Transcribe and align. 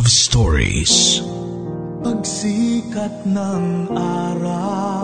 Love 0.00 0.16
Stories. 0.16 1.20
Pagsikat 2.00 3.28
ng 3.28 3.92
araw 3.92 4.99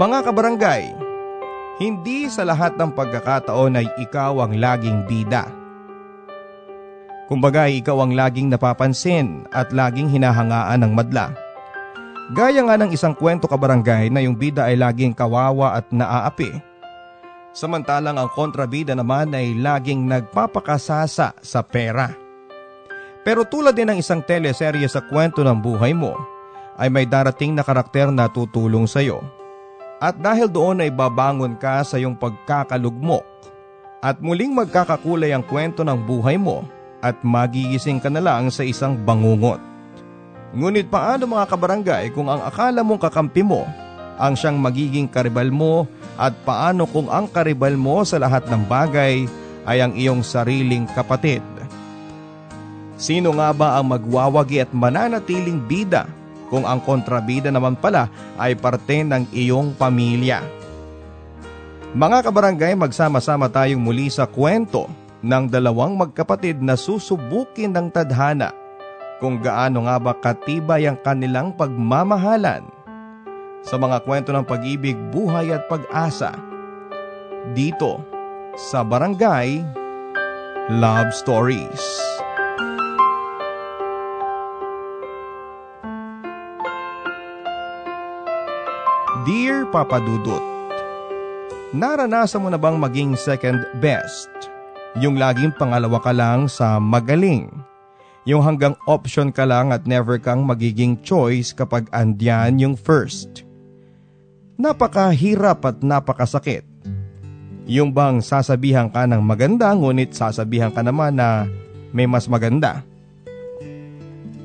Mga 0.00 0.32
kabarangay, 0.32 0.96
hindi 1.76 2.24
sa 2.32 2.40
lahat 2.48 2.72
ng 2.80 2.88
pagkakataon 2.96 3.84
ay 3.84 3.86
ikaw 4.00 4.32
ang 4.40 4.56
laging 4.56 5.04
bida. 5.04 5.44
Kumbaga 7.28 7.68
ikaw 7.68 8.08
ang 8.08 8.16
laging 8.16 8.48
napapansin 8.48 9.44
at 9.52 9.76
laging 9.76 10.08
hinahangaan 10.08 10.88
ng 10.88 10.92
madla. 10.96 11.36
Gaya 12.32 12.64
nga 12.64 12.80
ng 12.80 12.96
isang 12.96 13.12
kwento 13.12 13.44
kabarangay 13.44 14.08
na 14.08 14.24
yung 14.24 14.40
bida 14.40 14.72
ay 14.72 14.80
laging 14.80 15.12
kawawa 15.12 15.76
at 15.76 15.92
naaapi. 15.92 16.48
Samantalang 17.52 18.16
ang 18.16 18.32
kontrabida 18.32 18.96
naman 18.96 19.36
ay 19.36 19.52
laging 19.52 20.08
nagpapakasasa 20.08 21.36
sa 21.36 21.60
pera. 21.60 22.08
Pero 23.20 23.44
tulad 23.44 23.76
din 23.76 23.92
ng 23.92 24.00
isang 24.00 24.24
teleserye 24.24 24.88
sa 24.88 25.04
kwento 25.04 25.44
ng 25.44 25.60
buhay 25.60 25.92
mo, 25.92 26.16
ay 26.80 26.88
may 26.88 27.04
darating 27.04 27.52
na 27.52 27.60
karakter 27.60 28.08
na 28.08 28.32
tutulong 28.32 28.88
sa 28.88 29.04
iyo. 29.04 29.39
At 30.00 30.16
dahil 30.16 30.48
doon 30.48 30.80
ay 30.80 30.88
babangon 30.88 31.60
ka 31.60 31.84
sa 31.84 32.00
iyong 32.00 32.16
pagkakalugmok 32.16 33.20
at 34.00 34.16
muling 34.24 34.56
magkakakulay 34.56 35.36
ang 35.36 35.44
kwento 35.44 35.84
ng 35.84 36.00
buhay 36.08 36.40
mo 36.40 36.64
at 37.04 37.20
magigising 37.20 38.00
ka 38.00 38.08
na 38.08 38.24
lang 38.24 38.48
sa 38.48 38.64
isang 38.64 38.96
bangungot. 38.96 39.60
Ngunit 40.56 40.88
paano 40.88 41.28
mga 41.28 41.44
kabarangay 41.52 42.04
kung 42.16 42.32
ang 42.32 42.40
akala 42.40 42.80
mong 42.80 42.96
kakampi 42.96 43.44
mo 43.44 43.68
ang 44.16 44.32
siyang 44.32 44.56
magiging 44.56 45.04
karibal 45.04 45.52
mo 45.52 45.84
at 46.16 46.32
paano 46.48 46.88
kung 46.88 47.12
ang 47.12 47.28
karibal 47.28 47.76
mo 47.76 48.00
sa 48.00 48.16
lahat 48.16 48.48
ng 48.48 48.64
bagay 48.64 49.28
ay 49.68 49.78
ang 49.84 49.92
iyong 49.92 50.24
sariling 50.24 50.88
kapatid? 50.96 51.44
Sino 52.96 53.36
nga 53.36 53.52
ba 53.52 53.76
ang 53.76 53.92
magwawagi 53.92 54.64
at 54.64 54.72
mananatiling 54.72 55.60
bida 55.60 56.08
kung 56.50 56.66
ang 56.66 56.82
kontrabida 56.82 57.48
naman 57.48 57.78
pala 57.78 58.10
ay 58.36 58.58
parte 58.58 59.06
ng 59.06 59.30
iyong 59.30 59.72
pamilya? 59.78 60.42
Mga 61.90 62.30
kabarangay, 62.30 62.74
magsama-sama 62.78 63.50
tayong 63.50 63.82
muli 63.82 64.10
sa 64.10 64.26
kwento 64.26 64.86
ng 65.22 65.50
dalawang 65.50 65.98
magkapatid 65.98 66.62
na 66.62 66.78
susubukin 66.78 67.74
ng 67.74 67.90
tadhana 67.90 68.54
kung 69.18 69.42
gaano 69.42 69.84
nga 69.84 69.96
ba 70.00 70.14
katibay 70.16 70.88
ang 70.88 70.96
kanilang 71.02 71.52
pagmamahalan 71.52 72.64
sa 73.60 73.76
mga 73.76 74.00
kwento 74.06 74.32
ng 74.32 74.46
pag-ibig, 74.46 74.96
buhay 75.12 75.52
at 75.52 75.68
pag-asa 75.68 76.32
dito 77.52 78.00
sa 78.56 78.80
Barangay 78.80 79.60
Love 80.72 81.12
Stories. 81.12 82.19
Dear 89.10 89.66
Papa 89.66 89.98
Dudut, 89.98 90.38
Naranasan 91.74 92.46
mo 92.46 92.48
na 92.48 92.58
bang 92.58 92.78
maging 92.78 93.18
second 93.18 93.58
best? 93.82 94.30
Yung 95.02 95.18
laging 95.18 95.50
pangalawa 95.58 95.98
ka 95.98 96.14
lang 96.14 96.46
sa 96.46 96.78
magaling 96.78 97.50
yung 98.28 98.46
hanggang 98.46 98.78
option 98.86 99.34
ka 99.34 99.42
lang 99.42 99.74
at 99.74 99.88
never 99.88 100.20
kang 100.20 100.46
magiging 100.46 100.94
choice 101.02 101.50
kapag 101.50 101.90
andyan 101.90 102.62
yung 102.62 102.76
first. 102.78 103.42
Napakahirap 104.60 105.66
at 105.66 105.82
napakasakit. 105.82 106.62
Yung 107.66 107.90
bang 107.90 108.22
sasabihan 108.22 108.86
ka 108.86 109.10
ng 109.10 109.26
maganda 109.26 109.74
ngunit 109.74 110.14
sasabihan 110.14 110.70
ka 110.70 110.86
naman 110.86 111.18
na 111.18 111.50
may 111.90 112.06
mas 112.06 112.30
maganda. 112.30 112.86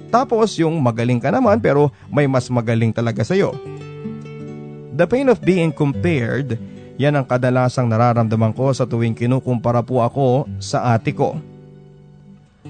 Tapos 0.10 0.58
yung 0.58 0.82
magaling 0.82 1.22
ka 1.22 1.30
naman 1.30 1.62
pero 1.62 1.94
may 2.10 2.26
mas 2.26 2.50
magaling 2.50 2.90
talaga 2.96 3.22
sa'yo. 3.22 3.75
The 4.96 5.04
pain 5.04 5.28
of 5.28 5.44
being 5.44 5.76
compared, 5.76 6.56
yan 6.96 7.20
ang 7.20 7.28
kadalasang 7.28 7.92
nararamdaman 7.92 8.56
ko 8.56 8.72
sa 8.72 8.88
tuwing 8.88 9.12
kinukumpara 9.12 9.84
po 9.84 10.00
ako 10.00 10.48
sa 10.64 10.96
ate 10.96 11.12
ko. 11.12 11.36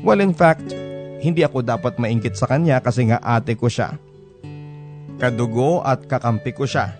Well 0.02 0.26
in 0.26 0.34
fact, 0.34 0.74
hindi 1.22 1.46
ako 1.46 1.62
dapat 1.62 2.02
maingkit 2.02 2.34
sa 2.34 2.50
kanya 2.50 2.82
kasi 2.82 3.06
nga 3.06 3.22
ate 3.22 3.54
ko 3.54 3.70
siya. 3.70 3.94
Kadugo 5.22 5.86
at 5.86 6.10
kakampi 6.10 6.50
ko 6.58 6.66
siya. 6.66 6.98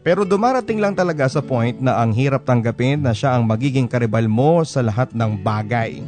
Pero 0.00 0.24
dumarating 0.24 0.80
lang 0.80 0.96
talaga 0.96 1.28
sa 1.28 1.44
point 1.44 1.76
na 1.76 2.00
ang 2.00 2.16
hirap 2.16 2.48
tanggapin 2.48 3.04
na 3.04 3.12
siya 3.12 3.36
ang 3.36 3.44
magiging 3.44 3.84
karibal 3.84 4.24
mo 4.32 4.64
sa 4.64 4.80
lahat 4.80 5.12
ng 5.12 5.44
bagay. 5.44 6.00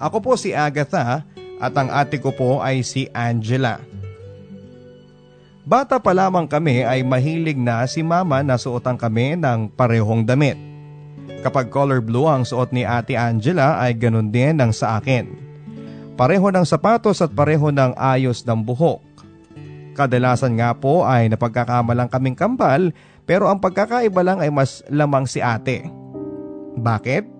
Ako 0.00 0.24
po 0.24 0.32
si 0.40 0.56
Agatha 0.56 1.28
at 1.60 1.72
ang 1.76 1.92
ate 1.92 2.16
ko 2.16 2.32
po 2.32 2.64
ay 2.64 2.80
si 2.80 3.04
Angela. 3.12 3.89
Bata 5.70 6.02
pa 6.02 6.10
lamang 6.10 6.50
kami 6.50 6.82
ay 6.82 7.06
mahilig 7.06 7.54
na 7.54 7.86
si 7.86 8.02
mama 8.02 8.42
na 8.42 8.58
suotan 8.58 8.98
kami 8.98 9.38
ng 9.38 9.70
parehong 9.70 10.26
damit. 10.26 10.58
Kapag 11.46 11.70
color 11.70 12.02
blue 12.02 12.26
ang 12.26 12.42
suot 12.42 12.74
ni 12.74 12.82
Ate 12.82 13.14
Angela 13.14 13.78
ay 13.78 13.94
ganun 13.94 14.34
din 14.34 14.58
ang 14.58 14.74
sa 14.74 14.98
akin. 14.98 15.30
Pareho 16.18 16.50
ng 16.50 16.66
sapatos 16.66 17.22
at 17.22 17.30
pareho 17.30 17.70
ng 17.70 17.94
ayos 17.94 18.42
ng 18.42 18.66
buhok. 18.66 18.98
Kadalasan 19.94 20.58
nga 20.58 20.74
po 20.74 21.06
ay 21.06 21.30
napagkakamalang 21.30 22.10
kaming 22.10 22.34
kambal 22.34 22.90
pero 23.22 23.46
ang 23.46 23.62
pagkakaiba 23.62 24.26
lang 24.26 24.42
ay 24.42 24.50
mas 24.50 24.82
lamang 24.90 25.22
si 25.22 25.38
ate. 25.38 25.86
Bakit? 26.82 27.30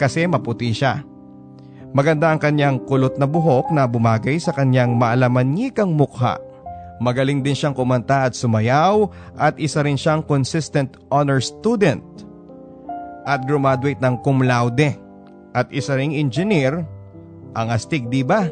Kasi 0.00 0.24
maputi 0.24 0.72
siya. 0.72 1.04
Maganda 1.92 2.32
ang 2.32 2.40
kanyang 2.40 2.88
kulot 2.88 3.20
na 3.20 3.28
buhok 3.28 3.68
na 3.68 3.84
bumagay 3.84 4.40
sa 4.40 4.56
kanyang 4.56 4.96
maalamanyikang 4.96 5.92
mukha. 5.92 6.40
Magaling 7.04 7.44
din 7.44 7.52
siyang 7.52 7.76
kumanta 7.76 8.24
at 8.24 8.32
sumayaw 8.32 9.12
at 9.36 9.60
isa 9.60 9.84
rin 9.84 10.00
siyang 10.00 10.24
consistent 10.24 10.96
honor 11.12 11.36
student 11.36 12.00
at 13.28 13.44
graduate 13.44 14.00
ng 14.00 14.16
cum 14.24 14.40
laude 14.40 14.96
at 15.52 15.68
isa 15.68 16.00
ring 16.00 16.16
engineer, 16.16 16.80
ang 17.52 17.68
astig 17.68 18.08
di 18.08 18.24
ba? 18.24 18.48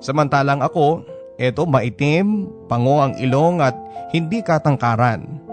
Samantalang 0.00 0.64
ako, 0.64 1.04
eto 1.36 1.68
maitim, 1.68 2.48
pango 2.72 3.04
ang 3.04 3.20
ilong 3.20 3.60
at 3.60 3.76
hindi 4.16 4.40
katangkaran. 4.40 5.44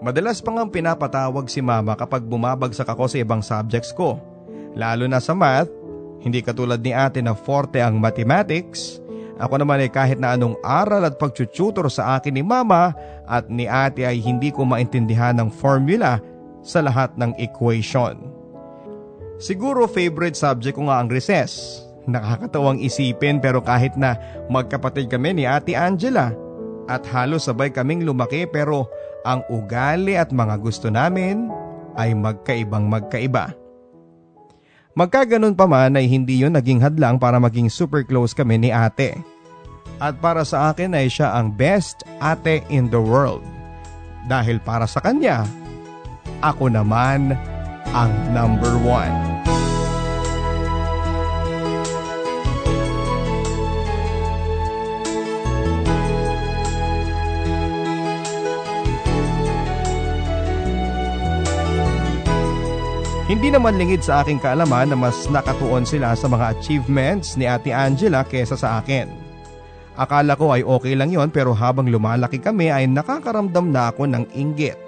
Madalas 0.00 0.40
pang 0.40 0.56
ang 0.56 0.72
pinapatawag 0.72 1.52
si 1.52 1.60
mama 1.60 1.92
kapag 2.00 2.24
bumabagsak 2.24 2.88
ako 2.88 3.12
sa 3.12 3.20
ibang 3.20 3.44
subjects 3.44 3.92
ko. 3.92 4.16
Lalo 4.72 5.04
na 5.04 5.20
sa 5.20 5.36
math, 5.36 5.68
hindi 6.24 6.40
katulad 6.40 6.80
ni 6.80 6.96
ate 6.96 7.20
na 7.20 7.36
forte 7.36 7.84
ang 7.84 8.00
mathematics, 8.00 9.04
ako 9.38 9.62
naman 9.62 9.78
ay 9.86 9.90
kahit 9.90 10.18
na 10.18 10.34
anong 10.34 10.58
aral 10.66 11.06
at 11.06 11.14
pagtututor 11.14 11.86
sa 11.86 12.18
akin 12.18 12.34
ni 12.34 12.42
mama 12.42 12.90
at 13.30 13.46
ni 13.46 13.70
ate 13.70 14.02
ay 14.02 14.18
hindi 14.18 14.50
ko 14.50 14.66
maintindihan 14.66 15.38
ng 15.38 15.48
formula 15.54 16.18
sa 16.66 16.82
lahat 16.82 17.14
ng 17.14 17.38
equation. 17.38 18.18
Siguro 19.38 19.86
favorite 19.86 20.34
subject 20.34 20.74
ko 20.74 20.90
nga 20.90 20.98
ang 20.98 21.06
recess. 21.06 21.82
Nakakatawang 22.10 22.82
isipin 22.82 23.38
pero 23.38 23.62
kahit 23.62 23.94
na 23.94 24.18
magkapatid 24.50 25.06
kami 25.06 25.38
ni 25.38 25.44
Ate 25.46 25.78
Angela 25.78 26.34
at 26.90 27.04
halos 27.12 27.46
sabay 27.46 27.70
kaming 27.70 28.02
lumaki 28.02 28.48
pero 28.48 28.90
ang 29.22 29.44
ugali 29.52 30.18
at 30.18 30.34
mga 30.34 30.56
gusto 30.58 30.90
namin 30.90 31.46
ay 31.94 32.16
magkaibang 32.16 32.90
magkaiba. 32.90 33.54
Magkaganon 34.98 35.54
pa 35.54 35.70
man 35.70 35.94
ay 35.94 36.10
hindi 36.10 36.42
yun 36.42 36.58
naging 36.58 36.82
hadlang 36.82 37.22
para 37.22 37.38
maging 37.38 37.70
super 37.70 38.02
close 38.02 38.34
kami 38.34 38.58
ni 38.58 38.74
ate. 38.74 39.14
At 40.02 40.18
para 40.18 40.42
sa 40.42 40.74
akin 40.74 40.90
ay 40.90 41.06
siya 41.06 41.38
ang 41.38 41.54
best 41.54 42.02
ate 42.18 42.66
in 42.66 42.90
the 42.90 42.98
world. 42.98 43.46
Dahil 44.26 44.58
para 44.58 44.90
sa 44.90 44.98
kanya 44.98 45.46
ako 46.42 46.66
naman 46.66 47.38
ang 47.94 48.10
number 48.34 48.74
one. 48.82 49.14
Hindi 63.28 63.52
naman 63.52 63.76
lingid 63.76 64.00
sa 64.00 64.24
aking 64.24 64.40
kaalaman 64.40 64.88
na 64.88 64.96
mas 64.96 65.28
nakatuon 65.28 65.84
sila 65.84 66.16
sa 66.16 66.32
mga 66.32 66.56
achievements 66.56 67.36
ni 67.36 67.44
Ate 67.44 67.76
Angela 67.76 68.24
kesa 68.24 68.56
sa 68.56 68.80
akin. 68.80 69.04
Akala 70.00 70.32
ko 70.32 70.56
ay 70.56 70.64
okay 70.64 70.96
lang 70.96 71.12
yon 71.12 71.28
pero 71.28 71.52
habang 71.52 71.92
lumalaki 71.92 72.40
kami 72.40 72.72
ay 72.72 72.88
nakakaramdam 72.88 73.68
na 73.68 73.92
ako 73.92 74.08
ng 74.08 74.24
inggit. 74.32 74.80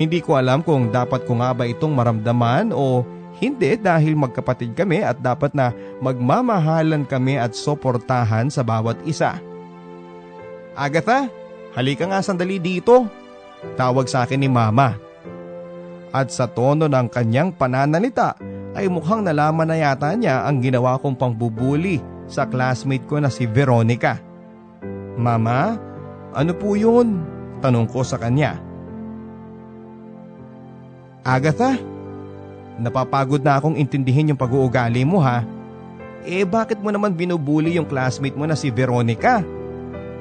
Hindi 0.00 0.24
ko 0.24 0.40
alam 0.40 0.64
kung 0.64 0.88
dapat 0.88 1.28
ko 1.28 1.36
nga 1.36 1.52
ba 1.52 1.68
itong 1.68 1.92
maramdaman 1.92 2.72
o 2.72 3.04
hindi 3.36 3.76
dahil 3.76 4.16
magkapatid 4.16 4.72
kami 4.72 5.04
at 5.04 5.20
dapat 5.20 5.52
na 5.52 5.76
magmamahalan 6.00 7.04
kami 7.04 7.36
at 7.36 7.52
suportahan 7.52 8.48
sa 8.48 8.64
bawat 8.64 8.96
isa. 9.04 9.36
Agatha, 10.72 11.28
halika 11.76 12.08
nga 12.08 12.24
sandali 12.24 12.56
dito. 12.56 13.04
Tawag 13.76 14.08
sa 14.08 14.24
akin 14.24 14.40
ni 14.40 14.48
mama. 14.48 15.07
At 16.08 16.32
sa 16.32 16.48
tono 16.48 16.88
ng 16.88 17.08
kanyang 17.12 17.52
pananalita 17.52 18.32
ay 18.72 18.88
mukhang 18.88 19.26
nalaman 19.26 19.68
na 19.68 19.76
yata 19.76 20.14
niya 20.16 20.48
ang 20.48 20.64
ginawa 20.64 20.96
kong 20.96 21.18
pangbubuli 21.18 22.00
sa 22.28 22.48
classmate 22.48 23.04
ko 23.04 23.20
na 23.20 23.28
si 23.28 23.44
Veronica. 23.44 24.20
Mama, 25.18 25.76
ano 26.32 26.52
po 26.54 26.78
yun? 26.78 27.20
Tanong 27.58 27.90
ko 27.90 28.06
sa 28.06 28.16
kanya. 28.16 28.56
Agatha, 31.26 31.76
napapagod 32.80 33.42
na 33.42 33.58
akong 33.58 33.76
intindihin 33.76 34.32
yung 34.32 34.40
pag-uugali 34.40 35.04
mo 35.04 35.20
ha. 35.20 35.44
Eh 36.24 36.46
bakit 36.46 36.80
mo 36.80 36.88
naman 36.88 37.12
binubuli 37.12 37.76
yung 37.76 37.88
classmate 37.88 38.38
mo 38.38 38.48
na 38.48 38.56
si 38.56 38.72
Veronica? 38.72 39.44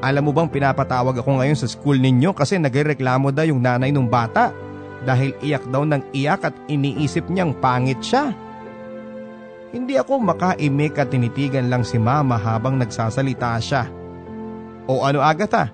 Alam 0.03 0.29
mo 0.29 0.31
bang 0.35 0.49
pinapatawag 0.51 1.21
ako 1.21 1.41
ngayon 1.41 1.57
sa 1.57 1.69
school 1.69 1.97
ninyo 1.97 2.35
kasi 2.35 2.59
nagreklamo 2.59 3.31
daw 3.33 3.47
yung 3.47 3.61
nanay 3.61 3.89
ng 3.89 4.05
bata 4.05 4.53
dahil 5.05 5.35
iyak 5.43 5.67
daw 5.69 5.85
ng 5.85 6.01
iyak 6.15 6.49
at 6.49 6.55
iniisip 6.71 7.29
niyang 7.29 7.53
pangit 7.57 8.01
siya. 8.01 8.33
Hindi 9.75 9.99
ako 9.99 10.23
makaimik 10.23 10.95
at 10.97 11.11
tinitigan 11.11 11.67
lang 11.67 11.83
si 11.83 11.99
mama 11.99 12.39
habang 12.39 12.79
nagsasalita 12.79 13.59
siya. 13.59 13.85
O 14.87 15.03
ano 15.03 15.19
Agatha? 15.19 15.69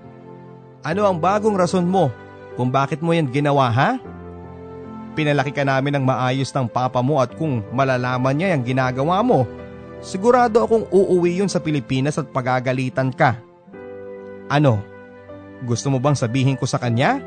Ano 0.83 1.05
ang 1.07 1.21
bagong 1.21 1.55
rason 1.55 1.85
mo 1.85 2.09
kung 2.57 2.73
bakit 2.73 2.99
mo 2.99 3.13
yan 3.13 3.29
ginawa 3.29 3.69
ha? 3.69 4.01
Pinalaki 5.13 5.53
ka 5.53 5.61
namin 5.61 6.01
ng 6.01 6.05
maayos 6.09 6.49
ng 6.49 6.65
papa 6.65 6.99
mo 7.05 7.21
at 7.21 7.31
kung 7.37 7.61
malalaman 7.69 8.33
niya 8.33 8.57
yung 8.57 8.65
ginagawa 8.65 9.21
mo, 9.21 9.45
sigurado 10.01 10.65
akong 10.65 10.89
uuwi 10.89 11.39
yun 11.39 11.47
sa 11.47 11.61
Pilipinas 11.61 12.17
at 12.17 12.27
pagagalitan 12.33 13.13
ka. 13.13 13.37
Ano? 14.49 14.81
Gusto 15.63 15.93
mo 15.93 16.01
bang 16.01 16.17
sabihin 16.17 16.57
ko 16.57 16.65
sa 16.65 16.81
kanya? 16.81 17.21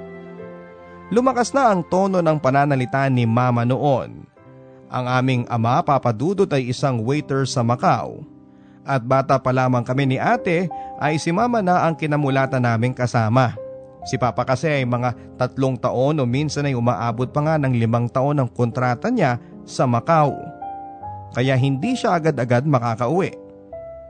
Lumakas 1.07 1.55
na 1.55 1.71
ang 1.71 1.87
tono 1.87 2.19
ng 2.19 2.39
pananalita 2.43 3.07
ni 3.07 3.23
mama 3.31 3.63
noon. 3.63 4.27
Ang 4.91 5.07
aming 5.07 5.43
ama 5.47 5.79
papadudot 5.79 6.51
ay 6.51 6.75
isang 6.75 6.99
waiter 7.07 7.47
sa 7.47 7.63
Macau. 7.63 8.27
At 8.83 9.07
bata 9.07 9.39
pa 9.39 9.55
lamang 9.55 9.87
kami 9.87 10.15
ni 10.15 10.19
ate 10.19 10.67
ay 10.99 11.19
si 11.19 11.31
mama 11.31 11.63
na 11.63 11.87
ang 11.87 11.95
kinamulatan 11.95 12.63
naming 12.63 12.95
kasama. 12.95 13.55
Si 14.07 14.15
Papa 14.15 14.47
kasi 14.47 14.71
ay 14.71 14.87
mga 14.87 15.39
tatlong 15.39 15.75
taon 15.75 16.23
o 16.23 16.27
minsan 16.27 16.67
ay 16.67 16.79
umaabot 16.79 17.27
pa 17.31 17.43
nga 17.43 17.55
ng 17.59 17.75
limang 17.75 18.07
taon 18.07 18.39
ang 18.39 18.51
kontrata 18.51 19.11
niya 19.11 19.43
sa 19.67 19.87
Macau. 19.87 20.35
Kaya 21.35 21.59
hindi 21.59 21.99
siya 21.99 22.19
agad-agad 22.19 22.67
makakauwi. 22.67 23.35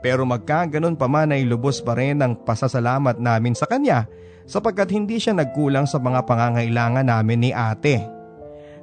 Pero 0.05 0.29
magkaganon 0.29 0.97
pa 0.97 1.09
man 1.09 1.33
ay 1.33 1.45
lubos 1.45 1.81
pa 1.81 1.97
rin 1.97 2.21
ang 2.21 2.37
pasasalamat 2.37 3.17
namin 3.17 3.57
sa 3.57 3.65
kanya 3.65 4.05
sapagkat 4.47 4.95
hindi 4.95 5.19
siya 5.19 5.35
nagkulang 5.35 5.85
sa 5.85 5.99
mga 5.99 6.23
pangangailangan 6.25 7.07
namin 7.07 7.39
ni 7.43 7.51
ate. 7.51 8.17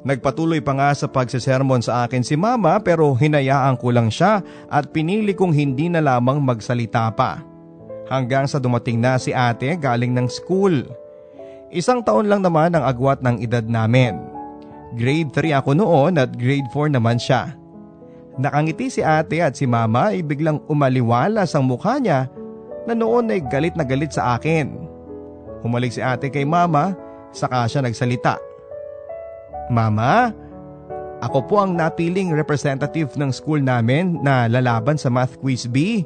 Nagpatuloy 0.04 0.60
pa 0.60 0.76
nga 0.76 0.92
sa 0.92 1.08
pagsisermon 1.08 1.80
sa 1.80 2.04
akin 2.04 2.28
si 2.28 2.36
mama 2.36 2.76
pero 2.84 3.16
hinayaan 3.16 3.80
ko 3.80 3.96
lang 3.96 4.12
siya 4.12 4.44
at 4.68 4.92
pinili 4.92 5.32
kong 5.32 5.56
hindi 5.56 5.88
na 5.88 6.04
lamang 6.04 6.44
magsalita 6.44 7.08
pa. 7.16 7.40
Hanggang 8.12 8.44
sa 8.52 8.60
dumating 8.60 9.00
na 9.00 9.16
si 9.16 9.32
ate 9.32 9.80
galing 9.80 10.12
ng 10.12 10.28
school. 10.28 10.84
Isang 11.72 12.04
taon 12.04 12.28
lang 12.28 12.44
naman 12.44 12.76
ang 12.76 12.84
agwat 12.84 13.24
ng 13.24 13.40
edad 13.40 13.64
namin. 13.64 14.20
Grade 14.94 15.32
3 15.32 15.64
ako 15.64 15.72
noon 15.74 16.20
at 16.20 16.36
grade 16.36 16.68
4 16.70 16.92
naman 17.00 17.16
siya. 17.16 17.56
Nakangiti 18.36 18.92
si 18.92 19.02
ate 19.02 19.40
at 19.40 19.56
si 19.56 19.64
mama 19.64 20.12
ay 20.12 20.20
biglang 20.20 20.60
umaliwalas 20.68 21.56
ang 21.56 21.66
mukha 21.66 21.98
niya 21.98 22.28
na 22.84 22.94
noon 22.94 23.32
ay 23.32 23.40
galit 23.48 23.74
na 23.80 23.88
galit 23.88 24.12
sa 24.12 24.36
akin. 24.36 24.93
Humalik 25.64 25.96
si 25.96 26.04
ate 26.04 26.28
kay 26.28 26.44
mama, 26.44 26.94
saka 27.32 27.66
siya 27.72 27.80
nagsalita. 27.80 28.36
Mama, 29.72 30.36
ako 31.24 31.40
po 31.48 31.56
ang 31.64 31.80
napiling 31.80 32.36
representative 32.36 33.16
ng 33.16 33.32
school 33.32 33.64
namin 33.64 34.20
na 34.20 34.52
lalaban 34.52 35.00
sa 35.00 35.08
Math 35.08 35.40
Quiz 35.40 35.64
B. 35.72 36.04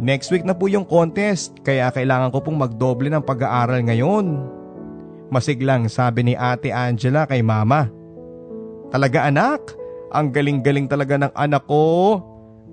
Next 0.00 0.32
week 0.32 0.48
na 0.48 0.56
po 0.56 0.64
yung 0.72 0.88
contest 0.88 1.60
kaya 1.60 1.92
kailangan 1.92 2.32
ko 2.32 2.40
pong 2.40 2.56
magdoble 2.56 3.12
ng 3.12 3.20
pag-aaral 3.20 3.84
ngayon. 3.84 4.26
Masiglang 5.28 5.92
sabi 5.92 6.24
ni 6.24 6.34
ate 6.38 6.72
Angela 6.72 7.28
kay 7.28 7.44
mama. 7.44 7.92
Talaga 8.88 9.28
anak, 9.28 9.76
ang 10.08 10.32
galing-galing 10.32 10.88
talaga 10.88 11.20
ng 11.20 11.32
anak 11.36 11.68
ko. 11.68 12.16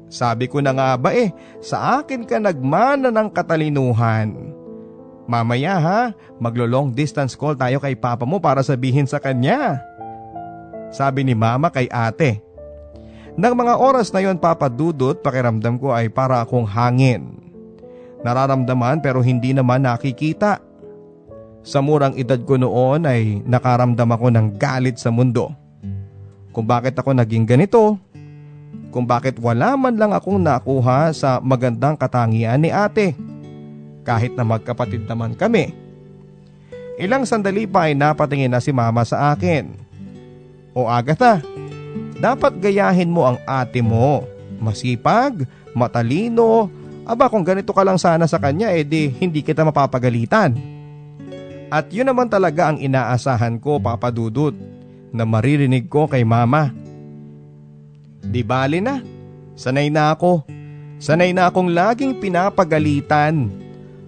Sabi 0.07 0.47
ko 0.47 0.63
na 0.63 0.71
nga 0.71 0.95
ba 0.95 1.11
eh, 1.11 1.35
sa 1.59 1.99
akin 1.99 2.23
ka 2.23 2.39
nagmana 2.39 3.11
ng 3.11 3.27
katalinuhan. 3.35 4.54
Mamaya 5.25 5.81
ha, 5.81 6.01
maglo-long 6.37 6.93
distance 6.93 7.33
call 7.33 7.57
tayo 7.57 7.81
kay 7.81 7.97
papa 7.97 8.29
mo 8.29 8.37
para 8.37 8.61
sabihin 8.61 9.09
sa 9.09 9.17
kanya. 9.17 9.81
Sabi 10.93 11.25
ni 11.25 11.33
mama 11.33 11.73
kay 11.73 11.89
ate. 11.89 12.45
Nang 13.35 13.57
mga 13.57 13.81
oras 13.81 14.13
na 14.13 14.23
yon 14.23 14.39
papadudot, 14.39 15.19
pakiramdam 15.19 15.81
ko 15.81 15.91
ay 15.91 16.07
para 16.07 16.39
akong 16.45 16.63
hangin. 16.63 17.41
Nararamdaman 18.23 19.01
pero 19.01 19.19
hindi 19.19 19.51
naman 19.51 19.83
nakikita. 19.83 20.61
Sa 21.65 21.81
murang 21.81 22.13
edad 22.13 22.37
ko 22.45 22.61
noon 22.61 23.09
ay 23.09 23.41
nakaramdam 23.43 24.07
ako 24.13 24.29
ng 24.29 24.47
galit 24.61 25.01
sa 25.01 25.09
mundo. 25.09 25.49
Kung 26.53 26.69
bakit 26.69 26.95
ako 26.95 27.17
naging 27.17 27.49
ganito, 27.49 27.97
kung 28.93 29.03
bakit 29.03 29.41
wala 29.41 29.75
man 29.75 29.97
lang 29.97 30.13
akong 30.13 30.39
nakuha 30.39 31.11
sa 31.11 31.41
magandang 31.41 31.99
katangian 31.99 32.61
ni 32.61 32.71
ate 32.71 33.17
kahit 34.05 34.37
na 34.37 34.45
magkapatid 34.45 35.09
naman 35.09 35.33
kami. 35.33 35.73
Ilang 36.95 37.27
sandali 37.27 37.67
pa 37.67 37.91
ay 37.91 37.97
napatingin 37.97 38.53
na 38.53 38.63
si 38.63 38.71
mama 38.71 39.03
sa 39.03 39.35
akin. 39.35 39.67
O 40.71 40.87
Agatha, 40.87 41.43
dapat 42.21 42.55
gayahin 42.63 43.11
mo 43.11 43.27
ang 43.27 43.37
ate 43.43 43.83
mo. 43.83 44.23
Masipag, 44.63 45.43
matalino, 45.75 46.71
aba 47.03 47.27
kung 47.27 47.43
ganito 47.43 47.75
ka 47.75 47.83
lang 47.83 47.99
sana 47.99 48.23
sa 48.25 48.39
kanya 48.39 48.71
edi 48.71 49.11
eh 49.11 49.13
hindi 49.19 49.43
kita 49.43 49.67
mapapagalitan. 49.67 50.55
At 51.67 51.91
yun 51.91 52.07
naman 52.07 52.31
talaga 52.31 52.71
ang 52.71 52.79
inaasahan 52.79 53.59
ko 53.59 53.81
papadudot 53.81 54.55
na 55.11 55.27
maririnig 55.27 55.91
ko 55.91 56.07
kay 56.07 56.23
mama. 56.23 56.71
Di 58.23 58.39
bali 58.41 58.79
na, 58.79 59.03
sanay 59.59 59.91
na 59.91 60.15
ako. 60.15 60.47
Sanay 60.95 61.35
na 61.35 61.51
akong 61.51 61.75
laging 61.75 62.23
pinapagalitan 62.23 63.64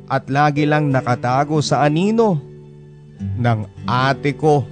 at 0.07 0.31
lagi 0.31 0.63
lang 0.63 0.87
nakatago 0.87 1.59
sa 1.59 1.83
anino 1.83 2.39
ng 3.19 3.59
ate 3.83 4.31
ko. 4.39 4.63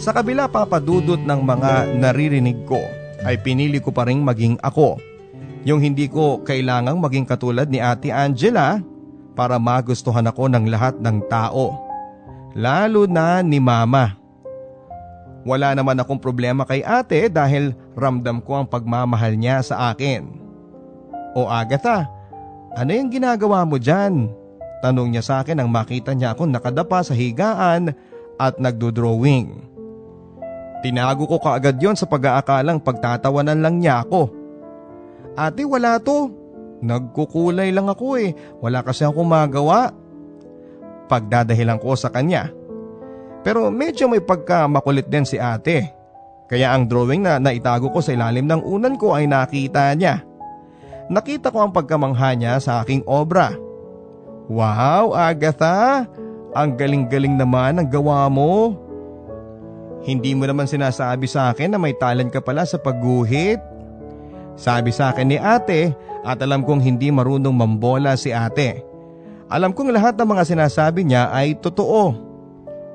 Sa 0.00 0.16
kabila 0.16 0.50
papadudot 0.50 1.20
ng 1.22 1.40
mga 1.44 1.94
naririnig 1.94 2.66
ko 2.66 2.80
ay 3.22 3.38
pinili 3.38 3.78
ko 3.78 3.94
pa 3.94 4.08
rin 4.08 4.24
maging 4.24 4.58
ako. 4.58 4.98
Yung 5.68 5.84
hindi 5.84 6.08
ko 6.08 6.40
kailangang 6.40 6.98
maging 6.98 7.28
katulad 7.28 7.68
ni 7.68 7.84
Ate 7.84 8.08
Angela 8.08 8.80
para 9.36 9.60
magustuhan 9.60 10.24
ako 10.24 10.48
ng 10.48 10.72
lahat 10.72 10.96
ng 11.04 11.20
tao 11.28 11.89
lalo 12.54 13.06
na 13.06 13.42
ni 13.44 13.58
mama. 13.62 14.16
Wala 15.40 15.72
naman 15.72 15.96
akong 15.96 16.20
problema 16.20 16.68
kay 16.68 16.84
ate 16.84 17.32
dahil 17.32 17.72
ramdam 17.96 18.44
ko 18.44 18.60
ang 18.60 18.66
pagmamahal 18.68 19.40
niya 19.40 19.64
sa 19.64 19.88
akin. 19.92 20.28
O 21.32 21.48
Agatha, 21.48 22.10
ano 22.76 22.90
yung 22.92 23.08
ginagawa 23.08 23.64
mo 23.64 23.80
dyan? 23.80 24.28
Tanong 24.84 25.12
niya 25.12 25.24
sa 25.24 25.34
akin 25.40 25.60
nang 25.60 25.72
makita 25.72 26.12
niya 26.12 26.36
akong 26.36 26.52
nakadapa 26.52 27.00
sa 27.00 27.16
higaan 27.16 27.92
at 28.36 28.56
nagdo-drawing. 28.60 29.68
Tinago 30.80 31.28
ko 31.28 31.36
kaagad 31.36 31.76
yon 31.76 31.96
sa 31.96 32.08
pag-aakalang 32.08 32.80
pagtatawanan 32.80 33.60
lang 33.60 33.80
niya 33.80 34.04
ako. 34.04 34.32
Ate 35.36 35.64
wala 35.68 36.00
to. 36.00 36.32
Nagkukulay 36.80 37.68
lang 37.68 37.92
ako 37.92 38.16
eh. 38.16 38.32
Wala 38.64 38.80
kasi 38.80 39.04
akong 39.04 39.28
magawa 39.28 39.92
pagdadahilan 41.10 41.82
ko 41.82 41.98
sa 41.98 42.14
kanya. 42.14 42.54
Pero 43.42 43.66
medyo 43.74 44.06
may 44.06 44.22
pagkamakulit 44.22 45.10
din 45.10 45.26
si 45.26 45.34
ate. 45.42 45.90
Kaya 46.46 46.70
ang 46.70 46.86
drawing 46.86 47.26
na 47.26 47.42
naitago 47.42 47.90
ko 47.90 47.98
sa 47.98 48.14
ilalim 48.14 48.46
ng 48.46 48.62
unan 48.62 48.94
ko 48.94 49.18
ay 49.18 49.26
nakita 49.26 49.90
niya. 49.98 50.22
Nakita 51.10 51.50
ko 51.50 51.66
ang 51.66 51.74
pagkamangha 51.74 52.38
niya 52.38 52.62
sa 52.62 52.82
aking 52.86 53.02
obra. 53.10 53.54
Wow, 54.50 55.14
Agatha! 55.14 56.06
Ang 56.50 56.74
galing-galing 56.74 57.38
naman 57.38 57.78
ang 57.78 57.86
gawa 57.86 58.26
mo. 58.26 58.74
Hindi 60.02 60.34
mo 60.34 60.50
naman 60.50 60.66
sinasabi 60.66 61.30
sa 61.30 61.54
akin 61.54 61.74
na 61.74 61.78
may 61.78 61.94
talent 61.94 62.34
ka 62.34 62.42
pala 62.42 62.66
sa 62.66 62.74
pagguhit. 62.78 63.62
Sabi 64.58 64.90
sa 64.90 65.14
akin 65.14 65.30
ni 65.30 65.38
ate 65.38 65.94
at 66.26 66.42
alam 66.42 66.66
kong 66.66 66.82
hindi 66.82 67.14
marunong 67.14 67.54
mambola 67.54 68.18
si 68.18 68.34
ate. 68.34 68.89
Alam 69.50 69.74
kong 69.74 69.90
lahat 69.90 70.14
ng 70.14 70.30
mga 70.30 70.46
sinasabi 70.46 71.02
niya 71.02 71.26
ay 71.34 71.58
totoo. 71.58 72.14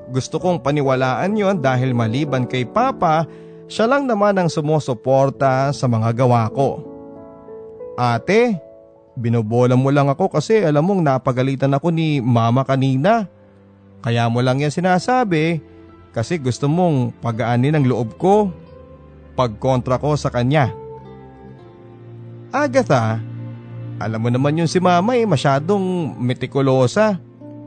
Gusto 0.08 0.40
kong 0.40 0.64
paniwalaan 0.64 1.36
yon 1.36 1.60
dahil 1.60 1.92
maliban 1.92 2.48
kay 2.48 2.64
Papa, 2.64 3.28
siya 3.68 3.92
lang 3.92 4.08
naman 4.08 4.40
ang 4.40 4.48
sumusuporta 4.48 5.76
sa 5.76 5.86
mga 5.92 6.16
gawa 6.16 6.48
ko. 6.56 6.80
Ate, 8.00 8.56
binobola 9.20 9.76
mo 9.76 9.92
lang 9.92 10.08
ako 10.08 10.32
kasi 10.40 10.64
alam 10.64 10.88
mong 10.88 11.04
napagalitan 11.04 11.76
ako 11.76 11.92
ni 11.92 12.24
Mama 12.24 12.64
kanina. 12.64 13.28
Kaya 14.00 14.32
mo 14.32 14.40
lang 14.40 14.64
yan 14.64 14.72
sinasabi 14.72 15.60
kasi 16.16 16.40
gusto 16.40 16.72
mong 16.72 17.20
pagaanin 17.20 17.76
ang 17.76 17.84
loob 17.84 18.16
ko. 18.16 18.48
Pagkontra 19.36 20.00
ko 20.00 20.16
sa 20.16 20.32
kanya. 20.32 20.72
Agatha, 22.56 23.20
alam 23.96 24.20
mo 24.20 24.28
naman 24.28 24.60
yung 24.60 24.68
si 24.68 24.84
mama 24.84 25.16
eh 25.16 25.24
masyadong 25.24 26.16
metikulosa. 26.20 27.16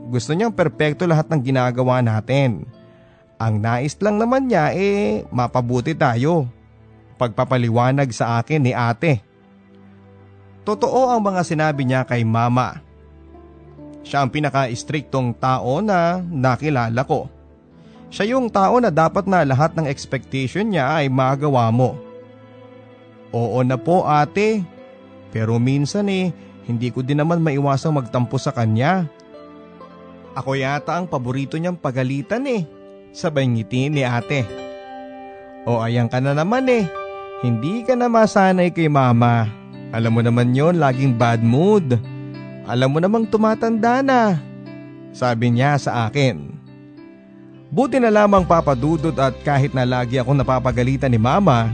Gusto 0.09 0.33
niyang 0.33 0.53
perpekto 0.53 1.09
lahat 1.09 1.29
ng 1.29 1.41
ginagawa 1.41 2.01
natin. 2.05 2.65
Ang 3.41 3.61
nais 3.61 3.97
lang 3.97 4.21
naman 4.21 4.45
niya 4.45 4.73
eh 4.73 5.25
mapabuti 5.33 5.97
tayo. 5.97 6.45
Pagpapaliwanag 7.17 8.09
sa 8.13 8.41
akin 8.41 8.61
ni 8.61 8.73
ate. 8.77 9.25
Totoo 10.65 11.09
ang 11.09 11.21
mga 11.23 11.41
sinabi 11.41 11.81
niya 11.81 12.05
kay 12.05 12.21
mama. 12.21 12.77
Siya 14.05 14.21
ang 14.21 14.29
pinaka-istriktong 14.29 15.33
tao 15.37 15.81
na 15.81 16.21
nakilala 16.21 17.01
ko. 17.03 17.25
Siya 18.09 18.37
yung 18.37 18.49
tao 18.49 18.77
na 18.77 18.93
dapat 18.93 19.25
na 19.25 19.41
lahat 19.45 19.73
ng 19.77 19.89
expectation 19.89 20.69
niya 20.69 21.01
ay 21.01 21.09
magawa 21.09 21.69
mo. 21.73 21.97
Oo 23.29 23.61
na 23.61 23.77
po 23.77 24.05
ate, 24.09 24.65
pero 25.29 25.57
minsan 25.61 26.09
eh, 26.09 26.33
hindi 26.65 26.93
ko 26.93 27.01
din 27.01 27.21
naman 27.21 27.41
maiwasang 27.41 27.93
magtampo 27.93 28.37
sa 28.37 28.53
kanya. 28.53 29.09
Ako 30.37 30.53
yata 30.53 30.97
ang 30.97 31.09
paborito 31.09 31.57
niyang 31.57 31.77
pagalitan 31.77 32.45
eh, 32.45 32.65
sabay 33.13 33.49
ngiti 33.49 33.89
ni 33.89 34.05
ate. 34.05 34.45
O 35.65 35.81
ayan 35.81 36.09
ka 36.09 36.21
na 36.21 36.37
naman 36.37 36.69
eh, 36.69 36.85
hindi 37.41 37.81
ka 37.85 37.97
na 37.97 38.09
masanay 38.09 38.69
kay 38.73 38.89
mama. 38.89 39.49
Alam 39.89 40.19
mo 40.19 40.21
naman 40.21 40.53
yon 40.53 40.77
laging 40.77 41.17
bad 41.17 41.41
mood. 41.41 41.97
Alam 42.69 42.93
mo 42.93 42.99
namang 43.01 43.25
tumatanda 43.25 44.05
na. 44.05 44.37
Sabi 45.09 45.49
niya 45.49 45.81
sa 45.81 46.05
akin. 46.05 46.53
Buti 47.69 47.97
na 48.01 48.13
lamang 48.13 48.45
papadudod 48.45 49.13
at 49.17 49.33
kahit 49.45 49.73
na 49.73 49.85
lagi 49.85 50.17
ako 50.17 50.33
napapagalitan 50.33 51.09
ni 51.09 51.21
mama, 51.21 51.73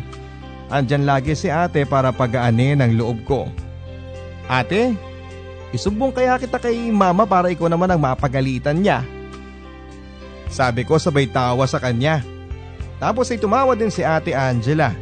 andyan 0.70 1.06
lagi 1.06 1.34
si 1.38 1.52
ate 1.52 1.86
para 1.86 2.10
pagaanin 2.10 2.82
ang 2.82 2.92
loob 2.96 3.22
ko. 3.26 3.50
Ate, 4.46 4.94
isumbong 5.74 6.14
kaya 6.14 6.38
kita 6.38 6.62
kay 6.62 6.90
mama 6.94 7.26
para 7.26 7.50
ikaw 7.50 7.70
naman 7.70 7.90
ang 7.90 8.02
mapagalitan 8.02 8.78
niya. 8.78 9.02
Sabi 10.50 10.86
ko 10.86 11.02
sabay 11.02 11.26
tawa 11.28 11.66
sa 11.66 11.82
kanya. 11.82 12.22
Tapos 13.02 13.28
ay 13.34 13.42
tumawa 13.42 13.76
din 13.76 13.92
si 13.92 14.06
ate 14.06 14.32
Angela. 14.32 14.96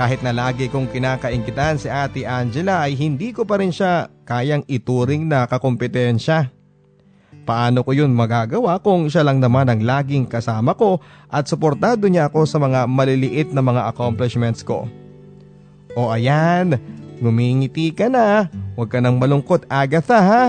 Kahit 0.00 0.24
na 0.24 0.32
lagi 0.32 0.72
kong 0.72 0.88
kinakaingkitan 0.88 1.76
si 1.76 1.90
ate 1.90 2.24
Angela 2.24 2.88
ay 2.88 2.96
hindi 2.96 3.36
ko 3.36 3.44
pa 3.44 3.60
rin 3.60 3.74
siya 3.74 4.08
kayang 4.24 4.64
ituring 4.64 5.28
na 5.28 5.44
kakompetensya. 5.44 6.61
Paano 7.42 7.82
ko 7.82 7.90
yun 7.90 8.14
magagawa 8.14 8.78
kung 8.78 9.10
siya 9.10 9.26
lang 9.26 9.42
naman 9.42 9.66
ang 9.66 9.82
laging 9.82 10.30
kasama 10.30 10.78
ko 10.78 11.02
at 11.26 11.50
suportado 11.50 12.06
niya 12.06 12.30
ako 12.30 12.46
sa 12.46 12.62
mga 12.62 12.86
maliliit 12.86 13.50
na 13.50 13.58
mga 13.58 13.90
accomplishments 13.90 14.62
ko? 14.62 14.86
O 15.98 16.14
ayan, 16.14 16.78
ngumingiti 17.18 17.90
ka 17.90 18.06
na. 18.06 18.46
Huwag 18.78 18.94
ka 18.94 19.02
nang 19.02 19.18
malungkot 19.18 19.66
Agatha 19.66 20.22
ha. 20.22 20.44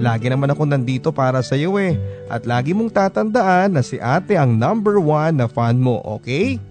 Lagi 0.00 0.30
naman 0.30 0.54
ako 0.54 0.62
nandito 0.70 1.08
para 1.10 1.42
sa 1.42 1.58
iyo 1.58 1.76
eh. 1.76 1.98
At 2.30 2.46
lagi 2.46 2.72
mong 2.72 2.94
tatandaan 2.94 3.74
na 3.74 3.82
si 3.82 3.98
ate 3.98 4.38
ang 4.38 4.54
number 4.54 5.02
one 5.02 5.34
na 5.34 5.50
fan 5.50 5.82
mo, 5.82 5.98
okay? 6.06 6.62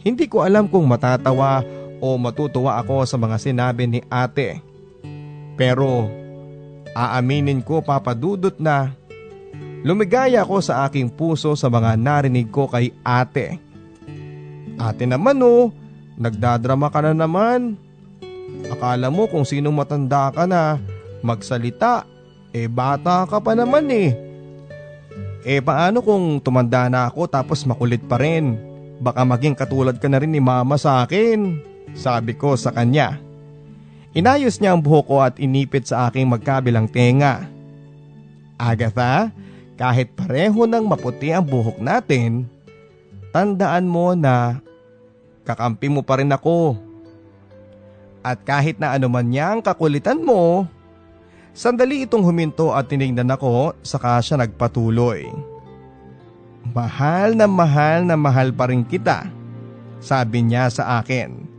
Hindi 0.00 0.24
ko 0.26 0.42
alam 0.42 0.64
kung 0.64 0.88
matatawa 0.88 1.60
o 2.00 2.16
matutuwa 2.16 2.80
ako 2.80 3.04
sa 3.04 3.20
mga 3.20 3.36
sinabi 3.36 3.84
ni 3.84 4.00
ate. 4.08 4.64
Pero 5.60 6.08
Aaminin 6.94 7.58
ko 7.58 7.82
papadudot 7.82 8.54
na 8.62 8.94
lumigaya 9.82 10.46
ko 10.46 10.62
sa 10.62 10.86
aking 10.86 11.10
puso 11.10 11.52
sa 11.58 11.66
mga 11.66 11.98
narinig 11.98 12.48
ko 12.48 12.70
kay 12.70 12.94
ate. 13.02 13.58
Ate 14.78 15.04
naman 15.04 15.42
oh, 15.42 15.74
nagdadrama 16.14 16.88
ka 16.88 17.02
na 17.02 17.12
naman. 17.12 17.74
Akala 18.70 19.10
mo 19.10 19.26
kung 19.26 19.42
sino 19.42 19.74
matanda 19.74 20.30
ka 20.30 20.46
na 20.46 20.78
magsalita, 21.20 22.06
eh 22.54 22.70
bata 22.70 23.26
ka 23.26 23.42
pa 23.42 23.52
naman 23.58 23.90
eh. 23.90 24.14
Eh 25.44 25.60
paano 25.60 26.00
kung 26.00 26.40
tumanda 26.40 26.88
na 26.88 27.10
ako 27.10 27.28
tapos 27.28 27.66
makulit 27.68 28.00
pa 28.08 28.16
rin? 28.16 28.56
Baka 29.02 29.26
maging 29.26 29.58
katulad 29.58 29.98
ka 30.00 30.08
na 30.08 30.22
rin 30.22 30.32
ni 30.32 30.40
mama 30.40 30.80
sa 30.80 31.04
akin, 31.04 31.60
sabi 31.92 32.32
ko 32.38 32.56
sa 32.56 32.72
kanya. 32.72 33.20
Inayos 34.14 34.62
niya 34.62 34.78
ang 34.78 34.80
buhok 34.80 35.06
ko 35.10 35.16
at 35.18 35.34
inipit 35.42 35.90
sa 35.90 36.06
aking 36.06 36.30
magkabilang 36.30 36.86
tenga. 36.86 37.50
Agatha, 38.54 39.34
kahit 39.74 40.14
pareho 40.14 40.70
ng 40.70 40.86
maputi 40.86 41.34
ang 41.34 41.42
buhok 41.42 41.82
natin, 41.82 42.46
tandaan 43.34 43.90
mo 43.90 44.14
na 44.14 44.62
kakampi 45.42 45.90
mo 45.90 46.06
pa 46.06 46.22
rin 46.22 46.30
ako. 46.30 46.78
At 48.22 48.46
kahit 48.46 48.78
na 48.78 48.94
anuman 48.94 49.26
niya 49.26 49.50
ang 49.50 49.60
kakulitan 49.66 50.22
mo, 50.22 50.70
sandali 51.50 52.06
itong 52.06 52.22
huminto 52.22 52.70
at 52.70 52.86
tinignan 52.86 53.34
ako 53.34 53.74
saka 53.82 54.22
siya 54.22 54.38
nagpatuloy. 54.38 55.26
Mahal 56.70 57.34
na 57.34 57.50
mahal 57.50 58.06
na 58.06 58.14
mahal 58.14 58.54
pa 58.54 58.70
rin 58.70 58.86
kita, 58.86 59.26
sabi 59.98 60.46
niya 60.46 60.70
sa 60.70 61.02
akin. 61.02 61.53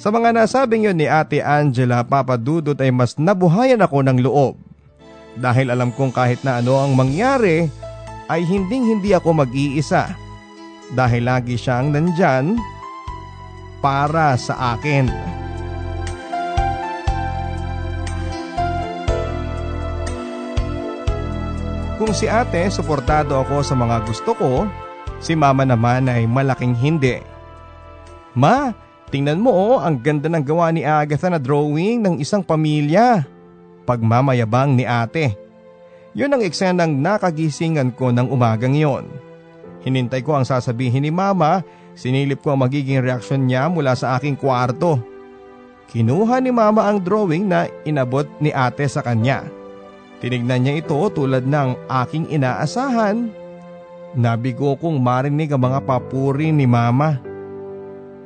Sa 0.00 0.08
mga 0.08 0.32
nasabing 0.34 0.88
yon 0.88 0.96
ni 0.98 1.06
Ate 1.06 1.44
Angela 1.44 2.02
Papadudot 2.02 2.76
ay 2.80 2.90
mas 2.90 3.20
nabuhayan 3.20 3.84
ako 3.84 4.02
ng 4.02 4.18
loob. 4.24 4.54
Dahil 5.36 5.72
alam 5.72 5.92
kong 5.92 6.12
kahit 6.12 6.40
na 6.44 6.60
ano 6.60 6.80
ang 6.80 6.92
mangyari 6.92 7.68
ay 8.28 8.44
hinding 8.44 8.96
hindi 8.98 9.12
ako 9.12 9.44
mag-iisa. 9.44 10.12
Dahil 10.92 11.24
lagi 11.24 11.56
siyang 11.56 11.92
nandyan 11.92 12.56
para 13.80 14.36
sa 14.36 14.76
akin. 14.76 15.08
Kung 22.02 22.12
si 22.18 22.26
ate 22.26 22.66
suportado 22.66 23.38
ako 23.38 23.62
sa 23.62 23.78
mga 23.78 24.02
gusto 24.02 24.34
ko, 24.34 24.66
si 25.22 25.38
mama 25.38 25.62
naman 25.62 26.10
ay 26.10 26.26
malaking 26.26 26.74
hindi. 26.74 27.22
Ma, 28.34 28.74
Tingnan 29.12 29.44
mo 29.44 29.52
oh, 29.52 29.76
ang 29.76 30.00
ganda 30.00 30.32
ng 30.32 30.40
gawa 30.40 30.72
ni 30.72 30.88
Agatha 30.88 31.28
na 31.28 31.36
drawing 31.36 32.00
ng 32.00 32.14
isang 32.16 32.40
pamilya. 32.40 33.28
Pagmamayabang 33.84 34.72
ni 34.72 34.88
ate. 34.88 35.36
Yun 36.16 36.32
ang 36.32 36.40
eksenang 36.40 36.96
nakagisingan 36.96 37.92
ko 37.92 38.08
ng 38.08 38.32
umagang 38.32 38.72
yon. 38.72 39.04
Hinintay 39.84 40.24
ko 40.24 40.40
ang 40.40 40.48
sasabihin 40.48 41.04
ni 41.04 41.12
mama, 41.12 41.60
sinilip 41.92 42.40
ko 42.40 42.56
ang 42.56 42.64
magiging 42.64 43.04
reaksyon 43.04 43.44
niya 43.44 43.68
mula 43.68 43.92
sa 43.92 44.16
aking 44.16 44.32
kwarto. 44.32 44.96
Kinuha 45.92 46.40
ni 46.40 46.48
mama 46.48 46.88
ang 46.88 46.96
drawing 46.96 47.52
na 47.52 47.68
inabot 47.84 48.24
ni 48.40 48.48
ate 48.48 48.88
sa 48.88 49.04
kanya. 49.04 49.44
Tinignan 50.24 50.64
niya 50.64 50.80
ito 50.80 50.96
tulad 51.12 51.44
ng 51.44 51.84
aking 51.84 52.32
inaasahan. 52.32 53.28
Nabigo 54.16 54.72
kong 54.80 54.96
marinig 54.96 55.52
ang 55.52 55.68
mga 55.68 55.84
papuri 55.84 56.48
ni 56.48 56.64
mama. 56.64 57.31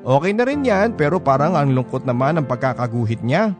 Okay 0.06 0.30
na 0.38 0.46
rin 0.46 0.62
yan 0.62 0.94
pero 0.94 1.18
parang 1.18 1.58
ang 1.58 1.74
lungkot 1.74 2.06
naman 2.06 2.38
ang 2.38 2.46
pagkakaguhit 2.46 3.26
niya. 3.26 3.58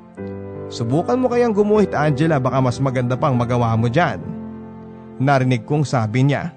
Subukan 0.71 1.19
mo 1.19 1.27
kayang 1.27 1.51
gumuhit 1.51 1.91
Angela 1.91 2.39
baka 2.39 2.63
mas 2.63 2.79
maganda 2.79 3.19
pang 3.19 3.35
magawa 3.35 3.75
mo 3.75 3.91
dyan. 3.91 4.23
Narinig 5.19 5.67
kong 5.67 5.83
sabi 5.83 6.23
niya. 6.23 6.55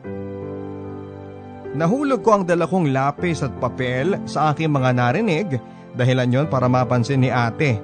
Nahulog 1.73 2.21
ko 2.21 2.37
ang 2.37 2.43
dala 2.45 2.69
kong 2.69 2.93
lapis 2.93 3.41
at 3.41 3.53
papel 3.57 4.13
sa 4.29 4.53
aking 4.53 4.69
mga 4.69 4.93
narinig 4.93 5.57
dahilan 5.97 6.37
yon 6.37 6.47
para 6.53 6.69
mapansin 6.69 7.25
ni 7.25 7.33
ate. 7.33 7.81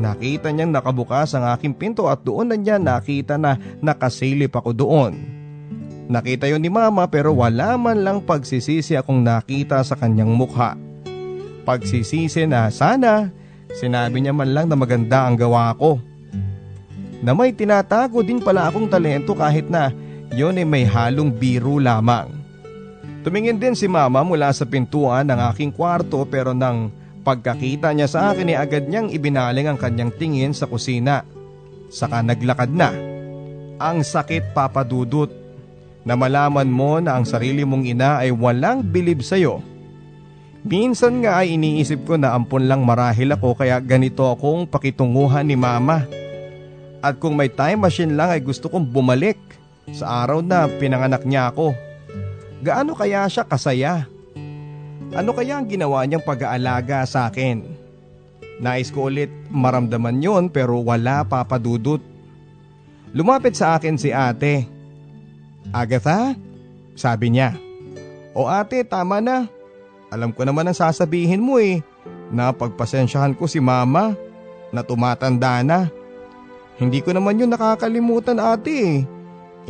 Nakita 0.00 0.48
niyang 0.48 0.72
nakabukas 0.72 1.36
ang 1.36 1.52
aking 1.52 1.76
pinto 1.76 2.08
at 2.08 2.24
doon 2.24 2.48
na 2.48 2.56
niya 2.56 2.80
nakita 2.80 3.36
na 3.36 3.60
nakasilip 3.84 4.56
ako 4.56 4.72
doon. 4.72 5.20
Nakita 6.08 6.48
yon 6.48 6.64
ni 6.64 6.72
mama 6.72 7.04
pero 7.12 7.36
wala 7.36 7.76
man 7.76 8.00
lang 8.00 8.24
pagsisisi 8.24 8.96
akong 8.96 9.20
nakita 9.20 9.84
sa 9.84 10.00
kanyang 10.00 10.32
mukha 10.32 10.91
pagsisisi 11.62 12.44
na 12.44 12.68
sana 12.68 13.30
sinabi 13.72 14.20
niya 14.20 14.34
man 14.34 14.50
lang 14.52 14.66
na 14.68 14.76
maganda 14.76 15.24
ang 15.24 15.38
gawa 15.38 15.72
ko. 15.78 15.98
Na 17.22 17.32
may 17.32 17.54
tinatago 17.54 18.20
din 18.20 18.42
pala 18.42 18.66
akong 18.66 18.90
talento 18.90 19.32
kahit 19.32 19.70
na 19.70 19.94
yon 20.34 20.58
ay 20.58 20.66
may 20.66 20.82
halong 20.82 21.30
biro 21.30 21.78
lamang. 21.78 22.28
Tumingin 23.22 23.62
din 23.62 23.78
si 23.78 23.86
mama 23.86 24.26
mula 24.26 24.50
sa 24.50 24.66
pintuan 24.66 25.30
ng 25.30 25.38
aking 25.54 25.70
kwarto 25.70 26.26
pero 26.26 26.50
nang 26.50 26.90
pagkakita 27.22 27.94
niya 27.94 28.10
sa 28.10 28.34
akin 28.34 28.50
ay 28.50 28.58
agad 28.58 28.90
niyang 28.90 29.14
ibinaling 29.14 29.70
ang 29.70 29.78
kanyang 29.78 30.10
tingin 30.18 30.50
sa 30.50 30.66
kusina. 30.66 31.22
Saka 31.86 32.18
naglakad 32.26 32.74
na. 32.74 32.90
Ang 33.78 34.02
sakit 34.02 34.50
papadudot 34.50 35.30
na 36.02 36.18
malaman 36.18 36.66
mo 36.66 36.98
na 36.98 37.14
ang 37.14 37.22
sarili 37.22 37.62
mong 37.62 37.86
ina 37.86 38.18
ay 38.18 38.34
walang 38.34 38.82
bilib 38.82 39.22
sa'yo 39.22 39.62
Minsan 40.62 41.26
nga 41.26 41.42
ay 41.42 41.58
iniisip 41.58 42.06
ko 42.06 42.14
na 42.14 42.38
ampon 42.38 42.70
lang 42.70 42.86
marahil 42.86 43.34
ako 43.34 43.58
kaya 43.58 43.82
ganito 43.82 44.22
akong 44.30 44.70
pakitunguhan 44.70 45.42
ni 45.42 45.58
mama. 45.58 46.06
At 47.02 47.18
kung 47.18 47.34
may 47.34 47.50
time 47.50 47.82
machine 47.82 48.14
lang 48.14 48.30
ay 48.30 48.38
gusto 48.38 48.70
kong 48.70 48.86
bumalik 48.86 49.38
sa 49.90 50.22
araw 50.22 50.38
na 50.38 50.70
pinanganak 50.70 51.26
niya 51.26 51.50
ako. 51.50 51.74
Gaano 52.62 52.94
kaya 52.94 53.26
siya 53.26 53.42
kasaya? 53.42 54.06
Ano 55.12 55.34
kaya 55.34 55.58
ang 55.58 55.66
ginawa 55.66 56.06
niyang 56.06 56.22
pag-aalaga 56.22 57.02
sa 57.10 57.26
akin? 57.26 57.66
Nais 58.62 58.94
ko 58.94 59.10
ulit 59.10 59.34
maramdaman 59.50 60.22
yon 60.22 60.46
pero 60.46 60.78
wala 60.78 61.26
papadudot. 61.26 61.98
Lumapit 63.10 63.58
sa 63.58 63.74
akin 63.74 63.98
si 63.98 64.14
ate. 64.14 64.70
Agatha? 65.74 66.38
Sabi 66.94 67.34
niya. 67.34 67.58
O 68.32 68.46
ate, 68.46 68.86
tama 68.86 69.18
na. 69.18 69.50
Alam 70.12 70.36
ko 70.36 70.44
naman 70.44 70.68
ang 70.68 70.76
sasabihin 70.76 71.40
mo 71.40 71.56
eh, 71.56 71.80
na 72.28 72.52
pagpasensyahan 72.52 73.32
ko 73.32 73.48
si 73.48 73.64
mama, 73.64 74.12
na 74.68 74.84
tumatanda 74.84 75.64
na. 75.64 75.88
Hindi 76.76 77.00
ko 77.00 77.16
naman 77.16 77.40
yun 77.40 77.48
nakakalimutan 77.48 78.36
ate 78.36 78.72
eh. 78.72 78.96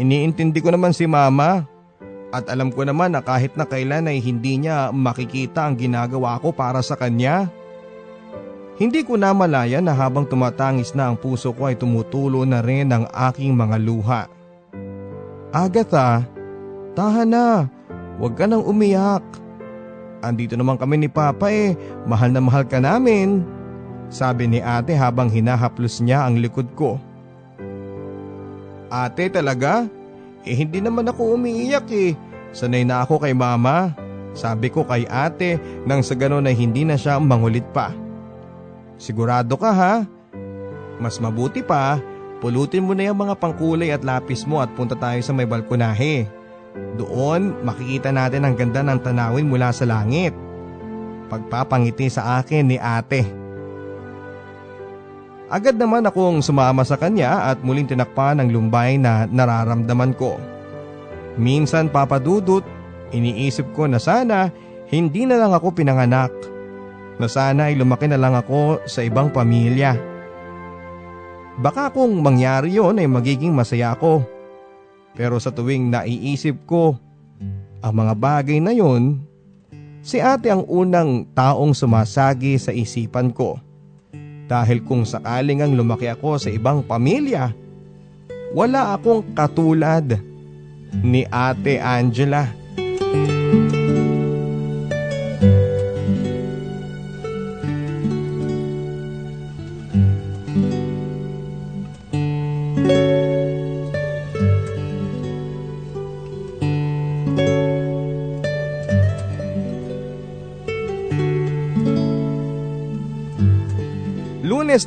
Iniintindi 0.02 0.58
ko 0.58 0.74
naman 0.74 0.90
si 0.90 1.06
mama. 1.06 1.62
At 2.32 2.48
alam 2.48 2.72
ko 2.72 2.82
naman 2.82 3.12
na 3.12 3.20
kahit 3.20 3.54
na 3.60 3.68
kailan 3.68 4.08
ay 4.08 4.18
hindi 4.18 4.56
niya 4.56 4.88
makikita 4.88 5.68
ang 5.68 5.76
ginagawa 5.76 6.40
ko 6.40 6.48
para 6.48 6.80
sa 6.80 6.96
kanya. 6.96 7.46
Hindi 8.80 9.04
ko 9.04 9.20
na 9.20 9.36
malaya 9.36 9.84
na 9.84 9.92
habang 9.92 10.24
tumatangis 10.24 10.96
na 10.96 11.12
ang 11.12 11.20
puso 11.20 11.52
ko 11.52 11.68
ay 11.68 11.76
tumutulo 11.76 12.42
na 12.48 12.64
rin 12.64 12.88
ang 12.88 13.04
aking 13.12 13.52
mga 13.52 13.76
luha. 13.84 14.22
Agatha, 15.52 16.24
tahan 16.96 17.28
na. 17.28 17.68
Huwag 18.16 18.32
ka 18.32 18.48
nang 18.48 18.64
umiyak. 18.64 19.41
Andito 20.22 20.54
naman 20.54 20.78
kami 20.78 21.02
ni 21.02 21.08
Papa 21.10 21.50
eh, 21.50 21.74
mahal 22.06 22.30
na 22.30 22.38
mahal 22.38 22.62
ka 22.62 22.78
namin. 22.78 23.42
Sabi 24.06 24.46
ni 24.46 24.62
ate 24.62 24.94
habang 24.94 25.26
hinahaplos 25.26 25.98
niya 25.98 26.22
ang 26.22 26.38
likod 26.38 26.70
ko. 26.78 27.02
Ate 28.86 29.26
talaga? 29.26 29.90
Eh 30.46 30.54
hindi 30.54 30.78
naman 30.78 31.10
ako 31.10 31.34
umiiyak 31.34 31.90
eh. 31.90 32.14
Sanay 32.54 32.86
na 32.86 33.02
ako 33.02 33.26
kay 33.26 33.34
mama. 33.34 33.90
Sabi 34.30 34.70
ko 34.70 34.86
kay 34.86 35.10
ate 35.10 35.58
nang 35.88 36.06
sa 36.06 36.14
ganon 36.14 36.46
ay 36.46 36.54
hindi 36.54 36.86
na 36.86 36.94
siya 36.94 37.18
mangulit 37.18 37.66
pa. 37.74 37.90
Sigurado 39.02 39.58
ka 39.58 39.74
ha? 39.74 39.94
Mas 41.02 41.18
mabuti 41.18 41.66
pa, 41.66 41.98
pulutin 42.38 42.86
mo 42.86 42.94
na 42.94 43.10
yung 43.10 43.18
mga 43.18 43.34
pangkulay 43.42 43.90
at 43.90 44.06
lapis 44.06 44.46
mo 44.46 44.62
at 44.62 44.70
punta 44.78 44.94
tayo 44.94 45.18
sa 45.24 45.34
may 45.34 45.48
balkonahe. 45.48 46.30
Doon 46.96 47.64
makikita 47.64 48.12
natin 48.12 48.48
ang 48.48 48.54
ganda 48.56 48.80
ng 48.80 49.00
tanawin 49.00 49.48
mula 49.48 49.72
sa 49.72 49.84
langit. 49.84 50.32
Pagpapangiti 51.28 52.12
sa 52.12 52.40
akin 52.40 52.68
ni 52.68 52.76
ate. 52.76 53.24
Agad 55.52 55.76
naman 55.76 56.08
akong 56.08 56.40
sumama 56.40 56.80
sa 56.84 56.96
kanya 56.96 57.52
at 57.52 57.60
muling 57.60 57.84
tinakpan 57.84 58.40
ang 58.40 58.48
lumbay 58.48 58.96
na 58.96 59.28
nararamdaman 59.28 60.16
ko. 60.16 60.40
Minsan 61.36 61.92
papadudot 61.92 62.64
Iniisip 63.12 63.76
ko 63.76 63.84
na 63.84 64.00
sana 64.00 64.48
hindi 64.88 65.28
na 65.28 65.36
lang 65.36 65.52
ako 65.52 65.76
pinanganak. 65.76 66.32
Na 67.20 67.28
sana 67.28 67.68
ay 67.68 67.76
lumaki 67.76 68.08
na 68.08 68.16
lang 68.16 68.32
ako 68.32 68.88
sa 68.88 69.04
ibang 69.04 69.28
pamilya. 69.28 69.94
Baka 71.60 71.92
kung 71.92 72.16
mangyari 72.24 72.72
yon 72.72 72.96
ay 72.96 73.06
magiging 73.06 73.52
masaya 73.52 73.92
ako. 73.92 74.24
Pero 75.12 75.36
sa 75.36 75.52
tuwing 75.52 75.92
naiisip 75.92 76.64
ko 76.64 76.96
ang 77.82 77.94
mga 77.94 78.14
bagay 78.16 78.58
na 78.62 78.72
yon, 78.72 79.20
si 80.00 80.22
ate 80.22 80.48
ang 80.48 80.64
unang 80.70 81.28
taong 81.36 81.76
sumasagi 81.76 82.56
sa 82.56 82.72
isipan 82.72 83.34
ko. 83.34 83.60
Dahil 84.48 84.84
kung 84.84 85.04
sakaling 85.04 85.64
ang 85.64 85.72
lumaki 85.76 86.08
ako 86.08 86.36
sa 86.36 86.48
ibang 86.52 86.84
pamilya, 86.84 87.52
wala 88.52 88.96
akong 88.96 89.24
katulad 89.32 90.20
ni 91.00 91.24
ate 91.28 91.80
Angela. 91.80 92.61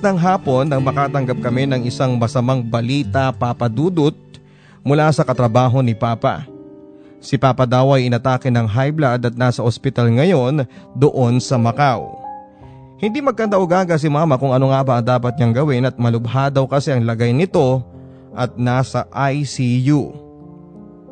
Ng 0.06 0.22
hapon 0.22 0.70
nang 0.70 0.86
makatanggap 0.86 1.42
kami 1.42 1.66
ng 1.66 1.82
isang 1.90 2.14
masamang 2.14 2.62
balita 2.62 3.34
papadudot 3.34 4.14
mula 4.86 5.10
sa 5.10 5.26
katrabaho 5.26 5.82
ni 5.82 5.98
Papa. 5.98 6.46
Si 7.18 7.42
Papa 7.42 7.66
daw 7.66 7.98
ay 7.98 8.06
inatake 8.06 8.54
ng 8.54 8.70
high 8.70 8.94
blood 8.94 9.26
at 9.26 9.34
nasa 9.34 9.66
ospital 9.66 10.14
ngayon 10.14 10.70
doon 10.94 11.42
sa 11.42 11.58
Macau. 11.58 12.22
Hindi 13.02 13.18
magkanda 13.18 13.58
ugaga 13.58 13.98
si 13.98 14.06
mama 14.06 14.38
kung 14.38 14.54
ano 14.54 14.70
nga 14.70 14.86
ba 14.86 15.02
ang 15.02 15.06
dapat 15.10 15.34
niyang 15.36 15.54
gawin 15.58 15.90
at 15.90 15.98
malubha 15.98 16.54
daw 16.54 16.70
kasi 16.70 16.94
ang 16.94 17.02
lagay 17.02 17.34
nito 17.34 17.82
at 18.38 18.54
nasa 18.62 19.10
ICU. 19.10 20.14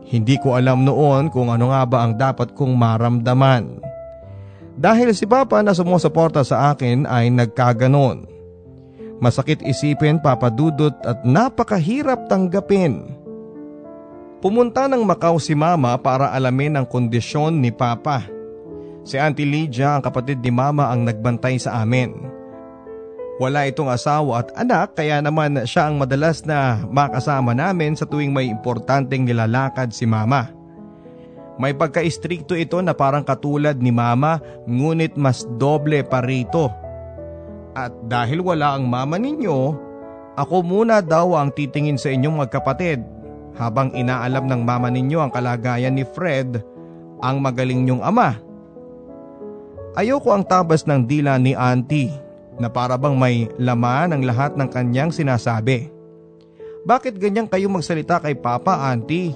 Hindi 0.05 0.37
ko 0.37 0.53
alam 0.53 0.85
noon 0.85 1.33
kung 1.33 1.49
ano 1.49 1.73
nga 1.73 1.81
ba 1.89 2.05
ang 2.05 2.13
dapat 2.13 2.53
kong 2.53 2.77
maramdaman. 2.77 3.81
Dahil 4.77 5.17
si 5.17 5.25
Papa 5.25 5.65
na 5.65 5.73
sumusuporta 5.73 6.45
sa 6.45 6.69
akin 6.73 7.09
ay 7.09 7.33
nagkaganon. 7.33 8.32
Masakit 9.23 9.63
isipin 9.63 10.19
papadudot 10.19 10.91
at 11.07 11.23
napakahirap 11.23 12.27
tanggapin. 12.27 13.07
Pumunta 14.43 14.91
ng 14.91 14.99
Macau 15.07 15.39
si 15.39 15.55
Mama 15.55 15.95
para 15.95 16.35
alamin 16.35 16.75
ang 16.75 16.83
kondisyon 16.83 17.63
ni 17.63 17.71
Papa. 17.71 18.27
Si 19.07 19.15
Auntie 19.15 19.47
Lydia 19.47 19.95
ang 19.95 20.03
kapatid 20.03 20.43
ni 20.43 20.51
Mama 20.51 20.91
ang 20.91 21.07
nagbantay 21.07 21.55
sa 21.55 21.79
amin. 21.79 22.11
Wala 23.39 23.63
itong 23.63 23.87
asawa 23.87 24.43
at 24.43 24.51
anak 24.59 24.99
kaya 24.99 25.23
naman 25.23 25.63
siya 25.63 25.87
ang 25.87 26.03
madalas 26.03 26.43
na 26.43 26.83
makasama 26.91 27.55
namin 27.55 27.95
sa 27.95 28.03
tuwing 28.03 28.35
may 28.35 28.51
importanteng 28.51 29.23
nilalakad 29.23 29.95
si 29.95 30.03
Mama. 30.03 30.51
May 31.55 31.71
pagka-istrikto 31.71 32.59
ito 32.59 32.83
na 32.83 32.91
parang 32.91 33.23
katulad 33.23 33.79
ni 33.79 33.95
Mama 33.95 34.43
ngunit 34.67 35.15
mas 35.15 35.47
doble 35.55 36.03
pa 36.03 36.19
rito. 36.19 36.82
At 37.73 37.93
dahil 38.05 38.45
wala 38.45 38.77
ang 38.77 38.85
mama 38.85 39.17
ninyo, 39.17 39.57
ako 40.37 40.61
muna 40.61 41.01
daw 41.01 41.33
ang 41.37 41.49
titingin 41.53 41.97
sa 41.97 42.13
inyong 42.13 42.45
magkapatid 42.45 43.01
habang 43.57 43.93
inaalam 43.93 44.45
ng 44.49 44.61
mama 44.61 44.89
ninyo 44.89 45.21
ang 45.21 45.29
kalagayan 45.33 45.93
ni 45.93 46.05
Fred, 46.05 46.61
ang 47.21 47.41
magaling 47.41 47.85
niyong 47.85 48.01
ama. 48.01 48.37
Ayoko 49.93 50.33
ang 50.33 50.41
tabas 50.41 50.89
ng 50.89 51.05
dila 51.05 51.37
ni 51.37 51.53
auntie 51.53 52.09
na 52.57 52.69
para 52.69 52.97
bang 52.97 53.13
may 53.17 53.45
laman 53.61 54.13
ang 54.13 54.21
lahat 54.25 54.57
ng 54.57 54.69
kanyang 54.69 55.13
sinasabi. 55.13 55.89
Bakit 56.83 57.17
ganyan 57.17 57.47
kayo 57.47 57.69
magsalita 57.69 58.19
kay 58.19 58.35
Papa, 58.35 58.89
Auntie? 58.91 59.31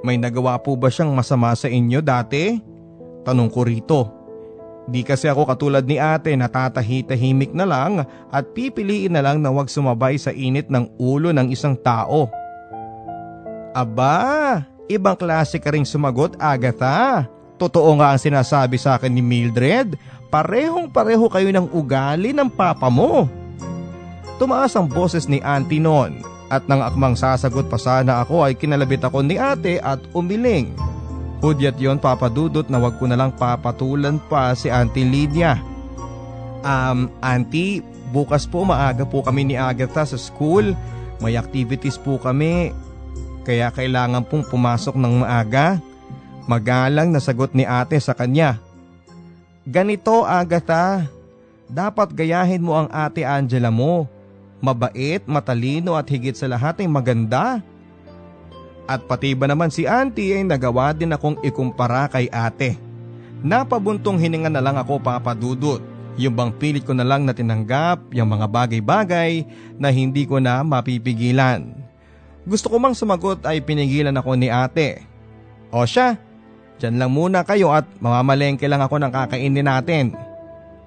May 0.00 0.16
nagawa 0.16 0.56
po 0.62 0.78
ba 0.80 0.88
siyang 0.88 1.12
masama 1.12 1.52
sa 1.52 1.68
inyo 1.68 2.00
dati? 2.00 2.56
Tanong 3.20 3.50
ko 3.52 3.60
rito. 3.68 4.00
Di 4.84 5.00
kasi 5.00 5.32
ako 5.32 5.48
katulad 5.48 5.84
ni 5.88 5.96
ate 5.96 6.36
na 6.36 6.44
tatahi-tahimik 6.44 7.56
na 7.56 7.64
lang 7.64 8.04
at 8.28 8.44
pipiliin 8.52 9.16
na 9.16 9.24
lang 9.24 9.40
na 9.40 9.48
wag 9.48 9.72
sumabay 9.72 10.20
sa 10.20 10.28
init 10.28 10.68
ng 10.68 10.92
ulo 11.00 11.32
ng 11.32 11.48
isang 11.48 11.72
tao. 11.72 12.28
Aba, 13.72 14.60
ibang 14.86 15.16
klase 15.16 15.56
ka 15.56 15.72
rin 15.72 15.88
sumagot 15.88 16.36
Agatha. 16.36 17.24
Totoo 17.56 17.96
nga 17.96 18.12
ang 18.12 18.20
sinasabi 18.20 18.76
sa 18.76 19.00
akin 19.00 19.08
ni 19.08 19.24
Mildred, 19.24 19.96
parehong 20.28 20.92
pareho 20.92 21.24
kayo 21.32 21.48
ng 21.48 21.72
ugali 21.72 22.36
ng 22.36 22.50
papa 22.52 22.92
mo. 22.92 23.24
Tumaas 24.36 24.76
ang 24.76 24.90
boses 24.90 25.30
ni 25.30 25.40
auntie 25.40 25.80
noon 25.80 26.20
at 26.52 26.66
nang 26.68 26.84
akmang 26.84 27.16
sasagot 27.16 27.70
pa 27.72 27.80
sana 27.80 28.20
ako 28.20 28.44
ay 28.44 28.52
kinalabit 28.52 29.00
ako 29.06 29.24
ni 29.24 29.40
ate 29.40 29.80
at 29.80 30.02
umiling. 30.12 30.76
Hudyat 31.44 31.76
yon 31.76 32.00
papadudot 32.00 32.64
na 32.72 32.80
wag 32.80 32.96
ko 32.96 33.04
na 33.04 33.20
lang 33.20 33.28
papatulan 33.28 34.16
pa 34.32 34.56
si 34.56 34.72
auntie 34.72 35.04
Lydia. 35.04 35.60
Um, 36.64 37.12
auntie, 37.20 37.84
bukas 38.16 38.48
po 38.48 38.64
maaga 38.64 39.04
po 39.04 39.20
kami 39.20 39.52
ni 39.52 39.56
Agatha 39.60 40.08
sa 40.08 40.16
school. 40.16 40.72
May 41.20 41.36
activities 41.36 42.00
po 42.00 42.16
kami 42.16 42.72
kaya 43.44 43.68
kailangan 43.68 44.24
pong 44.24 44.48
pumasok 44.48 44.96
ng 44.96 45.20
maaga. 45.20 45.76
Magalang 46.48 47.12
na 47.12 47.20
sagot 47.20 47.52
ni 47.52 47.68
ate 47.68 48.00
sa 48.00 48.16
kanya. 48.16 48.56
Ganito 49.68 50.24
Agatha, 50.24 51.04
dapat 51.68 52.16
gayahin 52.16 52.64
mo 52.64 52.72
ang 52.72 52.88
ate 52.88 53.20
Angela 53.20 53.68
mo. 53.68 54.08
Mabait, 54.64 55.20
matalino 55.28 55.92
at 55.92 56.08
higit 56.08 56.40
sa 56.40 56.48
lahat 56.48 56.80
ay 56.80 56.88
maganda. 56.88 57.60
At 58.84 59.08
pati 59.08 59.32
ba 59.32 59.48
naman 59.48 59.72
si 59.72 59.88
auntie 59.88 60.36
ay 60.36 60.44
nagawa 60.44 60.92
din 60.92 61.16
akong 61.16 61.40
ikumpara 61.40 62.04
kay 62.12 62.28
ate. 62.28 62.76
Napabuntong 63.40 64.20
hininga 64.20 64.52
na 64.52 64.60
lang 64.60 64.76
ako 64.76 65.00
papadudot. 65.00 65.80
Yung 66.14 66.36
bang 66.36 66.52
pilit 66.54 66.86
ko 66.86 66.94
na 66.94 67.02
lang 67.02 67.26
na 67.26 67.34
tinanggap 67.34 68.14
yung 68.14 68.30
mga 68.30 68.46
bagay-bagay 68.46 69.44
na 69.80 69.90
hindi 69.90 70.28
ko 70.28 70.38
na 70.38 70.62
mapipigilan. 70.62 71.74
Gusto 72.44 72.70
ko 72.70 72.76
mang 72.78 72.94
sumagot 72.94 73.42
ay 73.48 73.64
pinigilan 73.64 74.14
ako 74.14 74.36
ni 74.36 74.52
ate. 74.52 75.02
O 75.74 75.82
siya, 75.88 76.20
dyan 76.78 77.00
lang 77.00 77.10
muna 77.10 77.42
kayo 77.42 77.74
at 77.74 77.88
mamamalengke 77.98 78.68
lang 78.70 78.84
ako 78.84 79.00
ng 79.00 79.10
kakainin 79.10 79.66
natin. 79.66 80.14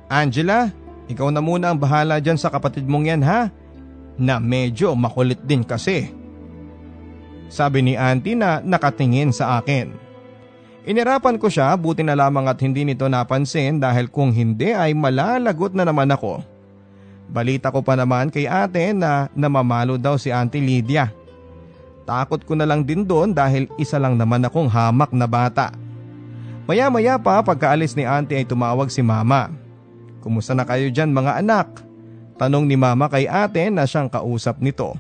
Angela, 0.08 0.72
ikaw 1.12 1.28
na 1.28 1.44
muna 1.44 1.74
ang 1.74 1.80
bahala 1.82 2.24
dyan 2.24 2.40
sa 2.40 2.48
kapatid 2.48 2.88
mong 2.88 3.06
yan 3.12 3.24
ha? 3.26 3.52
Na 4.16 4.40
medyo 4.40 4.96
makulit 4.96 5.44
din 5.44 5.62
kasi. 5.62 6.17
Sabi 7.48 7.84
ni 7.84 7.94
auntie 7.96 8.36
na 8.36 8.60
nakatingin 8.60 9.32
sa 9.32 9.60
akin. 9.60 9.96
Inirapan 10.88 11.36
ko 11.36 11.52
siya 11.52 11.76
buti 11.76 12.00
na 12.00 12.16
lamang 12.16 12.48
at 12.48 12.60
hindi 12.64 12.88
nito 12.88 13.08
napansin 13.12 13.80
dahil 13.80 14.08
kung 14.08 14.32
hindi 14.32 14.72
ay 14.72 14.96
malalagot 14.96 15.76
na 15.76 15.84
naman 15.84 16.08
ako. 16.12 16.40
Balita 17.28 17.68
ko 17.76 17.84
pa 17.84 18.00
naman 18.00 18.32
kay 18.32 18.48
ate 18.48 18.96
na 18.96 19.28
namamalo 19.36 20.00
daw 20.00 20.16
si 20.16 20.32
Auntie 20.32 20.64
Lydia. 20.64 21.12
Takot 22.08 22.40
ko 22.48 22.56
na 22.56 22.64
lang 22.64 22.88
din 22.88 23.04
doon 23.04 23.36
dahil 23.36 23.68
isa 23.76 24.00
lang 24.00 24.16
naman 24.16 24.48
akong 24.48 24.72
hamak 24.72 25.12
na 25.12 25.28
bata. 25.28 25.76
Maya 26.64 26.88
maya 26.88 27.20
pa 27.20 27.44
pagkaalis 27.44 27.96
ni 27.96 28.08
auntie 28.08 28.40
ay 28.40 28.48
tumawag 28.48 28.88
si 28.88 29.04
mama. 29.04 29.52
Kumusta 30.24 30.56
na 30.56 30.64
kayo 30.64 30.88
dyan 30.88 31.12
mga 31.12 31.44
anak? 31.44 31.68
Tanong 32.40 32.64
ni 32.64 32.80
mama 32.80 33.12
kay 33.12 33.28
ate 33.28 33.68
na 33.68 33.84
siyang 33.84 34.08
kausap 34.08 34.60
nito. 34.64 34.96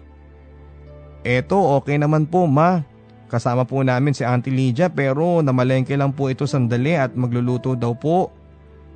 Eto 1.27 1.59
okay 1.75 1.99
naman 1.99 2.23
po 2.23 2.47
ma. 2.47 2.87
Kasama 3.27 3.67
po 3.67 3.83
namin 3.83 4.15
si 4.15 4.23
Auntie 4.23 4.55
Lydia 4.55 4.87
pero 4.87 5.43
namalengke 5.43 5.91
lang 5.99 6.15
po 6.15 6.31
ito 6.31 6.47
sandali 6.47 6.95
at 6.95 7.11
magluluto 7.11 7.75
daw 7.75 7.91
po. 7.91 8.31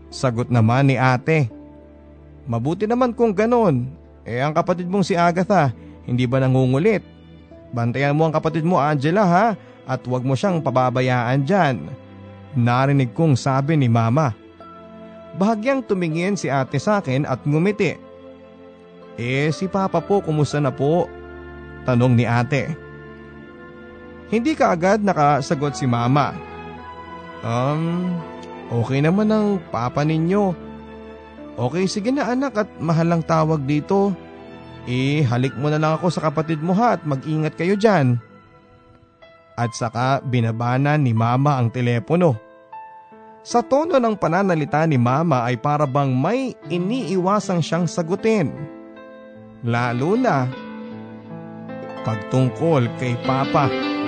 Sagot 0.08 0.48
naman 0.48 0.88
ni 0.88 0.96
ate. 0.96 1.52
Mabuti 2.48 2.88
naman 2.88 3.12
kung 3.12 3.36
ganon. 3.36 3.92
Eh 4.24 4.40
ang 4.40 4.56
kapatid 4.56 4.88
mong 4.88 5.04
si 5.04 5.20
Agatha, 5.20 5.76
hindi 6.08 6.24
ba 6.24 6.40
nangungulit? 6.40 7.04
Bantayan 7.76 8.16
mo 8.16 8.24
ang 8.24 8.32
kapatid 8.32 8.64
mo 8.64 8.80
Angela 8.80 9.28
ha 9.28 9.48
at 9.84 10.00
huwag 10.08 10.24
mo 10.24 10.32
siyang 10.32 10.64
pababayaan 10.64 11.44
dyan. 11.44 11.92
Narinig 12.56 13.12
kong 13.12 13.36
sabi 13.36 13.76
ni 13.76 13.92
mama. 13.92 14.32
Bahagyang 15.36 15.84
tumingin 15.84 16.40
si 16.40 16.48
ate 16.48 16.80
sa 16.80 17.04
akin 17.04 17.28
at 17.28 17.44
ngumiti. 17.44 18.00
Eh 19.20 19.52
si 19.52 19.68
papa 19.68 20.00
po 20.00 20.24
kumusta 20.24 20.64
na 20.64 20.72
po? 20.72 21.12
Tanong 21.86 22.14
ni 22.14 22.26
ate. 22.26 22.78
Hindi 24.32 24.56
ka 24.56 24.72
agad 24.72 25.04
nakasagot 25.04 25.76
si 25.76 25.90
mama. 25.90 26.32
Um, 27.42 28.16
okay 28.72 29.04
naman 29.04 29.28
ang 29.34 29.60
papa 29.74 30.06
ninyo. 30.06 30.56
Okay 31.60 31.84
sige 31.90 32.16
na 32.16 32.32
anak 32.32 32.54
at 32.56 32.70
mahal 32.80 33.12
lang 33.12 33.24
tawag 33.26 33.68
dito. 33.68 34.16
Eh 34.88 35.22
halik 35.28 35.54
mo 35.60 35.68
na 35.68 35.78
lang 35.78 36.00
ako 36.00 36.08
sa 36.10 36.32
kapatid 36.32 36.64
mo 36.64 36.72
ha 36.74 36.96
at 36.96 37.04
mag-ingat 37.04 37.60
kayo 37.60 37.76
dyan. 37.76 38.18
At 39.60 39.76
saka 39.76 40.24
binabana 40.24 40.96
ni 40.96 41.12
mama 41.12 41.60
ang 41.60 41.68
telepono. 41.70 42.40
Sa 43.42 43.66
tono 43.66 43.98
ng 43.98 44.16
pananalita 44.16 44.86
ni 44.86 45.02
mama 45.02 45.44
ay 45.44 45.58
para 45.58 45.90
bang 45.90 46.14
may 46.14 46.54
iniiwasang 46.70 47.60
siyang 47.60 47.86
sagutin. 47.90 48.54
Lalo 49.66 50.14
na 50.14 50.46
pagtungkol 52.04 52.90
kay 52.98 53.18
Papa. 53.26 54.01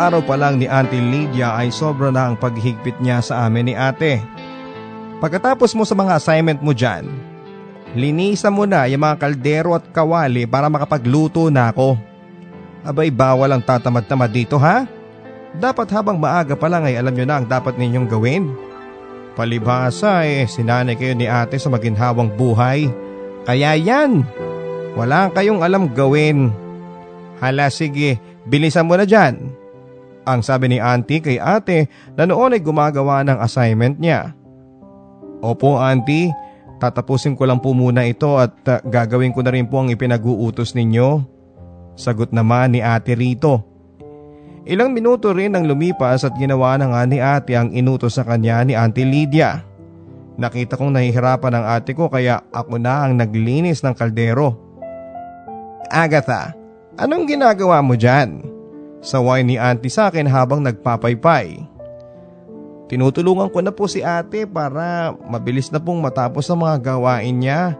Araw 0.00 0.24
pa 0.24 0.32
lang 0.40 0.56
ni 0.56 0.64
Auntie 0.64 0.96
Lydia 0.96 1.52
ay 1.52 1.68
sobra 1.68 2.08
na 2.08 2.32
ang 2.32 2.36
paghigpit 2.40 2.96
niya 3.04 3.20
sa 3.20 3.44
amin 3.44 3.68
ni 3.68 3.74
ate. 3.76 4.16
Pagkatapos 5.20 5.76
mo 5.76 5.84
sa 5.84 5.92
mga 5.92 6.16
assignment 6.16 6.64
mo 6.64 6.72
dyan, 6.72 7.04
linisan 7.92 8.56
mo 8.56 8.64
na 8.64 8.88
yung 8.88 9.04
mga 9.04 9.20
kaldero 9.20 9.76
at 9.76 9.84
kawali 9.92 10.48
para 10.48 10.72
makapagluto 10.72 11.52
na 11.52 11.68
ako. 11.68 12.00
Abay 12.80 13.12
bawal 13.12 13.52
ang 13.52 13.60
tatamad-tamad 13.60 14.32
dito 14.32 14.56
ha? 14.56 14.88
Dapat 15.52 15.92
habang 15.92 16.16
maaga 16.16 16.56
pa 16.56 16.72
lang 16.72 16.88
ay 16.88 16.96
alam 16.96 17.12
nyo 17.12 17.26
na 17.28 17.36
ang 17.36 17.44
dapat 17.44 17.76
ninyong 17.76 18.08
gawin. 18.08 18.48
Palibhasa 19.36 20.24
eh, 20.24 20.48
sinanay 20.48 20.96
kayo 20.96 21.12
ni 21.12 21.28
ate 21.28 21.60
sa 21.60 21.68
maginhawang 21.68 22.32
buhay. 22.40 22.88
Kaya 23.44 23.76
yan, 23.76 24.24
wala 24.96 25.28
kayong 25.28 25.60
alam 25.60 25.92
gawin. 25.92 26.48
Hala 27.36 27.68
sige, 27.68 28.16
bilisan 28.48 28.88
mo 28.88 28.96
na 28.96 29.04
dyan. 29.04 29.59
Ang 30.28 30.44
sabi 30.44 30.68
ni 30.68 30.78
auntie 30.78 31.24
kay 31.24 31.40
ate 31.40 31.88
na 32.12 32.28
noon 32.28 32.52
ay 32.52 32.60
gumagawa 32.60 33.24
ng 33.24 33.40
assignment 33.40 33.96
niya. 33.96 34.36
Opo 35.40 35.80
auntie, 35.80 36.28
tatapusin 36.76 37.32
ko 37.32 37.48
lang 37.48 37.64
po 37.64 37.72
muna 37.72 38.04
ito 38.04 38.36
at 38.36 38.52
uh, 38.68 38.84
gagawin 38.84 39.32
ko 39.32 39.40
na 39.40 39.52
rin 39.52 39.64
po 39.64 39.80
ang 39.80 39.88
ipinag-uutos 39.88 40.76
ninyo. 40.76 41.24
Sagot 41.96 42.32
naman 42.36 42.76
ni 42.76 42.80
ate 42.84 43.16
rito. 43.16 43.64
Ilang 44.68 44.92
minuto 44.92 45.32
rin 45.32 45.56
ang 45.56 45.64
lumipas 45.64 46.20
at 46.20 46.36
ginawa 46.36 46.76
na 46.76 46.92
nga 46.92 47.02
ni 47.08 47.16
ate 47.16 47.56
ang 47.56 47.72
inutos 47.72 48.20
sa 48.20 48.24
kanya 48.28 48.60
ni 48.60 48.76
auntie 48.76 49.08
Lydia. 49.08 49.64
Nakita 50.36 50.76
kong 50.76 50.92
nahihirapan 50.96 51.56
ang 51.56 51.66
ate 51.80 51.96
ko 51.96 52.12
kaya 52.12 52.44
ako 52.52 52.76
na 52.76 53.08
ang 53.08 53.16
naglinis 53.16 53.80
ng 53.80 53.96
kaldero. 53.96 54.56
Agatha, 55.88 56.52
anong 57.00 57.24
ginagawa 57.24 57.80
mo 57.80 57.96
dyan? 57.96 58.59
Saway 59.00 59.40
ni 59.40 59.56
auntie 59.56 59.88
sa 59.88 60.12
akin 60.12 60.28
habang 60.28 60.60
nagpapaypay. 60.60 61.56
Tinutulungan 62.90 63.48
ko 63.48 63.62
na 63.64 63.72
po 63.72 63.86
si 63.86 64.04
ate 64.04 64.44
para 64.44 65.14
mabilis 65.30 65.70
na 65.72 65.80
pong 65.80 66.02
matapos 66.02 66.50
ang 66.50 66.66
mga 66.66 66.76
gawain 66.90 67.38
niya. 67.38 67.78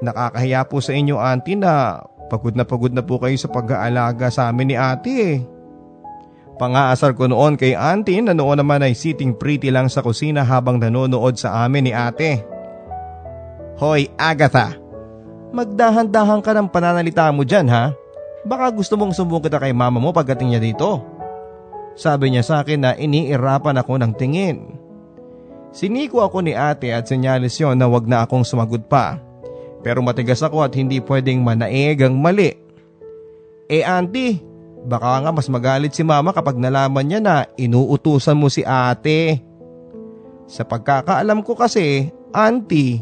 Nakakahiya 0.00 0.64
po 0.70 0.78
sa 0.78 0.94
inyo 0.94 1.18
auntie 1.18 1.58
na 1.58 1.98
pagod 2.30 2.54
na 2.54 2.62
pagod 2.62 2.94
na 2.94 3.02
po 3.02 3.18
kayo 3.18 3.34
sa 3.36 3.50
pag-aalaga 3.50 4.30
sa 4.30 4.48
amin 4.48 4.70
ni 4.72 4.76
ate 4.78 5.12
eh. 5.12 5.38
Pangaasar 6.54 7.18
ko 7.18 7.26
noon 7.26 7.58
kay 7.58 7.74
auntie 7.74 8.22
na 8.22 8.30
noon 8.30 8.62
naman 8.62 8.86
ay 8.86 8.94
sitting 8.94 9.34
pretty 9.34 9.74
lang 9.74 9.90
sa 9.90 10.06
kusina 10.06 10.46
habang 10.46 10.78
nanonood 10.78 11.34
sa 11.34 11.66
amin 11.66 11.90
ni 11.90 11.92
ate. 11.92 12.46
Hoy 13.82 14.06
Agatha, 14.14 14.78
magdahan-dahan 15.50 16.38
ka 16.38 16.54
ng 16.54 16.70
pananalita 16.70 17.26
mo 17.34 17.42
dyan 17.42 17.66
ha. 17.66 17.90
Baka 18.44 18.68
gusto 18.76 19.00
mong 19.00 19.16
sumbong 19.16 19.40
kita 19.40 19.56
kay 19.56 19.72
mama 19.72 19.96
mo 19.96 20.12
pagdating 20.12 20.52
niya 20.54 20.62
dito. 20.62 21.00
Sabi 21.96 22.34
niya 22.34 22.44
sa 22.44 22.60
akin 22.60 22.80
na 22.84 22.90
iniirapan 22.92 23.80
ako 23.80 23.96
ng 23.96 24.12
tingin. 24.20 24.76
Siniko 25.74 26.22
ako 26.22 26.44
ni 26.44 26.52
ate 26.54 26.92
at 26.94 27.08
sinyalis 27.08 27.58
yon 27.58 27.80
na 27.80 27.88
wag 27.90 28.06
na 28.06 28.22
akong 28.22 28.46
sumagot 28.46 28.86
pa. 28.86 29.18
Pero 29.82 30.04
matigas 30.04 30.44
ako 30.44 30.62
at 30.62 30.76
hindi 30.76 31.00
pwedeng 31.02 31.42
manaig 31.42 31.98
ang 32.04 32.14
mali. 32.20 32.52
Eh 33.66 33.82
auntie, 33.82 34.38
baka 34.84 35.24
nga 35.24 35.30
mas 35.32 35.48
magalit 35.48 35.96
si 35.96 36.04
mama 36.04 36.30
kapag 36.30 36.60
nalaman 36.60 37.04
niya 37.08 37.20
na 37.20 37.36
inuutusan 37.56 38.36
mo 38.36 38.52
si 38.52 38.60
ate. 38.62 39.40
Sa 40.44 40.62
pagkakaalam 40.68 41.40
ko 41.40 41.56
kasi, 41.56 42.12
auntie, 42.36 43.00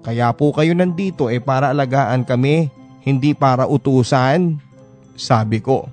kaya 0.00 0.32
po 0.32 0.56
kayo 0.56 0.72
nandito 0.72 1.28
eh 1.28 1.38
para 1.38 1.70
alagaan 1.70 2.24
kami, 2.24 2.72
hindi 3.04 3.36
para 3.36 3.68
utusan. 3.68 4.67
Sabi 5.18 5.58
ko. 5.58 5.90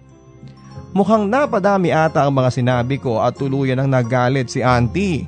Mukhang 0.96 1.28
napadami 1.28 1.92
ata 1.92 2.24
ang 2.24 2.32
mga 2.32 2.54
sinabi 2.54 3.02
ko 3.02 3.20
at 3.20 3.36
tuluyan 3.36 3.82
ang 3.84 3.90
nagalit 3.92 4.48
si 4.48 4.64
auntie. 4.64 5.28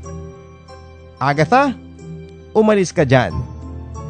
Agatha, 1.19 1.75
umalis 2.55 2.93
ka 2.93 3.03
dyan. 3.03 3.35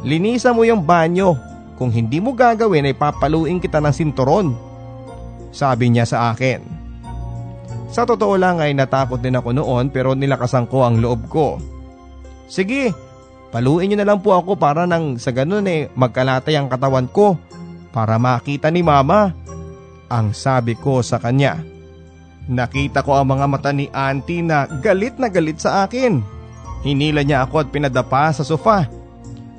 Linisan 0.06 0.54
mo 0.54 0.62
yung 0.62 0.84
banyo. 0.84 1.34
Kung 1.74 1.90
hindi 1.90 2.22
mo 2.22 2.36
gagawin 2.36 2.86
ay 2.86 2.94
papaluin 2.94 3.58
kita 3.58 3.82
ng 3.82 3.94
sinturon. 3.94 4.54
Sabi 5.50 5.90
niya 5.90 6.06
sa 6.06 6.30
akin. 6.30 6.62
Sa 7.88 8.04
totoo 8.04 8.36
lang 8.36 8.60
ay 8.60 8.76
natakot 8.76 9.18
din 9.18 9.34
ako 9.34 9.56
noon 9.56 9.88
pero 9.88 10.12
nilakasan 10.12 10.68
ko 10.68 10.84
ang 10.84 11.00
loob 11.00 11.26
ko. 11.32 11.56
Sige, 12.46 12.92
paluin 13.48 13.90
niyo 13.90 13.98
na 13.98 14.14
lang 14.14 14.20
po 14.20 14.36
ako 14.36 14.60
para 14.60 14.84
nang 14.84 15.16
sa 15.16 15.32
ganun 15.32 15.64
eh 15.66 15.88
magkalatay 15.96 16.54
ang 16.54 16.68
katawan 16.68 17.08
ko 17.08 17.40
para 17.90 18.20
makita 18.20 18.68
ni 18.68 18.84
mama 18.84 19.32
ang 20.08 20.32
sabi 20.32 20.74
ko 20.74 21.04
sa 21.04 21.20
kanya. 21.20 21.60
Nakita 22.48 23.04
ko 23.04 23.12
ang 23.20 23.28
mga 23.28 23.46
mata 23.46 23.70
ni 23.76 23.92
auntie 23.92 24.40
na 24.40 24.64
galit 24.80 25.20
na 25.20 25.28
galit 25.28 25.60
sa 25.60 25.84
akin. 25.84 26.24
Hinila 26.80 27.20
niya 27.20 27.44
ako 27.44 27.60
at 27.60 27.68
pinadapa 27.68 28.32
sa 28.32 28.40
sofa. 28.40 28.88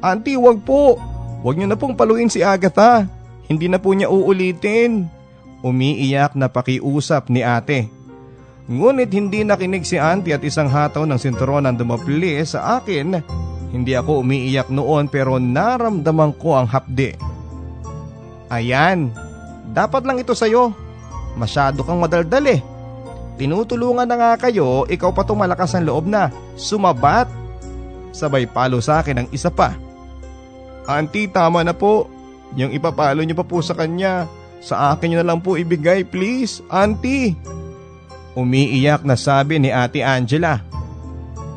Auntie, 0.02 0.40
wag 0.42 0.66
po. 0.66 0.98
Wag 1.46 1.56
niyo 1.56 1.70
na 1.70 1.78
pong 1.78 1.94
paluin 1.94 2.34
si 2.34 2.42
Agatha. 2.42 3.06
Hindi 3.46 3.70
na 3.70 3.78
po 3.78 3.94
niya 3.94 4.10
uulitin. 4.10 5.06
Umiiyak 5.62 6.34
na 6.34 6.50
pakiusap 6.50 7.30
ni 7.30 7.46
ate. 7.46 7.92
Ngunit 8.70 9.10
hindi 9.14 9.42
nakinig 9.42 9.86
si 9.86 9.98
auntie 9.98 10.34
at 10.34 10.46
isang 10.46 10.70
hataw 10.70 11.06
ng 11.06 11.18
sinturon 11.18 11.66
ang 11.66 11.78
dumapli 11.78 12.38
sa 12.46 12.82
akin. 12.82 13.18
Hindi 13.70 13.94
ako 13.94 14.26
umiiyak 14.26 14.74
noon 14.74 15.10
pero 15.14 15.38
naramdaman 15.38 16.34
ko 16.38 16.58
ang 16.58 16.68
hapde. 16.70 17.18
Ayan, 18.50 19.14
dapat 19.70 20.04
lang 20.06 20.18
ito 20.18 20.34
sa'yo. 20.34 20.74
Masyado 21.38 21.86
kang 21.86 22.02
madaldal 22.02 22.46
eh. 22.50 22.60
Tinutulungan 23.40 24.04
na 24.04 24.20
nga 24.20 24.32
kayo, 24.36 24.84
ikaw 24.92 25.16
pa 25.16 25.24
tumalakas 25.24 25.72
ang 25.72 25.88
loob 25.88 26.12
na. 26.12 26.28
Sumabat. 26.60 27.32
Sabay 28.12 28.44
palo 28.50 28.84
sa 28.84 29.00
akin 29.00 29.24
ang 29.24 29.28
isa 29.32 29.48
pa. 29.48 29.78
Auntie, 30.90 31.32
tama 31.32 31.64
na 31.64 31.72
po. 31.72 32.12
Yung 32.60 32.74
ipapalo 32.76 33.24
niyo 33.24 33.38
pa 33.40 33.46
po 33.48 33.64
sa 33.64 33.78
kanya. 33.78 34.28
Sa 34.60 34.92
akin 34.92 35.14
niyo 35.14 35.18
na 35.24 35.32
lang 35.32 35.40
po 35.40 35.56
ibigay, 35.56 36.04
please. 36.04 36.60
Auntie. 36.68 37.40
Umiiyak 38.36 39.08
na 39.08 39.16
sabi 39.16 39.56
ni 39.62 39.72
Ate 39.72 40.04
Angela. 40.04 40.60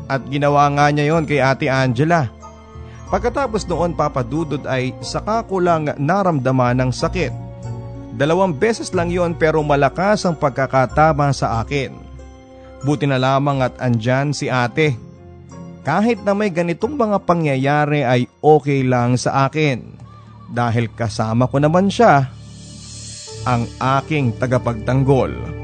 At 0.07 0.23
ginawa 0.29 0.71
nga 0.71 0.87
niya 0.87 1.11
yon 1.11 1.27
kay 1.27 1.43
Ate 1.43 1.67
Angela. 1.67 2.31
Pagkatapos 3.11 3.67
noon 3.67 3.93
papadudod 3.93 4.63
ay 4.65 4.95
saka 5.03 5.43
ko 5.45 5.59
lang 5.59 5.91
naramdaman 5.99 6.79
ng 6.79 6.91
sakit. 6.95 7.42
Dalawang 8.13 8.53
beses 8.53 8.93
lang 8.93 9.09
yon 9.09 9.33
pero 9.33 9.65
malakas 9.65 10.21
ang 10.29 10.37
pagkakatama 10.37 11.33
sa 11.33 11.65
akin. 11.65 11.97
Buti 12.85 13.09
na 13.09 13.17
lamang 13.17 13.65
at 13.65 13.73
andyan 13.81 14.35
si 14.35 14.53
ate. 14.53 14.93
Kahit 15.81 16.21
na 16.21 16.37
may 16.37 16.53
ganitong 16.53 16.93
mga 16.93 17.25
pangyayari 17.25 18.05
ay 18.05 18.29
okay 18.39 18.85
lang 18.85 19.17
sa 19.17 19.49
akin. 19.49 19.97
Dahil 20.53 20.93
kasama 20.93 21.49
ko 21.49 21.57
naman 21.57 21.89
siya, 21.89 22.29
ang 23.43 23.65
aking 23.81 24.37
tagapagtanggol. 24.37 25.62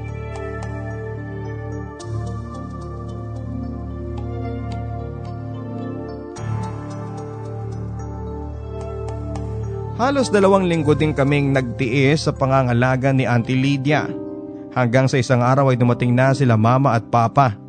Halos 9.99 10.31
dalawang 10.31 10.63
linggo 10.63 10.95
din 10.95 11.12
kaming 11.12 11.51
nagtiis 11.51 12.23
sa 12.23 12.31
pangangalaga 12.31 13.12
ni 13.12 13.27
Auntie 13.27 13.59
Lydia. 13.59 14.07
Hanggang 14.71 15.12
sa 15.12 15.19
isang 15.19 15.43
araw 15.43 15.75
ay 15.75 15.77
dumating 15.77 16.15
na 16.15 16.31
sila 16.31 16.55
mama 16.55 16.95
at 16.95 17.03
papa. 17.12 17.59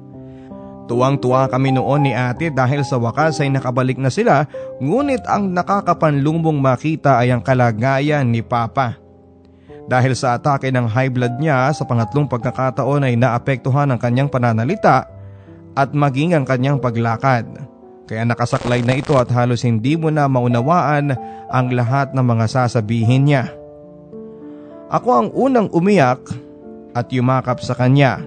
Tuwang-tuwa 0.87 1.51
kami 1.51 1.75
noon 1.75 2.07
ni 2.07 2.15
ate 2.15 2.55
dahil 2.55 2.87
sa 2.87 3.03
wakas 3.03 3.43
ay 3.43 3.51
nakabalik 3.51 3.99
na 3.99 4.15
sila 4.15 4.47
ngunit 4.79 5.27
ang 5.27 5.51
nakakapanlumong 5.51 6.63
makita 6.63 7.19
ay 7.19 7.35
ang 7.35 7.43
kalagayan 7.43 8.31
ni 8.31 8.47
papa. 8.47 8.95
Dahil 9.91 10.15
sa 10.15 10.39
atake 10.39 10.71
ng 10.71 10.87
high 10.87 11.11
blood 11.11 11.43
niya 11.43 11.67
sa 11.75 11.83
pangatlong 11.83 12.31
pagkakataon 12.31 13.11
ay 13.11 13.19
naapektuhan 13.19 13.91
ang 13.91 13.99
kanyang 13.99 14.31
pananalita 14.31 15.03
at 15.75 15.91
maging 15.91 16.39
ang 16.39 16.47
kanyang 16.47 16.79
paglakad. 16.79 17.70
Kaya 18.11 18.27
nakasaklay 18.27 18.83
na 18.83 18.99
ito 18.99 19.15
at 19.15 19.31
halos 19.31 19.63
hindi 19.63 19.95
mo 19.95 20.11
na 20.11 20.27
maunawaan 20.27 21.15
ang 21.47 21.67
lahat 21.71 22.11
ng 22.11 22.27
mga 22.27 22.51
sasabihin 22.51 23.31
niya. 23.31 23.55
Ako 24.91 25.09
ang 25.15 25.29
unang 25.31 25.71
umiyak 25.71 26.19
at 26.91 27.07
yumakap 27.15 27.63
sa 27.63 27.79
kanya. 27.79 28.19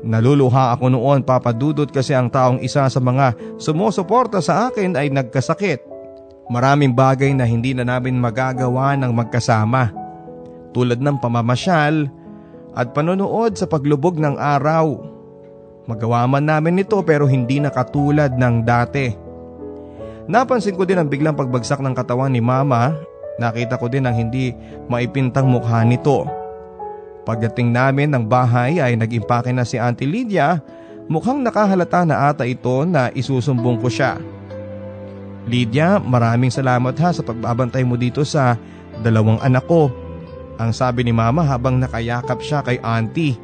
Naluluha 0.00 0.72
ako 0.72 0.88
noon 0.88 1.20
papadudot 1.20 1.84
kasi 1.92 2.16
ang 2.16 2.32
taong 2.32 2.64
isa 2.64 2.88
sa 2.88 2.96
mga 2.96 3.60
sumusuporta 3.60 4.40
sa 4.40 4.72
akin 4.72 4.96
ay 4.96 5.12
nagkasakit. 5.12 5.84
Maraming 6.48 6.96
bagay 6.96 7.36
na 7.36 7.44
hindi 7.44 7.76
na 7.76 7.84
namin 7.84 8.16
magagawa 8.16 8.96
ng 8.96 9.12
magkasama. 9.12 9.92
Tulad 10.72 10.96
ng 10.96 11.20
pamamasyal 11.20 12.08
at 12.72 12.96
panonood 12.96 13.52
sa 13.52 13.68
paglubog 13.68 14.16
ng 14.16 14.40
araw 14.40 15.11
Magawa 15.82 16.22
man 16.30 16.46
namin 16.46 16.86
ito 16.86 16.98
pero 17.02 17.26
hindi 17.26 17.58
na 17.58 17.70
katulad 17.70 18.30
ng 18.30 18.62
dati. 18.62 19.10
Napansin 20.30 20.78
ko 20.78 20.86
din 20.86 21.02
ang 21.02 21.10
biglang 21.10 21.34
pagbagsak 21.34 21.82
ng 21.82 21.94
katawan 21.98 22.30
ni 22.30 22.38
mama. 22.38 22.94
Nakita 23.42 23.74
ko 23.74 23.90
din 23.90 24.06
ang 24.06 24.14
hindi 24.14 24.54
maipintang 24.86 25.50
mukha 25.50 25.82
nito. 25.82 26.22
Pagdating 27.26 27.74
namin 27.74 28.14
ng 28.14 28.24
bahay 28.26 28.78
ay 28.78 28.94
nag-impake 28.94 29.50
na 29.50 29.66
si 29.66 29.78
Auntie 29.78 30.06
Lydia. 30.06 30.62
Mukhang 31.10 31.42
nakahalata 31.42 32.06
na 32.06 32.30
ata 32.30 32.46
ito 32.46 32.86
na 32.86 33.10
isusumbong 33.10 33.82
ko 33.82 33.90
siya. 33.90 34.22
Lydia, 35.50 35.98
maraming 35.98 36.54
salamat 36.54 36.94
ha 37.02 37.10
sa 37.10 37.26
pagbabantay 37.26 37.82
mo 37.82 37.98
dito 37.98 38.22
sa 38.22 38.54
dalawang 39.02 39.42
anak 39.42 39.66
ko. 39.66 39.90
Ang 40.62 40.70
sabi 40.70 41.02
ni 41.02 41.10
mama 41.10 41.42
habang 41.42 41.82
nakayakap 41.82 42.38
siya 42.38 42.62
kay 42.62 42.78
auntie. 42.78 43.34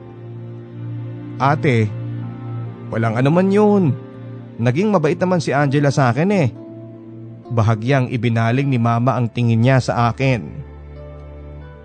Ate, 1.42 1.90
Walang 2.88 3.20
anuman 3.20 3.48
yun. 3.48 3.84
Naging 4.58 4.90
mabait 4.90 5.16
naman 5.16 5.38
si 5.38 5.54
Angela 5.54 5.92
sa 5.92 6.10
akin 6.10 6.30
eh. 6.34 6.48
Bahagyang 7.48 8.12
ibinaling 8.12 8.68
ni 8.68 8.76
mama 8.76 9.16
ang 9.16 9.30
tingin 9.30 9.62
niya 9.62 9.80
sa 9.80 10.10
akin. 10.10 10.68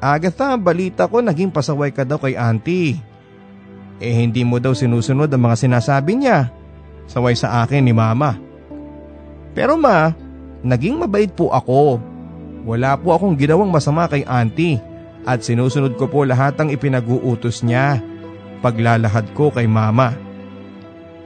Agatha, 0.04 0.60
balita 0.60 1.08
ko 1.08 1.24
naging 1.24 1.54
pasaway 1.54 1.96
ka 1.96 2.04
daw 2.04 2.20
kay 2.20 2.36
auntie. 2.36 3.00
Eh 4.04 4.16
hindi 4.20 4.44
mo 4.44 4.60
daw 4.60 4.76
sinusunod 4.76 5.32
ang 5.32 5.44
mga 5.48 5.64
sinasabi 5.64 6.20
niya. 6.20 6.52
Saway 7.08 7.40
sa 7.40 7.64
akin 7.64 7.88
ni 7.88 7.96
mama. 7.96 8.36
Pero 9.56 9.80
ma, 9.80 10.12
naging 10.60 11.00
mabait 11.00 11.32
po 11.32 11.54
ako. 11.56 12.04
Wala 12.68 13.00
po 13.00 13.16
akong 13.16 13.40
ginawang 13.40 13.72
masama 13.72 14.08
kay 14.12 14.28
auntie 14.28 14.80
at 15.24 15.40
sinusunod 15.44 15.96
ko 15.96 16.12
po 16.12 16.28
lahat 16.28 16.60
ng 16.60 16.76
ipinag-uutos 16.76 17.64
niya. 17.64 18.04
Paglalahad 18.60 19.32
ko 19.36 19.52
kay 19.52 19.68
mama. 19.68 20.16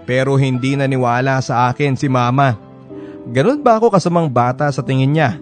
Pero 0.07 0.39
hindi 0.39 0.79
naniwala 0.79 1.43
sa 1.43 1.67
akin 1.67 1.99
si 1.99 2.07
mama. 2.07 2.55
Ganun 3.27 3.59
ba 3.59 3.75
ako 3.75 3.91
kasamang 3.91 4.31
bata 4.31 4.71
sa 4.71 4.79
tingin 4.79 5.11
niya? 5.11 5.35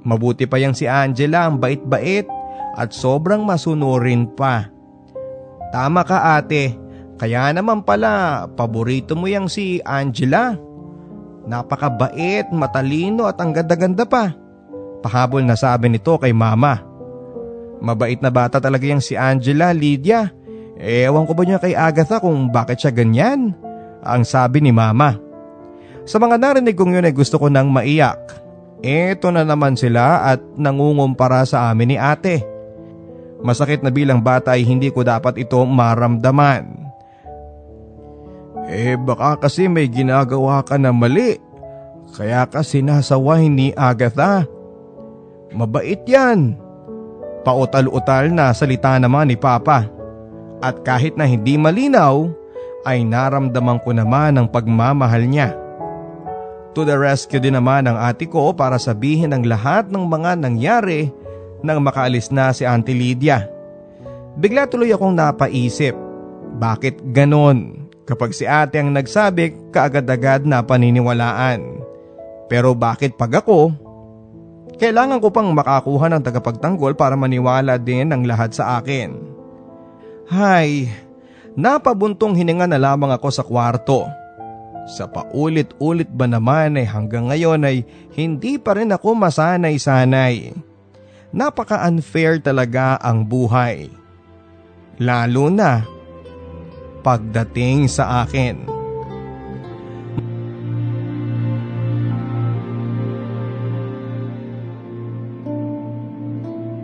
Mabuti 0.00 0.48
pa 0.48 0.56
yang 0.56 0.72
si 0.72 0.88
Angela 0.88 1.44
ang 1.44 1.60
bait-bait 1.60 2.24
at 2.72 2.96
sobrang 2.96 3.44
masunurin 3.44 4.24
pa. 4.32 4.72
Tama 5.68 6.00
ka 6.08 6.40
ate, 6.40 6.72
kaya 7.20 7.52
naman 7.52 7.84
pala 7.84 8.48
paborito 8.48 9.12
mo 9.12 9.28
yang 9.28 9.52
si 9.52 9.84
Angela. 9.84 10.56
Napakabait, 11.44 12.48
matalino 12.48 13.28
at 13.28 13.36
ang 13.36 13.52
ganda-ganda 13.52 14.08
pa. 14.08 14.32
Pahabol 15.04 15.44
na 15.44 15.60
sabi 15.60 15.92
nito 15.92 16.16
kay 16.16 16.32
mama. 16.32 16.80
Mabait 17.84 18.16
na 18.20 18.32
bata 18.32 18.60
talaga 18.60 18.88
yang 18.88 19.04
si 19.04 19.12
Angela, 19.12 19.76
Lydia. 19.76 20.32
Ewan 20.80 21.28
ko 21.28 21.36
ba 21.36 21.44
niya 21.44 21.60
kay 21.60 21.76
Agatha 21.76 22.16
kung 22.20 22.48
bakit 22.48 22.80
siya 22.80 22.92
ganyan? 22.92 23.52
Ang 24.04 24.24
sabi 24.24 24.64
ni 24.64 24.72
mama. 24.72 25.16
Sa 26.08 26.16
mga 26.16 26.40
narinig 26.40 26.74
kong 26.74 26.96
yun 26.96 27.06
ay 27.06 27.14
gusto 27.14 27.36
ko 27.36 27.46
nang 27.46 27.70
maiyak. 27.70 28.18
Eto 28.80 29.28
na 29.28 29.44
naman 29.44 29.76
sila 29.76 30.24
at 30.32 30.40
nangungumpara 30.56 31.44
sa 31.44 31.68
amin 31.68 31.94
ni 31.94 31.96
ate. 32.00 32.40
Masakit 33.40 33.84
na 33.84 33.92
bilang 33.92 34.20
bata 34.20 34.56
ay 34.56 34.64
hindi 34.64 34.88
ko 34.88 35.04
dapat 35.04 35.36
ito 35.40 35.60
maramdaman. 35.64 36.80
Eh 38.70 38.96
baka 38.96 39.48
kasi 39.48 39.68
may 39.68 39.88
ginagawa 39.88 40.64
ka 40.64 40.80
na 40.80 40.92
mali. 40.92 41.36
Kaya 42.16 42.48
kasi 42.48 42.82
nasaway 42.82 43.46
ni 43.46 43.70
Agatha. 43.76 44.48
Mabait 45.52 46.00
yan. 46.06 46.58
Pautal-utal 47.42 48.30
na 48.30 48.52
salita 48.52 48.98
naman 48.98 49.30
ni 49.32 49.36
Papa. 49.36 49.88
At 50.60 50.84
kahit 50.84 51.16
na 51.16 51.24
hindi 51.24 51.56
malinaw, 51.56 52.28
ay 52.84 53.04
naramdaman 53.04 53.80
ko 53.84 53.92
naman 53.92 54.36
ang 54.36 54.46
pagmamahal 54.48 55.24
niya. 55.28 55.56
To 56.72 56.86
the 56.86 56.94
rescue 56.94 57.42
din 57.42 57.58
naman 57.58 57.90
ang 57.90 57.98
ate 57.98 58.30
ko 58.30 58.54
para 58.54 58.78
sabihin 58.78 59.34
ang 59.34 59.42
lahat 59.42 59.90
ng 59.90 60.06
mga 60.06 60.38
nangyari 60.38 61.10
nang 61.66 61.82
makaalis 61.82 62.30
na 62.30 62.54
si 62.54 62.62
Auntie 62.62 62.94
Lydia. 62.96 63.50
Bigla 64.38 64.70
tuloy 64.70 64.94
akong 64.94 65.12
napaisip, 65.12 65.92
bakit 66.56 67.02
ganon? 67.10 67.90
Kapag 68.06 68.34
si 68.34 68.46
ate 68.46 68.78
ang 68.78 68.94
nagsabi, 68.94 69.70
kaagad-agad 69.74 70.46
na 70.46 70.62
paniniwalaan. 70.62 71.82
Pero 72.50 72.74
bakit 72.74 73.14
pag 73.14 73.42
ako? 73.42 73.70
Kailangan 74.80 75.20
ko 75.20 75.28
pang 75.30 75.50
makakuha 75.52 76.08
ng 76.10 76.22
tagapagtanggol 76.24 76.96
para 76.96 77.14
maniwala 77.14 77.76
din 77.76 78.10
ang 78.10 78.24
lahat 78.24 78.56
sa 78.56 78.80
akin. 78.80 79.14
Hay, 80.30 80.88
Napabuntong 81.60 82.32
hininga 82.40 82.64
na 82.64 82.80
lamang 82.80 83.12
ako 83.12 83.28
sa 83.28 83.44
kwarto. 83.44 84.08
Sa 84.88 85.04
paulit-ulit 85.04 86.08
ba 86.08 86.24
naman 86.24 86.80
ay 86.80 86.88
hanggang 86.88 87.28
ngayon 87.28 87.60
ay 87.68 87.84
hindi 88.16 88.56
pa 88.56 88.80
rin 88.80 88.88
ako 88.88 89.12
masanay-sanay. 89.12 90.56
Napaka-unfair 91.36 92.40
talaga 92.40 92.96
ang 92.96 93.28
buhay. 93.28 93.92
Lalo 95.04 95.52
na 95.52 95.84
pagdating 97.04 97.92
sa 97.92 98.24
akin. 98.24 98.64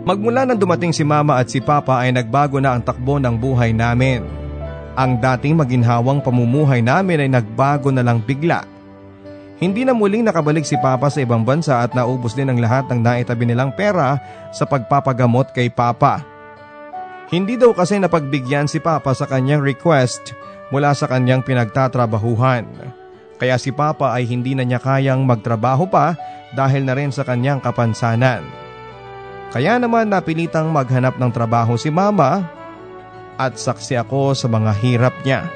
Magmula 0.05 0.45
nang 0.45 0.55
dumating 0.55 0.93
si 0.93 1.01
mama 1.01 1.35
at 1.41 1.49
si 1.49 1.59
papa 1.59 1.99
ay 1.99 2.13
nagbago 2.13 2.61
na 2.61 2.77
ang 2.77 2.85
takbo 2.85 3.17
ng 3.19 3.35
buhay 3.35 3.73
namin. 3.73 4.46
Ang 4.97 5.21
dating 5.21 5.61
maginhawang 5.61 6.25
pamumuhay 6.25 6.81
namin 6.81 7.21
ay 7.21 7.29
nagbago 7.29 7.93
na 7.93 8.01
lang 8.01 8.17
bigla. 8.17 8.65
Hindi 9.61 9.85
na 9.85 9.93
muling 9.93 10.25
nakabalik 10.25 10.65
si 10.65 10.73
Papa 10.77 11.13
sa 11.13 11.21
ibang 11.21 11.45
bansa 11.45 11.85
at 11.85 11.93
naubos 11.93 12.33
din 12.33 12.49
ang 12.49 12.57
lahat 12.57 12.89
ng 12.89 13.05
naitabi 13.05 13.45
nilang 13.45 13.73
pera 13.77 14.17
sa 14.49 14.65
pagpapagamot 14.65 15.53
kay 15.53 15.69
Papa. 15.69 16.25
Hindi 17.29 17.61
daw 17.61 17.77
kasi 17.77 18.01
napagbigyan 18.01 18.65
si 18.65 18.81
Papa 18.81 19.13
sa 19.13 19.29
kanyang 19.29 19.61
request 19.61 20.33
mula 20.73 20.97
sa 20.97 21.05
kanyang 21.05 21.45
pinagtatrabahuhan. 21.45 22.65
Kaya 23.37 23.61
si 23.61 23.69
Papa 23.69 24.17
ay 24.17 24.25
hindi 24.25 24.57
na 24.57 24.65
niya 24.65 24.81
kayang 24.81 25.21
magtrabaho 25.29 25.85
pa 25.85 26.17
dahil 26.57 26.89
na 26.89 26.97
rin 26.97 27.13
sa 27.13 27.21
kanyang 27.21 27.61
kapansanan. 27.61 28.41
Kaya 29.53 29.77
naman 29.77 30.09
napilitang 30.09 30.73
maghanap 30.73 31.21
ng 31.21 31.29
trabaho 31.29 31.77
si 31.77 31.93
Mama 31.93 32.56
at 33.37 33.55
saksi 33.55 34.01
ako 34.01 34.33
sa 34.33 34.49
mga 34.49 34.71
hirap 34.81 35.15
niya. 35.23 35.47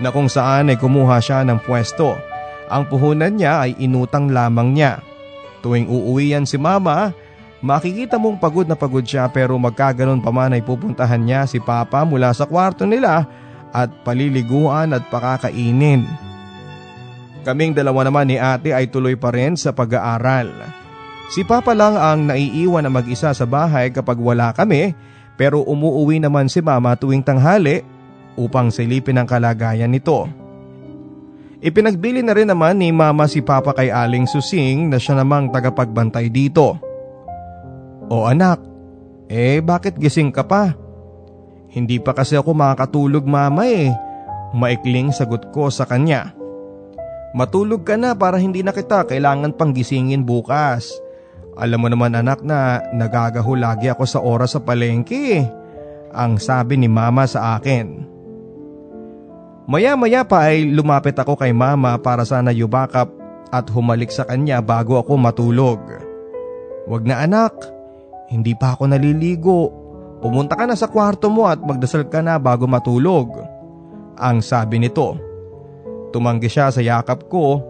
Na 0.00 0.08
kung 0.08 0.32
saan 0.32 0.72
ay 0.72 0.80
kumuha 0.80 1.20
siya 1.20 1.44
ng 1.44 1.60
pwesto. 1.62 2.16
Ang 2.72 2.88
puhunan 2.88 3.36
niya 3.36 3.68
ay 3.68 3.76
inutang 3.76 4.32
lamang 4.32 4.72
niya. 4.72 5.04
Tuwing 5.60 5.86
uuwi 5.92 6.32
yan 6.32 6.48
si 6.48 6.56
mama, 6.56 7.12
makikita 7.60 8.16
mong 8.16 8.40
pagod 8.40 8.64
na 8.64 8.74
pagod 8.74 9.04
siya 9.04 9.28
pero 9.28 9.60
magkaganon 9.60 10.24
pa 10.24 10.32
man 10.32 10.56
ay 10.56 10.64
pupuntahan 10.64 11.20
niya 11.20 11.44
si 11.44 11.60
papa 11.60 12.00
mula 12.08 12.32
sa 12.32 12.48
kwarto 12.48 12.88
nila 12.88 13.28
at 13.70 13.92
paliliguan 14.02 14.96
at 14.96 15.04
pakakainin. 15.12 16.08
Kaming 17.40 17.72
dalawa 17.72 18.04
naman 18.04 18.28
ni 18.28 18.36
ate 18.36 18.76
ay 18.76 18.92
tuloy 18.92 19.16
pa 19.16 19.32
rin 19.32 19.56
sa 19.56 19.72
pag-aaral. 19.72 20.52
Si 21.32 21.46
Papa 21.46 21.72
lang 21.72 21.96
ang 21.96 22.28
naiiwan 22.28 22.84
na 22.84 22.92
mag-isa 22.92 23.32
sa 23.32 23.46
bahay 23.46 23.88
kapag 23.94 24.18
wala 24.18 24.52
kami 24.52 24.92
pero 25.40 25.64
umuuwi 25.64 26.20
naman 26.20 26.52
si 26.52 26.60
mama 26.60 26.92
tuwing 26.92 27.24
tanghali 27.24 27.80
upang 28.36 28.68
silipin 28.68 29.16
ang 29.16 29.24
kalagayan 29.24 29.88
nito. 29.88 30.28
Ipinagbili 31.64 32.20
na 32.20 32.36
rin 32.36 32.52
naman 32.52 32.76
ni 32.76 32.92
mama 32.92 33.24
si 33.24 33.40
papa 33.40 33.72
kay 33.72 33.88
Aling 33.88 34.28
Susing 34.28 34.92
na 34.92 35.00
siya 35.00 35.16
namang 35.16 35.48
tagapagbantay 35.48 36.28
dito. 36.28 36.76
O 38.12 38.28
anak, 38.28 38.60
eh 39.32 39.64
bakit 39.64 39.96
gising 39.96 40.28
ka 40.28 40.44
pa? 40.44 40.76
Hindi 41.72 41.96
pa 41.96 42.12
kasi 42.12 42.36
ako 42.36 42.52
makakatulog 42.52 43.24
mama 43.24 43.64
eh. 43.64 43.88
Maikling 44.52 45.08
sagot 45.08 45.48
ko 45.56 45.72
sa 45.72 45.88
kanya. 45.88 46.36
Matulog 47.32 47.88
ka 47.88 47.96
na 47.96 48.12
para 48.12 48.36
hindi 48.36 48.60
na 48.60 48.76
kita 48.76 49.08
kailangan 49.08 49.56
pang 49.56 49.72
gisingin 49.72 50.20
bukas. 50.20 51.00
Alam 51.60 51.78
mo 51.84 51.88
naman 51.92 52.16
anak 52.16 52.40
na 52.40 52.80
nagagaho 52.96 53.52
lagi 53.52 53.92
ako 53.92 54.04
sa 54.08 54.24
oras 54.24 54.56
sa 54.56 54.64
palengke. 54.64 55.44
Ang 56.10 56.40
sabi 56.40 56.80
ni 56.80 56.88
mama 56.88 57.28
sa 57.28 57.60
akin. 57.60 58.08
Maya-maya 59.70 60.24
pa 60.26 60.50
ay 60.50 60.66
lumapit 60.66 61.14
ako 61.14 61.36
kay 61.36 61.52
mama 61.52 61.94
para 62.00 62.24
sana 62.26 62.50
yubakap 62.50 63.12
at 63.52 63.68
humalik 63.70 64.10
sa 64.10 64.26
kanya 64.26 64.58
bago 64.58 64.98
ako 64.98 65.14
matulog. 65.20 65.78
Wag 66.90 67.06
na 67.06 67.22
anak, 67.22 67.54
hindi 68.32 68.56
pa 68.58 68.74
ako 68.74 68.90
naliligo. 68.90 69.70
Pumunta 70.18 70.58
ka 70.58 70.66
na 70.66 70.74
sa 70.74 70.90
kwarto 70.90 71.30
mo 71.30 71.46
at 71.46 71.62
magdasal 71.62 72.08
ka 72.10 72.18
na 72.18 72.40
bago 72.40 72.66
matulog. 72.66 73.30
Ang 74.18 74.42
sabi 74.42 74.82
nito. 74.82 75.14
Tumanggi 76.10 76.50
siya 76.50 76.74
sa 76.74 76.82
yakap 76.82 77.30
ko. 77.30 77.62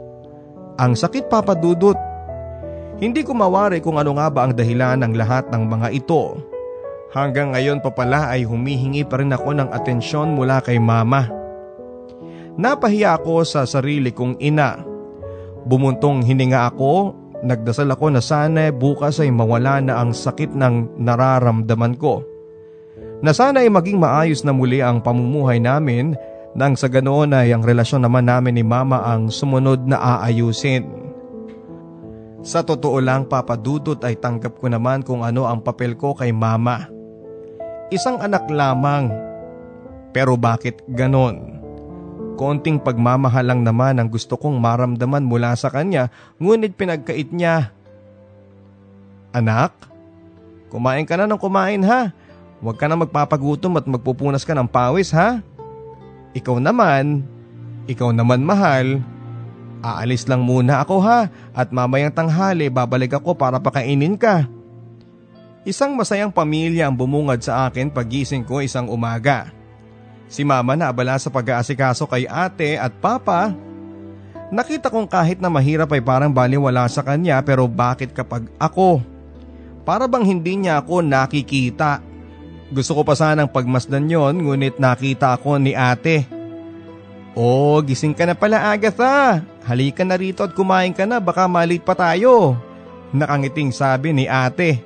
Ang 0.81 0.97
sakit 0.97 1.29
papadudot. 1.29 2.10
Hindi 3.01 3.25
ko 3.25 3.33
mawari 3.33 3.81
kung 3.81 3.97
ano 3.97 4.13
nga 4.21 4.29
ba 4.29 4.45
ang 4.45 4.53
dahilan 4.53 5.01
ng 5.01 5.17
lahat 5.17 5.49
ng 5.49 5.65
mga 5.65 5.89
ito. 5.97 6.37
Hanggang 7.17 7.57
ngayon 7.57 7.81
pa 7.81 7.89
pala 7.89 8.29
ay 8.29 8.45
humihingi 8.45 9.09
pa 9.09 9.17
rin 9.17 9.33
ako 9.33 9.57
ng 9.57 9.73
atensyon 9.73 10.37
mula 10.37 10.61
kay 10.61 10.77
mama. 10.77 11.33
Napahiya 12.61 13.17
ako 13.17 13.41
sa 13.49 13.65
sarili 13.65 14.13
kong 14.13 14.37
ina. 14.45 14.85
Bumuntong 15.65 16.29
hininga 16.29 16.69
ako, 16.69 17.17
nagdasal 17.41 17.89
ako 17.89 18.13
na 18.13 18.21
sana 18.21 18.69
bukas 18.69 19.17
ay 19.17 19.33
mawala 19.33 19.81
na 19.81 19.97
ang 19.97 20.13
sakit 20.13 20.53
ng 20.53 21.01
nararamdaman 21.01 21.97
ko. 21.97 22.21
Na 23.25 23.33
sana 23.33 23.65
ay 23.65 23.73
maging 23.73 23.97
maayos 23.97 24.45
na 24.45 24.53
muli 24.53 24.85
ang 24.85 25.01
pamumuhay 25.01 25.57
namin 25.57 26.13
nang 26.53 26.77
sa 26.77 26.85
ganoon 26.85 27.33
ay 27.33 27.57
ang 27.57 27.65
relasyon 27.65 28.05
naman 28.05 28.29
namin 28.29 28.61
ni 28.61 28.65
mama 28.65 29.01
ang 29.09 29.33
sumunod 29.33 29.89
na 29.89 29.97
aayusin. 30.21 31.10
Sa 32.41 32.65
totoo 32.65 32.99
lang 33.05 33.29
papadudot 33.29 34.01
ay 34.01 34.17
tanggap 34.17 34.57
ko 34.57 34.67
naman 34.73 35.05
kung 35.05 35.21
ano 35.21 35.45
ang 35.45 35.61
papel 35.61 35.97
ko 35.97 36.17
kay 36.17 36.33
mama. 36.33 36.89
Isang 37.93 38.21
anak 38.21 38.49
lamang. 38.49 39.13
Pero 40.11 40.35
bakit 40.41 40.83
ganon? 40.91 41.61
konting 42.41 42.81
pagmamahal 42.81 43.45
lang 43.45 43.61
naman 43.61 44.01
ang 44.01 44.09
gusto 44.09 44.41
kong 44.41 44.57
maramdaman 44.57 45.21
mula 45.21 45.53
sa 45.61 45.69
kanya 45.69 46.09
ngunit 46.41 46.73
pinagkait 46.73 47.29
niya. 47.37 47.69
Anak, 49.37 49.77
kumain 50.73 51.05
ka 51.05 51.21
na 51.21 51.29
ng 51.29 51.37
kumain 51.37 51.85
ha. 51.85 52.17
Huwag 52.65 52.81
ka 52.81 52.89
na 52.89 52.97
magpapagutom 52.97 53.77
at 53.77 53.85
magpupunas 53.85 54.49
ka 54.49 54.57
ng 54.57 54.65
pawis 54.65 55.13
ha. 55.13 55.45
Ikaw 56.33 56.57
naman, 56.57 57.29
ikaw 57.85 58.09
naman 58.09 58.41
mahal. 58.41 59.05
Aalis 59.81 60.29
lang 60.29 60.45
muna 60.45 60.85
ako 60.85 61.01
ha 61.01 61.33
at 61.57 61.69
mamayang 61.73 62.13
tanghali 62.13 62.69
babalik 62.69 63.17
ako 63.17 63.33
para 63.33 63.57
pakainin 63.57 64.17
ka. 64.17 64.45
Isang 65.65 65.97
masayang 65.97 66.33
pamilya 66.33 66.89
ang 66.89 66.97
bumungad 66.97 67.41
sa 67.45 67.69
akin 67.69 67.93
pagising 67.93 68.45
ko 68.45 68.65
isang 68.65 68.89
umaga. 68.89 69.53
Si 70.31 70.45
mama 70.45 70.77
na 70.77 70.89
abala 70.89 71.17
sa 71.21 71.29
pag-aasikaso 71.29 72.09
kay 72.09 72.25
ate 72.29 72.81
at 72.81 72.93
papa. 72.97 73.53
Nakita 74.53 74.89
kong 74.89 75.09
kahit 75.09 75.39
na 75.41 75.53
mahirap 75.53 75.91
ay 75.93 76.01
parang 76.01 76.33
baliwala 76.33 76.89
sa 76.89 77.05
kanya 77.05 77.41
pero 77.45 77.69
bakit 77.69 78.13
kapag 78.17 78.49
ako? 78.57 79.05
Para 79.85 80.09
bang 80.09 80.25
hindi 80.25 80.65
niya 80.65 80.81
ako 80.81 81.03
nakikita. 81.03 82.05
Gusto 82.71 83.01
ko 83.01 83.03
pa 83.03 83.19
sanang 83.19 83.51
pagmasdan 83.51 84.07
yon 84.07 84.45
ngunit 84.47 84.79
nakita 84.79 85.35
ako 85.35 85.59
ni 85.59 85.75
ate. 85.75 86.40
Oh, 87.39 87.79
gising 87.85 88.17
ka 88.17 88.27
na 88.27 88.35
pala 88.35 88.75
Agatha. 88.75 89.43
Halika 89.63 90.03
na 90.03 90.19
rito 90.19 90.43
at 90.43 90.53
kumain 90.57 90.91
ka 90.91 91.07
na 91.07 91.23
baka 91.23 91.47
malit 91.47 91.87
pa 91.87 91.95
tayo. 91.95 92.59
Nakangiting 93.15 93.71
sabi 93.71 94.11
ni 94.11 94.25
ate. 94.27 94.83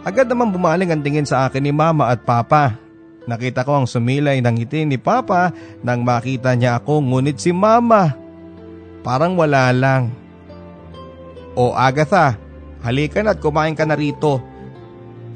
Agad 0.00 0.24
naman 0.24 0.48
bumaling 0.48 0.88
ang 0.88 1.04
tingin 1.04 1.28
sa 1.28 1.44
akin 1.44 1.60
ni 1.60 1.72
mama 1.72 2.08
at 2.08 2.24
papa. 2.24 2.80
Nakita 3.28 3.68
ko 3.68 3.78
ang 3.78 3.86
sumilay 3.86 4.40
ng 4.40 4.54
ngiti 4.56 4.88
ni 4.88 4.96
Papa 4.96 5.52
nang 5.84 6.02
makita 6.02 6.56
niya 6.56 6.80
ako 6.80 7.04
ngunit 7.04 7.36
si 7.36 7.52
Mama. 7.52 8.16
Parang 9.04 9.36
wala 9.36 9.70
lang. 9.70 10.10
O 11.54 11.76
Agatha, 11.76 12.34
halika 12.80 13.20
na 13.20 13.36
at 13.36 13.38
kumain 13.38 13.76
ka 13.76 13.84
na 13.84 13.94
rito. 13.94 14.40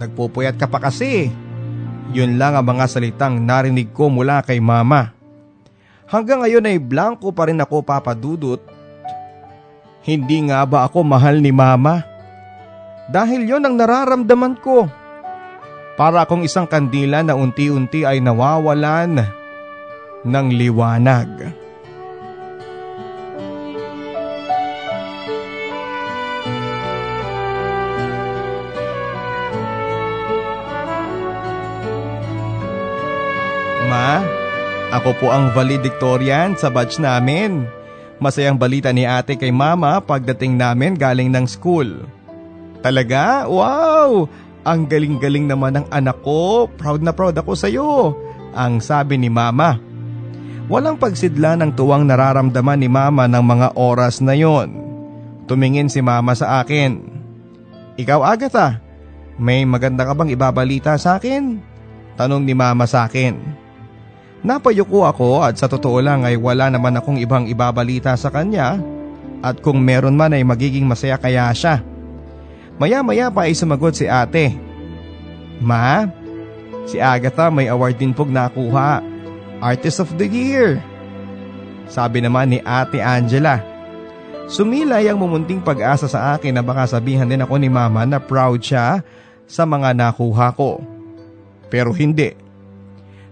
Nagpupuyat 0.01 0.57
ka 0.57 0.67
pa 0.67 0.81
kasi. 0.81 1.31
Yun 2.11 2.35
lang 2.35 2.59
ang 2.59 2.67
mga 2.67 2.89
salitang 2.89 3.47
narinig 3.47 3.95
ko 3.95 4.11
mula 4.11 4.43
kay 4.43 4.59
Mama. 4.59 5.15
Hanggang 6.05 6.45
ngayon 6.45 6.69
ay 6.69 6.77
blanco 6.77 7.33
pa 7.33 7.49
rin 7.49 7.61
ako 7.61 7.81
papadudot. 7.81 8.61
Hindi 10.05 10.53
nga 10.53 10.61
ba 10.69 10.85
ako 10.85 11.01
mahal 11.01 11.41
ni 11.41 11.49
Mama? 11.49 12.05
Dahil 13.09 13.49
yon 13.49 13.65
ang 13.65 13.77
nararamdaman 13.77 14.61
ko. 14.61 14.85
Para 15.95 16.27
akong 16.27 16.45
isang 16.45 16.69
kandila 16.69 17.25
na 17.25 17.33
unti-unti 17.33 18.05
ay 18.05 18.21
nawawalan 18.21 19.25
ng 20.25 20.47
liwanag. 20.53 21.64
Ako 34.95 35.11
po 35.19 35.27
ang 35.35 35.51
valedictorian 35.51 36.55
sa 36.55 36.71
batch 36.71 37.03
namin. 37.03 37.67
Masayang 38.23 38.55
balita 38.55 38.95
ni 38.95 39.03
ate 39.03 39.35
kay 39.35 39.51
mama 39.51 39.99
pagdating 39.99 40.55
namin 40.55 40.95
galing 40.95 41.35
ng 41.35 41.51
school. 41.51 42.07
Talaga? 42.79 43.51
Wow! 43.51 44.31
Ang 44.63 44.87
galing-galing 44.87 45.51
naman 45.51 45.83
ng 45.83 45.87
anak 45.91 46.23
ko, 46.23 46.71
proud 46.79 47.03
na 47.03 47.11
proud 47.11 47.35
ako 47.35 47.53
sa 47.59 47.67
iyo, 47.67 48.15
ang 48.55 48.79
sabi 48.79 49.19
ni 49.19 49.27
mama. 49.27 49.83
Walang 50.71 50.97
pagsidla 50.97 51.59
ng 51.59 51.77
tuwang 51.77 52.07
nararamdaman 52.07 52.81
ni 52.81 52.89
mama 52.89 53.29
ng 53.29 53.45
mga 53.45 53.69
oras 53.77 54.23
na 54.23 54.33
yon. 54.33 54.73
Tumingin 55.45 55.93
si 55.93 56.01
mama 56.01 56.33
sa 56.33 56.65
akin. 56.65 57.03
Ikaw 58.01 58.21
Agatha, 58.25 58.81
may 59.37 59.67
maganda 59.69 60.07
ka 60.07 60.17
bang 60.17 60.33
ibabalita 60.33 60.97
sa 60.97 61.21
akin? 61.21 61.61
Tanong 62.17 62.47
ni 62.47 62.57
mama 62.57 62.89
sa 62.89 63.05
akin. 63.05 63.64
Napayuko 64.45 65.09
ako 65.09 65.41
at 65.41 65.57
sa 65.57 65.65
totoo 65.65 66.05
lang 66.05 66.29
ay 66.29 66.37
wala 66.37 66.69
naman 66.69 66.93
akong 67.01 67.17
ibang 67.17 67.49
ibabalita 67.49 68.13
sa 68.13 68.29
kanya 68.29 68.77
at 69.41 69.65
kung 69.65 69.81
meron 69.81 70.13
man 70.13 70.37
ay 70.37 70.45
magiging 70.45 70.85
masaya 70.85 71.17
kaya 71.17 71.49
siya. 71.57 71.81
Maya-maya 72.77 73.33
pa 73.33 73.49
ay 73.49 73.57
sumagot 73.57 73.97
si 73.97 74.05
ate. 74.05 74.53
Ma, 75.65 76.05
si 76.85 77.01
Agatha 77.01 77.49
may 77.49 77.73
award 77.73 77.97
din 77.97 78.13
pog 78.13 78.29
nakuha. 78.29 79.01
Artist 79.65 80.05
of 80.05 80.13
the 80.21 80.29
Year. 80.29 80.77
Sabi 81.89 82.21
naman 82.21 82.53
ni 82.53 82.61
ate 82.61 83.01
Angela. 83.01 83.65
Sumilay 84.45 85.09
ang 85.09 85.17
mumunting 85.17 85.65
pag-asa 85.65 86.05
sa 86.05 86.37
akin 86.37 86.53
na 86.53 86.61
baka 86.61 86.85
sabihan 86.85 87.25
din 87.25 87.41
ako 87.41 87.57
ni 87.57 87.73
mama 87.73 88.05
na 88.05 88.21
proud 88.21 88.61
siya 88.61 89.01
sa 89.49 89.65
mga 89.65 89.97
nakuha 89.97 90.53
ko. 90.53 90.85
Pero 91.73 91.97
hindi. 91.97 92.44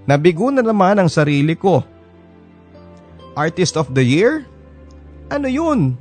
Nabigo 0.02 0.50
na 0.50 0.66
naman 0.66 0.98
ang 0.98 1.06
sarili 1.06 1.54
ko. 1.54 1.86
Artist 3.38 3.78
of 3.78 3.94
the 3.94 4.02
Year? 4.02 4.44
Ano 5.30 5.46
yun? 5.48 5.96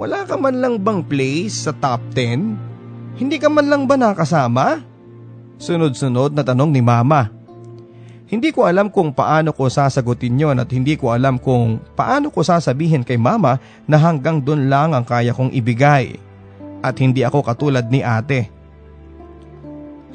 Wala 0.00 0.24
ka 0.24 0.40
man 0.40 0.64
lang 0.64 0.80
bang 0.80 1.04
place 1.04 1.68
sa 1.68 1.76
top 1.76 2.00
10? 2.16 3.20
Hindi 3.20 3.36
ka 3.36 3.52
man 3.52 3.68
lang 3.68 3.84
ba 3.84 4.00
nakasama? 4.00 4.80
Sunod-sunod 5.60 6.32
na 6.32 6.40
tanong 6.40 6.72
ni 6.72 6.80
mama. 6.80 7.28
Hindi 8.30 8.54
ko 8.54 8.64
alam 8.64 8.88
kung 8.88 9.12
paano 9.12 9.50
ko 9.52 9.66
sasagutin 9.66 10.38
yon 10.38 10.62
at 10.62 10.70
hindi 10.70 10.94
ko 10.94 11.12
alam 11.12 11.36
kung 11.36 11.82
paano 11.98 12.30
ko 12.30 12.46
sasabihin 12.46 13.02
kay 13.02 13.18
mama 13.18 13.58
na 13.90 13.98
hanggang 13.98 14.40
doon 14.40 14.70
lang 14.70 14.94
ang 14.96 15.04
kaya 15.04 15.34
kong 15.36 15.52
ibigay. 15.52 16.16
At 16.80 16.96
hindi 16.96 17.26
ako 17.26 17.44
katulad 17.44 17.90
ni 17.92 18.00
ate. 18.00 18.48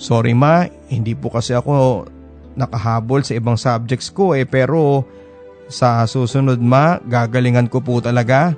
Sorry 0.02 0.34
ma, 0.34 0.66
hindi 0.90 1.14
po 1.14 1.30
kasi 1.30 1.54
ako 1.54 2.08
nakahabol 2.56 3.22
sa 3.22 3.36
ibang 3.36 3.60
subjects 3.60 4.10
ko 4.10 4.34
eh 4.34 4.48
pero 4.48 5.04
sa 5.68 6.06
susunod 6.06 6.58
ma, 6.62 6.98
gagalingan 7.04 7.70
ko 7.70 7.82
po 7.82 8.00
talaga. 8.02 8.54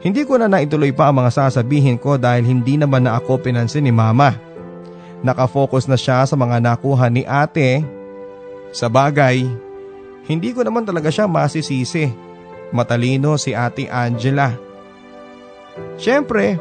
Hindi 0.00 0.24
ko 0.24 0.40
na 0.40 0.48
naituloy 0.48 0.96
pa 0.96 1.12
ang 1.12 1.20
mga 1.20 1.30
sasabihin 1.44 2.00
ko 2.00 2.16
dahil 2.16 2.48
hindi 2.48 2.80
naman 2.80 3.04
na 3.04 3.20
ako 3.20 3.44
pinansin 3.44 3.84
ni 3.84 3.92
mama. 3.92 4.32
Nakafocus 5.20 5.84
na 5.84 6.00
siya 6.00 6.24
sa 6.24 6.32
mga 6.38 6.56
nakuha 6.64 7.12
ni 7.12 7.28
ate. 7.28 7.84
Sa 8.72 8.88
bagay, 8.88 9.44
hindi 10.24 10.56
ko 10.56 10.64
naman 10.64 10.88
talaga 10.88 11.12
siya 11.12 11.28
masisisi 11.28 12.08
matalino 12.70 13.34
si 13.34 13.52
ate 13.52 13.90
Angela. 13.90 14.54
Siyempre, 15.98 16.56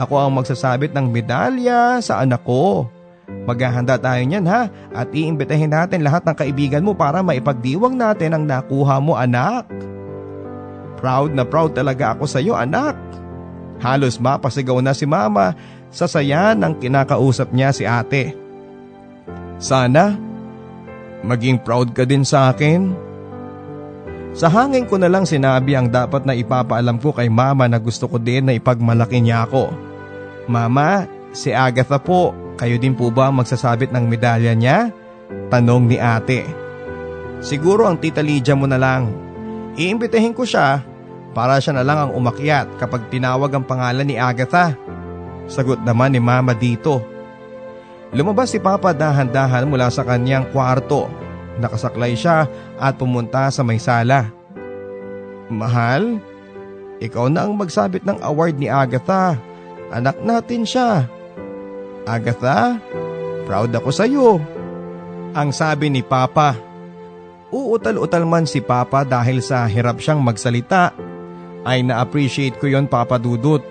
ako 0.00 0.18
ang 0.18 0.32
magsasabit 0.34 0.90
ng 0.90 1.06
medalya 1.12 2.02
sa 2.02 2.24
anak 2.24 2.42
ko. 2.42 2.90
Maghahanda 3.24 4.00
tayo 4.00 4.24
niyan 4.24 4.48
ha 4.48 4.68
at 4.92 5.08
iimbitahin 5.12 5.72
natin 5.72 6.04
lahat 6.04 6.24
ng 6.24 6.36
kaibigan 6.36 6.84
mo 6.84 6.96
para 6.96 7.20
maipagdiwang 7.20 7.96
natin 7.96 8.36
ang 8.36 8.44
nakuha 8.44 9.00
mo 9.00 9.16
anak. 9.16 9.68
Proud 11.00 11.36
na 11.36 11.44
proud 11.44 11.76
talaga 11.76 12.16
ako 12.16 12.24
sa 12.24 12.40
iyo 12.40 12.56
anak. 12.56 12.96
Halos 13.80 14.16
mapasigaw 14.16 14.80
na 14.80 14.96
si 14.96 15.04
mama 15.04 15.52
sa 15.92 16.08
saya 16.08 16.56
ng 16.56 16.80
kinakausap 16.80 17.52
niya 17.52 17.70
si 17.76 17.84
ate. 17.84 18.32
Sana 19.60 20.16
maging 21.24 21.60
proud 21.60 21.92
ka 21.92 22.08
din 22.08 22.24
sa 22.24 22.52
akin. 22.52 22.92
Sa 24.34 24.50
hangin 24.50 24.84
ko 24.88 24.98
na 24.98 25.06
lang 25.06 25.24
sinabi 25.24 25.78
ang 25.78 25.88
dapat 25.88 26.26
na 26.26 26.34
ipapaalam 26.34 26.98
ko 26.98 27.14
kay 27.14 27.30
mama 27.30 27.70
na 27.70 27.78
gusto 27.78 28.10
ko 28.10 28.18
din 28.18 28.50
na 28.50 28.52
ipagmalaki 28.56 29.22
niya 29.22 29.46
ako. 29.46 29.70
Mama, 30.50 31.06
si 31.30 31.54
Agatha 31.54 32.02
po, 32.02 32.34
kayo 32.54 32.78
din 32.78 32.94
po 32.94 33.10
ba 33.10 33.34
magsasabit 33.34 33.90
ng 33.90 34.04
medalya 34.06 34.54
niya? 34.54 34.94
Tanong 35.50 35.90
ni 35.90 35.98
ate. 35.98 36.46
Siguro 37.44 37.84
ang 37.84 37.98
tita 37.98 38.22
Lydia 38.22 38.54
mo 38.54 38.64
na 38.64 38.78
lang. 38.78 39.10
Iimbitahin 39.74 40.32
ko 40.32 40.46
siya 40.46 40.80
para 41.34 41.58
siya 41.58 41.74
na 41.76 41.84
lang 41.84 41.98
ang 41.98 42.10
umakyat 42.14 42.78
kapag 42.78 43.10
tinawag 43.10 43.50
ang 43.50 43.66
pangalan 43.66 44.06
ni 44.06 44.14
Agatha. 44.14 44.78
Sagot 45.50 45.82
naman 45.82 46.14
ni 46.14 46.22
mama 46.22 46.54
dito. 46.54 47.02
Lumabas 48.14 48.54
si 48.54 48.62
Papa 48.62 48.94
dahan-dahan 48.94 49.66
mula 49.66 49.90
sa 49.90 50.06
kanyang 50.06 50.46
kwarto. 50.54 51.10
Nakasaklay 51.58 52.14
siya 52.14 52.46
at 52.78 52.94
pumunta 52.94 53.50
sa 53.50 53.66
may 53.66 53.82
sala. 53.82 54.30
Mahal, 55.50 56.22
ikaw 57.02 57.26
na 57.26 57.44
ang 57.44 57.58
magsabit 57.58 58.06
ng 58.06 58.22
award 58.22 58.56
ni 58.56 58.70
Agatha. 58.70 59.34
Anak 59.90 60.22
natin 60.22 60.62
siya. 60.62 61.10
Agatha, 62.04 62.76
proud 63.48 63.72
ako 63.72 63.90
sa 63.90 64.04
iyo. 64.04 64.36
Ang 65.34 65.50
sabi 65.50 65.88
ni 65.88 66.04
Papa. 66.04 66.54
Uutal-utal 67.48 68.28
man 68.28 68.44
si 68.44 68.60
Papa 68.60 69.02
dahil 69.02 69.40
sa 69.40 69.64
hirap 69.64 69.98
siyang 69.98 70.20
magsalita 70.20 70.92
ay 71.64 71.80
na-appreciate 71.80 72.60
ko 72.60 72.68
yon 72.68 72.86
Papa 72.86 73.16
Dudut. 73.16 73.64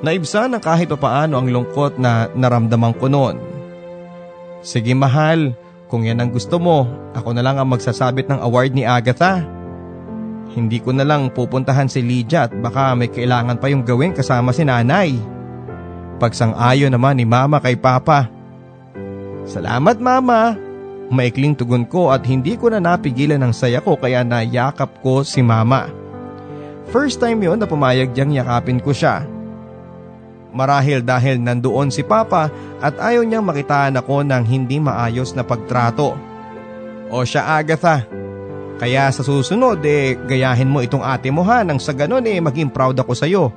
Naibsan 0.00 0.56
ng 0.56 0.62
kahit 0.64 0.88
paano 0.96 1.36
ang 1.36 1.52
lungkot 1.52 2.00
na 2.00 2.32
naramdaman 2.32 2.96
ko 2.96 3.12
noon. 3.12 3.36
Sige 4.64 4.96
mahal, 4.96 5.52
kung 5.92 6.08
yan 6.08 6.24
ang 6.24 6.32
gusto 6.32 6.56
mo, 6.56 6.88
ako 7.12 7.36
na 7.36 7.44
lang 7.44 7.60
ang 7.60 7.68
magsasabit 7.68 8.30
ng 8.30 8.40
award 8.40 8.72
ni 8.72 8.88
Agatha. 8.88 9.44
Hindi 10.50 10.80
ko 10.80 10.96
na 10.96 11.04
lang 11.04 11.30
pupuntahan 11.30 11.86
si 11.86 12.00
Lydia 12.00 12.48
at 12.48 12.52
baka 12.56 12.96
may 12.96 13.12
kailangan 13.12 13.60
pa 13.60 13.68
yung 13.68 13.84
gawin 13.84 14.16
kasama 14.16 14.50
si 14.50 14.64
nanay. 14.64 15.39
Pagsang-ayo 16.20 16.92
naman 16.92 17.16
ni 17.16 17.24
mama 17.24 17.56
kay 17.64 17.80
papa. 17.80 18.28
Salamat 19.48 19.96
mama! 19.96 20.52
Maikling 21.10 21.56
tugon 21.56 21.88
ko 21.88 22.12
at 22.12 22.22
hindi 22.28 22.54
ko 22.60 22.68
na 22.68 22.78
napigilan 22.78 23.40
ang 23.40 23.56
saya 23.56 23.80
ko 23.80 23.96
kaya 23.96 24.20
nayakap 24.20 25.00
ko 25.00 25.24
si 25.24 25.40
mama. 25.40 25.88
First 26.92 27.24
time 27.24 27.40
yon 27.40 27.56
na 27.56 27.66
pumayag 27.66 28.12
diyang 28.12 28.36
yakapin 28.36 28.78
ko 28.78 28.92
siya. 28.92 29.24
Marahil 30.52 31.00
dahil 31.00 31.40
nandoon 31.40 31.88
si 31.88 32.02
Papa 32.04 32.50
at 32.82 32.98
ayaw 32.98 33.22
niyang 33.22 33.46
makitaan 33.46 33.96
ako 33.96 34.26
ng 34.26 34.44
hindi 34.44 34.76
maayos 34.82 35.32
na 35.32 35.46
pagtrato. 35.46 36.18
O 37.10 37.22
siya 37.22 37.58
Agatha, 37.58 38.06
kaya 38.76 39.08
sa 39.14 39.22
susunod 39.22 39.78
eh 39.86 40.18
gayahin 40.26 40.68
mo 40.68 40.82
itong 40.82 41.02
ate 41.02 41.30
mo 41.30 41.46
ha 41.46 41.62
nang 41.62 41.78
sa 41.78 41.94
ganon 41.94 42.26
eh 42.26 42.42
maging 42.42 42.70
proud 42.70 42.98
ako 42.98 43.14
sa 43.14 43.30
iyo. 43.30 43.54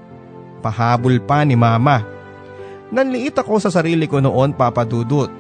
Pahabol 0.62 1.18
pa 1.20 1.44
ni 1.44 1.58
mama. 1.58 2.13
Nanliit 2.94 3.34
ako 3.34 3.58
sa 3.58 3.74
sarili 3.74 4.06
ko 4.06 4.22
noon 4.22 4.54
papadudot. 4.54 5.34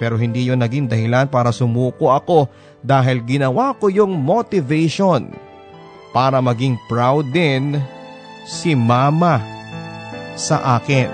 Pero 0.00 0.16
hindi 0.16 0.48
yon 0.48 0.64
naging 0.64 0.88
dahilan 0.88 1.28
para 1.28 1.52
sumuko 1.52 2.08
ako 2.10 2.48
dahil 2.80 3.20
ginawa 3.22 3.76
ko 3.76 3.92
yung 3.92 4.16
motivation 4.16 5.28
para 6.16 6.40
maging 6.40 6.80
proud 6.88 7.28
din 7.28 7.76
si 8.48 8.72
mama 8.72 9.38
sa 10.34 10.80
akin. 10.80 11.12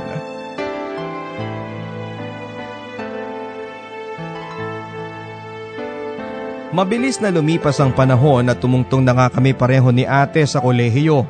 Mabilis 6.71 7.19
na 7.19 7.35
lumipas 7.35 7.83
ang 7.83 7.91
panahon 7.91 8.47
at 8.47 8.63
tumungtong 8.63 9.03
na 9.03 9.11
nga 9.11 9.27
kami 9.27 9.51
pareho 9.51 9.91
ni 9.91 10.07
ate 10.07 10.47
sa 10.47 10.63
kolehiyo. 10.63 11.27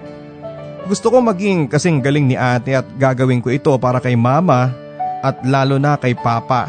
Gusto 0.90 1.06
ko 1.06 1.22
maging 1.22 1.70
kasing 1.70 2.02
galing 2.02 2.26
ni 2.26 2.34
ate 2.34 2.74
at 2.74 2.82
gagawin 2.98 3.38
ko 3.38 3.54
ito 3.54 3.70
para 3.78 4.02
kay 4.02 4.18
mama 4.18 4.74
at 5.22 5.38
lalo 5.46 5.78
na 5.78 5.94
kay 5.94 6.18
papa. 6.18 6.66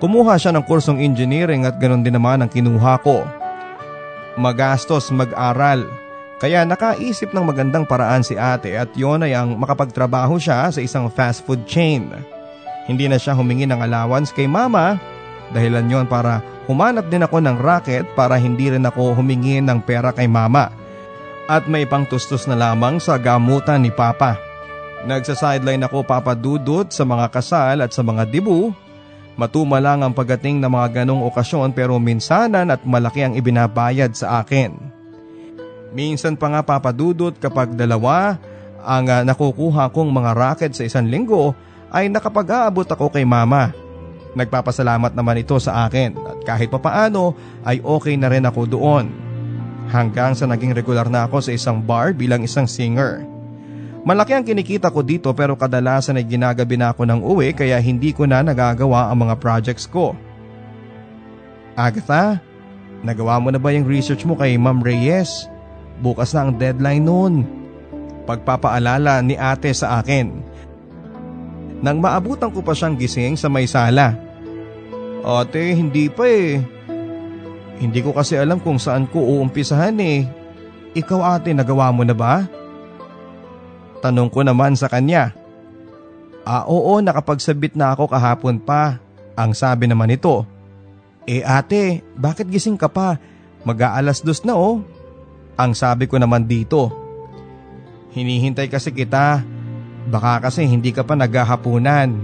Kumuha 0.00 0.40
siya 0.40 0.48
ng 0.56 0.64
kursong 0.64 0.96
engineering 0.96 1.68
at 1.68 1.76
ganoon 1.76 2.00
din 2.00 2.16
naman 2.16 2.40
ang 2.40 2.48
kinuha 2.48 2.96
ko. 3.04 3.20
Magastos 4.40 5.12
mag-aral 5.12 5.84
kaya 6.40 6.64
nakaisip 6.64 7.36
ng 7.36 7.44
magandang 7.44 7.84
paraan 7.84 8.24
si 8.24 8.32
ate 8.32 8.80
at 8.80 8.88
yon 8.96 9.28
ay 9.28 9.36
ang 9.36 9.60
makapagtrabaho 9.60 10.40
siya 10.40 10.72
sa 10.72 10.80
isang 10.80 11.12
fast 11.12 11.44
food 11.44 11.68
chain. 11.68 12.08
Hindi 12.88 13.12
na 13.12 13.20
siya 13.20 13.36
humingi 13.36 13.68
ng 13.68 13.84
allowance 13.92 14.32
kay 14.32 14.48
mama 14.48 14.96
dahilan 15.52 15.84
yon 15.84 16.06
para 16.08 16.40
humanap 16.64 17.12
din 17.12 17.28
ako 17.28 17.44
ng 17.44 17.60
racket 17.60 18.08
para 18.16 18.40
hindi 18.40 18.72
rin 18.72 18.88
ako 18.88 19.20
humingi 19.20 19.60
ng 19.60 19.84
pera 19.84 20.16
kay 20.16 20.24
mama. 20.24 20.81
At 21.50 21.66
may 21.66 21.86
pangtustos 21.86 22.46
na 22.46 22.54
lamang 22.54 23.02
sa 23.02 23.18
gamutan 23.18 23.82
ni 23.82 23.90
papa. 23.90 24.38
Nagsa-sideline 25.02 25.82
ako 25.82 26.06
papadudot 26.06 26.86
sa 26.94 27.02
mga 27.02 27.26
kasal 27.34 27.82
at 27.82 27.90
sa 27.90 28.06
mga 28.06 28.30
dibu. 28.30 28.70
Matuma 29.34 29.82
lang 29.82 30.06
ang 30.06 30.14
pagdating 30.14 30.62
ng 30.62 30.70
mga 30.70 31.02
ganong 31.02 31.26
okasyon 31.26 31.74
pero 31.74 31.98
minsanan 31.98 32.70
at 32.70 32.86
malaki 32.86 33.26
ang 33.26 33.34
ibinabayad 33.34 34.14
sa 34.14 34.44
akin. 34.44 34.76
Minsan 35.90 36.38
pa 36.38 36.48
nga 36.52 36.62
papadudot 36.62 37.34
kapag 37.36 37.74
dalawa 37.74 38.38
ang 38.82 39.06
uh, 39.06 39.22
nakukuha 39.26 39.90
kong 39.90 40.10
mga 40.10 40.30
racket 40.34 40.72
sa 40.74 40.86
isang 40.86 41.06
linggo 41.10 41.54
ay 41.90 42.08
nakapag-aabot 42.08 42.86
ako 42.86 43.12
kay 43.12 43.26
mama. 43.26 43.74
Nagpapasalamat 44.32 45.12
naman 45.12 45.44
ito 45.44 45.58
sa 45.60 45.84
akin 45.84 46.16
at 46.16 46.38
kahit 46.46 46.72
papaano 46.72 47.36
ay 47.66 47.84
okay 47.84 48.16
na 48.16 48.32
rin 48.32 48.48
ako 48.48 48.64
doon. 48.64 49.21
Hanggang 49.92 50.32
sa 50.32 50.48
naging 50.48 50.72
regular 50.72 51.04
na 51.12 51.28
ako 51.28 51.44
sa 51.44 51.52
isang 51.52 51.84
bar 51.84 52.16
bilang 52.16 52.40
isang 52.40 52.64
singer. 52.64 53.28
Malaki 54.02 54.32
ang 54.32 54.42
kinikita 54.42 54.88
ko 54.88 55.04
dito 55.04 55.28
pero 55.36 55.52
kadalasan 55.54 56.16
ay 56.16 56.24
ginagabi 56.24 56.80
na 56.80 56.90
ako 56.90 57.04
ng 57.06 57.20
uwi 57.20 57.52
kaya 57.52 57.76
hindi 57.78 58.10
ko 58.10 58.24
na 58.24 58.40
nagagawa 58.40 59.12
ang 59.12 59.28
mga 59.28 59.36
projects 59.36 59.84
ko. 59.84 60.16
Agatha, 61.76 62.40
nagawa 63.04 63.36
mo 63.36 63.52
na 63.52 63.60
ba 63.60 63.70
yung 63.70 63.84
research 63.84 64.24
mo 64.24 64.32
kay 64.34 64.56
Ma'am 64.56 64.80
Reyes? 64.80 65.46
Bukas 66.00 66.32
na 66.32 66.48
ang 66.48 66.56
deadline 66.56 67.04
noon. 67.04 67.44
Pagpapaalala 68.24 69.20
ni 69.20 69.36
ate 69.36 69.70
sa 69.76 70.00
akin. 70.00 70.40
Nang 71.84 72.00
maabutan 72.00 72.50
ko 72.50 72.64
pa 72.64 72.72
siyang 72.72 72.96
gising 72.96 73.36
sa 73.38 73.46
may 73.52 73.68
sala. 73.68 74.16
Ate, 75.22 75.78
hindi 75.78 76.10
pa 76.10 76.26
eh. 76.26 76.58
Hindi 77.82 77.98
ko 77.98 78.14
kasi 78.14 78.38
alam 78.38 78.62
kung 78.62 78.78
saan 78.78 79.10
ko 79.10 79.18
uumpisahan 79.18 79.98
eh. 79.98 80.22
Ikaw 80.94 81.34
ate, 81.34 81.50
nagawa 81.50 81.90
mo 81.90 82.06
na 82.06 82.14
ba? 82.14 82.46
Tanong 83.98 84.30
ko 84.30 84.46
naman 84.46 84.78
sa 84.78 84.86
kanya. 84.86 85.34
Ah 86.46 86.62
oo, 86.62 87.02
nakapagsabit 87.02 87.74
na 87.74 87.90
ako 87.90 88.06
kahapon 88.06 88.62
pa. 88.62 89.02
Ang 89.34 89.50
sabi 89.50 89.90
naman 89.90 90.14
nito. 90.14 90.46
Eh 91.26 91.42
ate, 91.42 92.06
bakit 92.14 92.46
gising 92.46 92.78
ka 92.78 92.86
pa? 92.86 93.18
Mag-aalas 93.66 94.22
dos 94.22 94.46
na 94.46 94.54
oh. 94.54 94.86
Ang 95.58 95.74
sabi 95.74 96.06
ko 96.06 96.22
naman 96.22 96.46
dito, 96.46 96.90
hinihintay 98.14 98.70
kasi 98.70 98.94
kita, 98.94 99.42
baka 100.06 100.50
kasi 100.50 100.66
hindi 100.70 100.94
ka 100.94 101.02
pa 101.02 101.18
naghahapunan. 101.18 102.14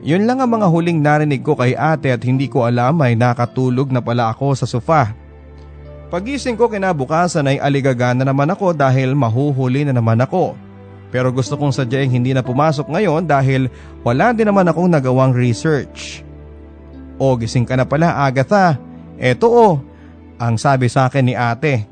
Yun 0.00 0.24
lang 0.24 0.40
ang 0.40 0.48
mga 0.48 0.66
huling 0.72 1.04
narinig 1.04 1.44
ko 1.44 1.52
kay 1.52 1.76
ate 1.76 2.08
at 2.08 2.24
hindi 2.24 2.48
ko 2.48 2.64
alam 2.64 2.96
ay 3.04 3.12
nakatulog 3.20 3.92
na 3.92 4.00
pala 4.00 4.32
ako 4.32 4.56
sa 4.56 4.64
sofa. 4.64 5.12
Pagising 6.08 6.56
ko 6.56 6.66
kinabukasan 6.66 7.46
ay 7.46 7.60
aligaga 7.60 8.16
na 8.16 8.24
naman 8.24 8.48
ako 8.50 8.72
dahil 8.72 9.12
mahuhuli 9.12 9.84
na 9.86 9.94
naman 9.94 10.18
ako. 10.24 10.56
Pero 11.12 11.30
gusto 11.30 11.54
kong 11.54 11.74
sadyang 11.74 12.10
hindi 12.10 12.32
na 12.32 12.40
pumasok 12.40 12.88
ngayon 12.90 13.28
dahil 13.28 13.68
wala 14.02 14.32
din 14.32 14.48
naman 14.48 14.66
akong 14.66 14.88
nagawang 14.90 15.36
research. 15.36 16.24
O 17.20 17.36
gising 17.36 17.68
ka 17.68 17.76
na 17.76 17.84
pala 17.84 18.16
Agatha. 18.26 18.80
Eto 19.20 19.52
o, 19.52 19.68
ang 20.40 20.56
sabi 20.56 20.88
sa 20.88 21.06
akin 21.06 21.24
ni 21.28 21.34
ate. 21.36 21.84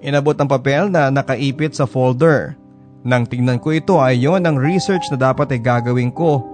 Inabot 0.00 0.38
ang 0.38 0.48
papel 0.48 0.88
na 0.88 1.10
nakaipit 1.10 1.74
sa 1.74 1.84
folder. 1.84 2.56
Nang 3.02 3.26
tingnan 3.26 3.58
ko 3.58 3.72
ito 3.74 4.00
ay 4.00 4.22
yon 4.22 4.46
ang 4.48 4.56
research 4.56 5.10
na 5.12 5.18
dapat 5.18 5.56
ay 5.56 5.60
gagawin 5.60 6.12
ko. 6.12 6.49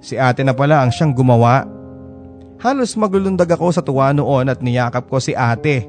Si 0.00 0.16
ate 0.16 0.40
na 0.40 0.56
pala 0.56 0.80
ang 0.80 0.90
siyang 0.90 1.12
gumawa. 1.12 1.68
Halos 2.60 2.96
maglulundag 2.96 3.48
ako 3.48 3.72
sa 3.72 3.84
tuwa 3.84 4.12
noon 4.12 4.48
at 4.48 4.60
niyakap 4.60 5.08
ko 5.08 5.20
si 5.20 5.32
ate. 5.36 5.88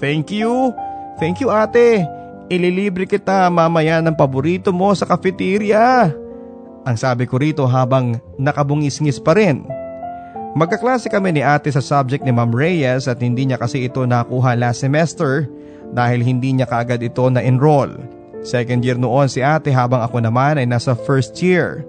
Thank 0.00 0.32
you! 0.32 0.72
Thank 1.20 1.44
you 1.44 1.52
ate. 1.52 2.04
Ililibre 2.48 3.04
kita 3.08 3.48
mamaya 3.48 4.00
ng 4.00 4.16
paborito 4.16 4.72
mo 4.72 4.92
sa 4.92 5.08
cafeteria. 5.08 6.12
Ang 6.82 6.96
sabi 6.98 7.28
ko 7.28 7.38
rito 7.38 7.64
habang 7.64 8.18
nakabungis-ngis 8.40 9.22
pa 9.22 9.36
rin. 9.36 9.64
Magkaklase 10.52 11.08
kami 11.08 11.32
ni 11.32 11.40
ate 11.40 11.72
sa 11.72 11.80
subject 11.80 12.26
ni 12.26 12.32
Ma'am 12.34 12.52
Reyes 12.52 13.08
at 13.08 13.24
hindi 13.24 13.48
niya 13.48 13.56
kasi 13.56 13.88
ito 13.88 14.04
nakuha 14.04 14.52
last 14.52 14.84
semester 14.84 15.48
dahil 15.96 16.20
hindi 16.20 16.52
niya 16.52 16.68
kaagad 16.68 17.00
ito 17.00 17.24
na-enroll. 17.32 17.96
Second 18.42 18.82
year 18.82 18.98
noon 18.98 19.30
si 19.30 19.40
ate 19.40 19.70
habang 19.70 20.02
ako 20.02 20.20
naman 20.20 20.58
ay 20.60 20.66
nasa 20.66 20.92
first 20.92 21.38
year. 21.40 21.86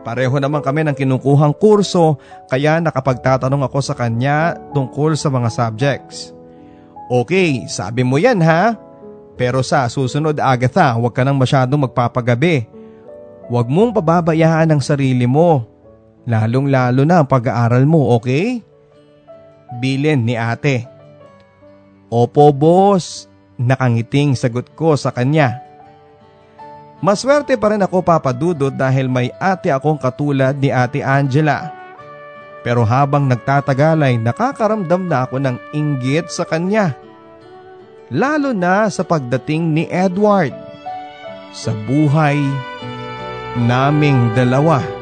Pareho 0.00 0.32
naman 0.40 0.64
kami 0.64 0.80
ng 0.88 0.96
kinukuhang 0.96 1.52
kurso 1.52 2.16
kaya 2.48 2.80
nakapagtatanong 2.80 3.68
ako 3.68 3.78
sa 3.84 3.92
kanya 3.92 4.56
tungkol 4.72 5.12
sa 5.12 5.28
mga 5.28 5.48
subjects. 5.52 6.32
Okay, 7.10 7.68
sabi 7.68 8.00
mo 8.00 8.16
yan 8.16 8.40
ha? 8.40 8.78
Pero 9.36 9.60
sa 9.60 9.88
susunod 9.88 10.36
Agatha, 10.40 10.92
huwag 10.96 11.12
ka 11.12 11.24
nang 11.24 11.36
masyadong 11.36 11.88
magpapagabi. 11.88 12.64
Huwag 13.50 13.66
mong 13.66 13.96
pababayaan 13.96 14.72
ang 14.72 14.80
sarili 14.84 15.26
mo. 15.26 15.66
Lalong 16.28 16.68
lalo 16.70 17.02
na 17.08 17.24
ang 17.24 17.28
pag-aaral 17.28 17.82
mo, 17.88 18.14
okay? 18.14 18.62
Bilin 19.80 20.22
ni 20.22 20.36
ate. 20.36 20.86
Opo 22.12 22.52
boss, 22.52 23.26
nakangiting 23.58 24.36
sagot 24.38 24.70
ko 24.76 24.94
sa 24.94 25.10
kanya. 25.10 25.69
Maswerte 27.00 27.56
pa 27.56 27.72
rin 27.72 27.80
ako 27.80 28.04
papadudot 28.04 28.68
dahil 28.68 29.08
may 29.08 29.32
ate 29.40 29.72
akong 29.72 29.96
katulad 29.96 30.52
ni 30.52 30.68
ate 30.68 31.00
Angela. 31.00 31.72
Pero 32.60 32.84
habang 32.84 33.24
nagtatagal 33.24 34.04
ay 34.04 34.20
nakakaramdam 34.20 35.08
na 35.08 35.24
ako 35.24 35.40
ng 35.40 35.56
inggit 35.72 36.28
sa 36.28 36.44
kanya. 36.44 36.92
Lalo 38.12 38.52
na 38.52 38.84
sa 38.92 39.00
pagdating 39.00 39.72
ni 39.72 39.84
Edward 39.88 40.52
sa 41.56 41.72
buhay 41.88 42.36
naming 43.56 44.36
dalawa. 44.36 44.99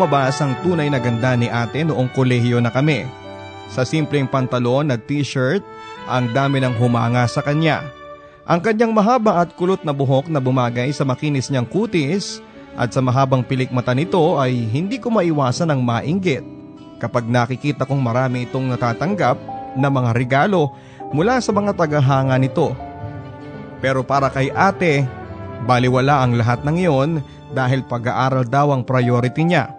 Lumabas 0.00 0.40
ang 0.40 0.56
tunay 0.64 0.88
na 0.88 0.96
ganda 0.96 1.36
ni 1.36 1.44
ate 1.52 1.84
noong 1.84 2.08
kolehiyo 2.16 2.56
na 2.56 2.72
kami. 2.72 3.04
Sa 3.68 3.84
simpleng 3.84 4.24
pantalon 4.24 4.88
at 4.88 5.04
t-shirt, 5.04 5.60
ang 6.08 6.32
dami 6.32 6.56
ng 6.56 6.72
humanga 6.80 7.28
sa 7.28 7.44
kanya. 7.44 7.84
Ang 8.48 8.64
kanyang 8.64 8.96
mahaba 8.96 9.44
at 9.44 9.52
kulot 9.60 9.84
na 9.84 9.92
buhok 9.92 10.32
na 10.32 10.40
bumagay 10.40 10.88
sa 10.96 11.04
makinis 11.04 11.52
niyang 11.52 11.68
kutis 11.68 12.40
at 12.80 12.96
sa 12.96 13.04
mahabang 13.04 13.44
pilik 13.44 13.68
mata 13.76 13.92
nito 13.92 14.40
ay 14.40 14.64
hindi 14.72 14.96
ko 14.96 15.12
maiwasan 15.12 15.68
ng 15.68 15.84
mainggit 15.84 16.48
kapag 16.96 17.28
nakikita 17.28 17.84
kong 17.84 18.00
marami 18.00 18.48
itong 18.48 18.72
natatanggap 18.72 19.36
na 19.76 19.92
mga 19.92 20.16
regalo 20.16 20.72
mula 21.12 21.44
sa 21.44 21.52
mga 21.52 21.76
tagahanga 21.76 22.40
nito. 22.40 22.72
Pero 23.84 24.00
para 24.00 24.32
kay 24.32 24.48
ate, 24.48 25.04
baliwala 25.68 26.24
ang 26.24 26.40
lahat 26.40 26.64
ng 26.64 26.88
iyon 26.88 27.10
dahil 27.52 27.84
pag-aaral 27.84 28.48
daw 28.48 28.72
ang 28.72 28.80
priority 28.80 29.44
niya. 29.44 29.76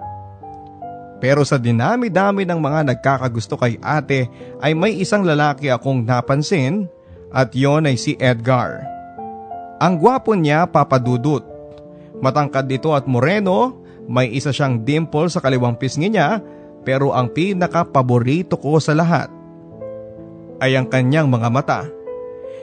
Pero 1.22 1.46
sa 1.46 1.62
dinami-dami 1.62 2.50
ng 2.50 2.58
mga 2.58 2.80
nagkakagusto 2.92 3.54
kay 3.56 3.78
ate 3.78 4.26
ay 4.58 4.74
may 4.74 4.98
isang 4.98 5.22
lalaki 5.22 5.70
akong 5.70 6.02
napansin 6.02 6.90
at 7.30 7.54
yon 7.54 7.86
ay 7.86 7.96
si 7.96 8.18
Edgar. 8.18 8.82
Ang 9.78 10.02
gwapo 10.02 10.34
niya 10.34 10.66
papadudot. 10.66 11.46
Matangkad 12.22 12.70
ito 12.74 12.94
at 12.98 13.06
moreno, 13.06 13.82
may 14.10 14.34
isa 14.34 14.50
siyang 14.50 14.82
dimple 14.82 15.30
sa 15.30 15.42
kaliwang 15.42 15.78
pisngi 15.78 16.10
niya 16.10 16.42
pero 16.82 17.14
ang 17.14 17.30
pinaka-paborito 17.30 18.58
ko 18.58 18.82
sa 18.82 18.98
lahat 18.98 19.30
ay 20.62 20.78
ang 20.78 20.90
kanyang 20.90 21.30
mga 21.30 21.50
mata. 21.50 21.82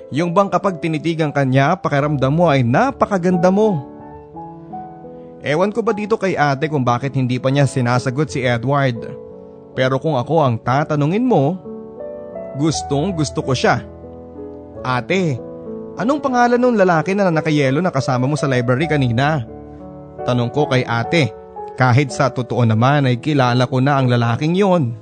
Yung 0.08 0.32
bang 0.32 0.48
kapag 0.48 0.80
tinitigan 0.80 1.34
kanya, 1.34 1.76
pakiramdam 1.76 2.32
mo 2.32 2.48
ay 2.48 2.64
napakaganda 2.64 3.52
mo. 3.52 3.97
Ewan 5.38 5.70
ko 5.70 5.86
ba 5.86 5.94
dito 5.94 6.18
kay 6.18 6.34
ate 6.34 6.66
kung 6.66 6.82
bakit 6.82 7.14
hindi 7.14 7.38
pa 7.38 7.50
niya 7.50 7.66
sinasagot 7.66 8.26
si 8.26 8.42
Edward. 8.42 8.98
Pero 9.78 10.02
kung 10.02 10.18
ako 10.18 10.42
ang 10.42 10.56
tatanungin 10.58 11.22
mo, 11.22 11.54
gustong 12.58 13.14
gusto 13.14 13.38
ko 13.46 13.54
siya. 13.54 13.86
Ate, 14.82 15.38
anong 15.94 16.18
pangalan 16.18 16.58
ng 16.58 16.78
lalaki 16.82 17.14
na 17.14 17.30
nakayelo 17.30 17.78
na 17.78 17.94
kasama 17.94 18.26
mo 18.26 18.34
sa 18.34 18.50
library 18.50 18.90
kanina? 18.90 19.46
Tanong 20.26 20.50
ko 20.50 20.66
kay 20.66 20.82
ate, 20.82 21.30
kahit 21.78 22.10
sa 22.10 22.26
totoo 22.26 22.66
naman 22.66 23.06
ay 23.06 23.22
kilala 23.22 23.70
ko 23.70 23.78
na 23.78 24.02
ang 24.02 24.10
lalaking 24.10 24.58
yon. 24.58 24.98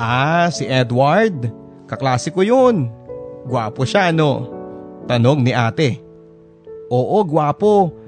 Ah, 0.00 0.48
si 0.48 0.64
Edward. 0.64 1.52
Kaklase 1.84 2.32
ko 2.32 2.40
yun. 2.40 2.88
Gwapo 3.44 3.84
siya 3.84 4.08
no? 4.16 4.48
Tanong 5.04 5.44
ni 5.44 5.52
ate. 5.52 6.00
Oo, 6.88 7.20
gwapo. 7.28 7.99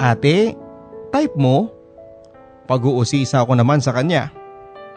Ate, 0.00 0.56
type 1.12 1.36
mo? 1.36 1.68
Pag-uusisa 2.64 3.44
ko 3.44 3.52
naman 3.52 3.84
sa 3.84 3.92
kanya. 3.92 4.32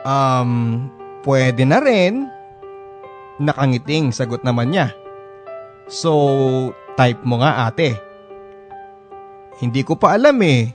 Um, 0.07 0.87
pwede 1.27 1.67
na 1.67 1.83
rin. 1.83 2.31
Nakangiting 3.43 4.15
sagot 4.15 4.47
naman 4.47 4.71
niya. 4.71 4.95
So, 5.91 6.71
type 6.95 7.19
mo 7.27 7.43
nga 7.43 7.67
ate. 7.67 7.99
Hindi 9.59 9.83
ko 9.83 9.99
pa 9.99 10.15
alam 10.15 10.39
eh. 10.39 10.71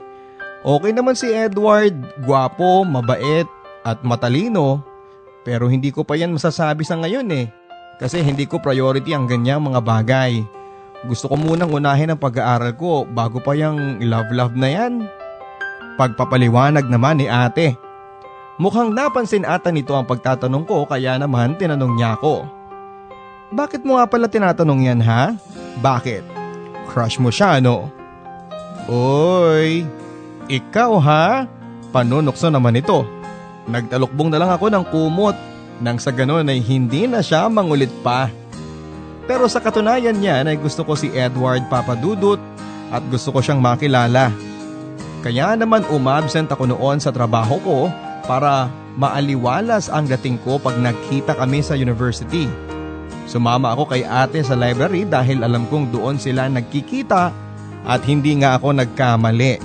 Okay 0.61 0.91
naman 0.93 1.17
si 1.17 1.33
Edward, 1.33 1.97
gwapo, 2.21 2.85
mabait, 2.85 3.49
at 3.81 4.05
matalino. 4.05 4.85
Pero 5.41 5.71
hindi 5.71 5.89
ko 5.89 6.05
pa 6.05 6.13
yan 6.13 6.37
masasabi 6.37 6.85
sa 6.85 7.01
ngayon 7.01 7.25
eh. 7.33 7.49
Kasi 7.97 8.21
hindi 8.21 8.45
ko 8.45 8.61
priority 8.61 9.17
ang 9.17 9.25
ganyang 9.25 9.65
mga 9.65 9.81
bagay. 9.81 10.58
Gusto 11.07 11.31
ko 11.31 11.39
munang 11.39 11.71
unahin 11.71 12.11
ang 12.11 12.19
pag-aaral 12.19 12.75
ko 12.75 13.07
bago 13.07 13.39
pa 13.39 13.55
yung 13.55 14.03
love-love 14.03 14.55
na 14.59 14.67
yan. 14.67 14.93
Pagpapaliwanag 15.95 16.91
naman 16.91 17.23
ni 17.23 17.27
ate. 17.31 17.79
Mukhang 18.59 18.91
napansin 18.91 19.47
ata 19.47 19.71
nito 19.71 19.95
ang 19.95 20.03
pagtatanong 20.03 20.67
ko 20.67 20.83
kaya 20.83 21.15
naman 21.15 21.55
tinanong 21.55 21.95
niya 21.95 22.19
ako. 22.19 22.43
Bakit 23.55 23.87
mo 23.87 23.95
nga 23.95 24.05
pala 24.11 24.27
tinatanong 24.27 24.83
yan 24.83 24.99
ha? 24.99 25.31
Bakit? 25.79 26.27
Crush 26.91 27.15
mo 27.23 27.31
siya 27.31 27.63
no? 27.63 27.87
Oy, 28.91 29.87
ikaw 30.51 30.91
ha? 30.99 31.47
Panunokso 31.95 32.51
naman 32.51 32.75
ito. 32.75 33.07
Nagtalukbong 33.71 34.33
na 34.33 34.43
lang 34.43 34.51
ako 34.51 34.67
ng 34.67 34.85
kumot 34.91 35.37
nang 35.79 35.95
sa 35.95 36.11
ganon 36.11 36.51
ay 36.51 36.59
hindi 36.59 37.07
na 37.07 37.23
siya 37.23 37.47
mangulit 37.47 37.91
pa. 38.03 38.27
Pero 39.29 39.45
sa 39.45 39.61
katunayan 39.61 40.17
niya 40.17 40.41
ay 40.41 40.57
gusto 40.57 40.81
ko 40.81 40.97
si 40.97 41.13
Edward 41.13 41.69
Papadudut 41.69 42.41
at 42.89 43.05
gusto 43.13 43.29
ko 43.29 43.45
siyang 43.45 43.61
makilala. 43.61 44.33
Kaya 45.21 45.53
naman 45.53 45.85
umabsent 45.85 46.49
ako 46.49 46.65
noon 46.65 46.97
sa 46.97 47.13
trabaho 47.13 47.61
ko 47.61 47.79
para 48.25 48.73
maaliwalas 48.97 49.93
ang 49.93 50.09
dating 50.09 50.41
ko 50.41 50.57
pag 50.57 50.81
nagkita 50.81 51.37
kami 51.37 51.61
sa 51.61 51.77
university. 51.77 52.49
Sumama 53.29 53.77
ako 53.77 53.93
kay 53.93 54.01
ate 54.01 54.41
sa 54.41 54.57
library 54.57 55.05
dahil 55.05 55.45
alam 55.45 55.69
kong 55.69 55.93
doon 55.93 56.17
sila 56.17 56.49
nagkikita 56.49 57.29
at 57.85 58.01
hindi 58.09 58.33
nga 58.41 58.57
ako 58.57 58.81
nagkamali. 58.81 59.61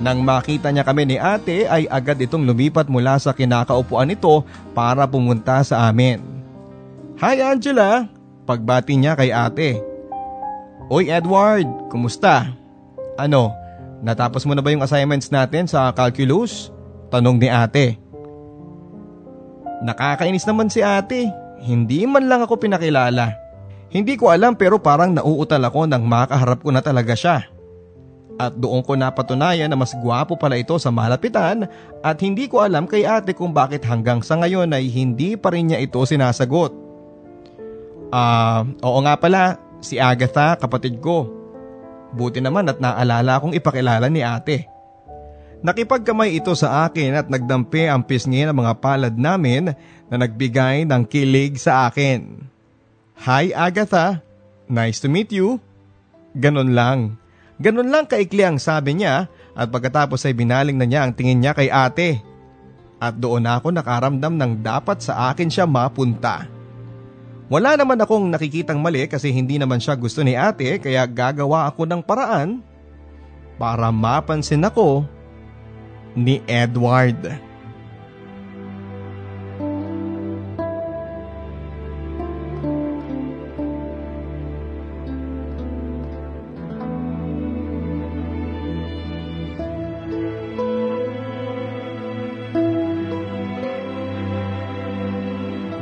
Nang 0.00 0.24
makita 0.24 0.72
niya 0.72 0.80
kami 0.80 1.04
ni 1.04 1.16
ate 1.20 1.68
ay 1.68 1.84
agad 1.92 2.16
itong 2.24 2.48
lumipat 2.48 2.88
mula 2.88 3.20
sa 3.20 3.36
kinakaupuan 3.36 4.08
nito 4.08 4.48
para 4.72 5.04
pumunta 5.04 5.60
sa 5.60 5.92
amin. 5.92 6.24
Hi 7.20 7.44
Angela! 7.44 8.15
Pagbati 8.46 8.94
niya 8.94 9.18
kay 9.18 9.34
ate. 9.34 9.82
Oy 10.86 11.10
Edward, 11.10 11.66
kumusta? 11.90 12.54
Ano, 13.18 13.50
natapos 14.06 14.46
mo 14.46 14.54
na 14.54 14.62
ba 14.62 14.70
yung 14.70 14.86
assignments 14.86 15.34
natin 15.34 15.66
sa 15.66 15.90
calculus? 15.90 16.70
Tanong 17.10 17.42
ni 17.42 17.50
ate. 17.50 17.98
Nakakainis 19.82 20.46
naman 20.46 20.70
si 20.70 20.78
ate. 20.78 21.26
Hindi 21.58 22.06
man 22.06 22.30
lang 22.30 22.46
ako 22.46 22.62
pinakilala. 22.62 23.34
Hindi 23.90 24.14
ko 24.14 24.30
alam 24.30 24.54
pero 24.54 24.78
parang 24.78 25.10
nauutal 25.10 25.66
ako 25.66 25.90
nang 25.90 26.06
makaharap 26.06 26.62
ko 26.62 26.70
na 26.70 26.78
talaga 26.86 27.18
siya. 27.18 27.50
At 28.38 28.54
doon 28.54 28.86
ko 28.86 28.94
napatunayan 28.94 29.66
na 29.66 29.74
mas 29.74 29.96
gwapo 29.98 30.38
pala 30.38 30.54
ito 30.54 30.76
sa 30.78 30.94
malapitan 30.94 31.66
at 32.04 32.16
hindi 32.22 32.46
ko 32.46 32.62
alam 32.62 32.86
kay 32.86 33.02
ate 33.08 33.34
kung 33.34 33.50
bakit 33.50 33.82
hanggang 33.82 34.22
sa 34.22 34.38
ngayon 34.38 34.70
ay 34.70 34.86
hindi 34.86 35.34
pa 35.34 35.50
rin 35.50 35.72
niya 35.72 35.82
ito 35.82 35.98
sinasagot. 35.98 36.85
Ah, 38.14 38.62
uh, 38.62 38.86
oo 38.86 38.98
nga 39.02 39.18
pala, 39.18 39.58
si 39.82 39.98
Agatha 39.98 40.54
kapatid 40.56 41.02
ko. 41.02 41.26
Buti 42.14 42.38
naman 42.38 42.70
at 42.70 42.78
naalala 42.78 43.38
akong 43.38 43.52
ipakilala 43.52 44.06
ni 44.06 44.22
ate. 44.22 44.70
Nakipagkamay 45.64 46.36
ito 46.36 46.52
sa 46.54 46.86
akin 46.86 47.16
at 47.18 47.26
nagdampi 47.26 47.88
ang 47.88 48.04
pisngi 48.04 48.46
ng 48.46 48.54
mga 48.54 48.72
palad 48.78 49.14
namin 49.16 49.72
na 50.06 50.16
nagbigay 50.20 50.86
ng 50.86 51.02
kilig 51.08 51.58
sa 51.58 51.88
akin. 51.90 52.46
Hi 53.26 53.50
Agatha, 53.56 54.20
nice 54.68 55.00
to 55.02 55.08
meet 55.08 55.32
you. 55.32 55.58
Ganon 56.36 56.76
lang. 56.76 57.16
Ganon 57.56 57.88
lang 57.88 58.04
kaikli 58.04 58.44
ang 58.44 58.60
sabi 58.60 59.00
niya 59.00 59.32
at 59.56 59.72
pagkatapos 59.72 60.20
ay 60.28 60.36
binaling 60.36 60.76
na 60.76 60.84
niya 60.84 61.08
ang 61.08 61.16
tingin 61.16 61.40
niya 61.40 61.56
kay 61.56 61.72
ate. 61.72 62.20
At 63.00 63.16
doon 63.16 63.48
ako 63.48 63.72
nakaramdam 63.72 64.36
ng 64.36 64.52
dapat 64.60 65.00
sa 65.00 65.32
akin 65.32 65.48
siya 65.48 65.64
mapunta. 65.64 66.55
Wala 67.46 67.78
naman 67.78 67.94
akong 68.02 68.26
nakikitang 68.26 68.82
mali 68.82 69.06
kasi 69.06 69.30
hindi 69.30 69.54
naman 69.54 69.78
siya 69.78 69.94
gusto 69.94 70.26
ni 70.26 70.34
ate 70.34 70.82
kaya 70.82 71.06
gagawa 71.06 71.70
ako 71.70 71.86
ng 71.86 72.02
paraan 72.02 72.58
para 73.54 73.94
mapansin 73.94 74.66
ako 74.66 75.06
ni 76.18 76.42
Edward. 76.50 77.45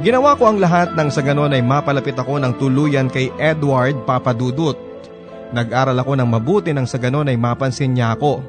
Ginawa 0.05 0.37
ko 0.37 0.53
ang 0.53 0.61
lahat 0.61 0.93
ng 0.93 1.09
sa 1.09 1.25
ganon 1.25 1.57
ay 1.57 1.65
mapalapit 1.65 2.13
ako 2.13 2.37
ng 2.37 2.61
tuluyan 2.61 3.09
kay 3.09 3.33
Edward 3.41 4.05
Papadudut. 4.05 4.77
Nag-aral 5.57 5.97
ako 5.97 6.13
ng 6.21 6.29
mabuti 6.29 6.77
nang 6.77 6.85
sa 6.85 7.01
ganon 7.01 7.33
ay 7.33 7.41
mapansin 7.41 7.97
niya 7.97 8.13
ako. 8.13 8.45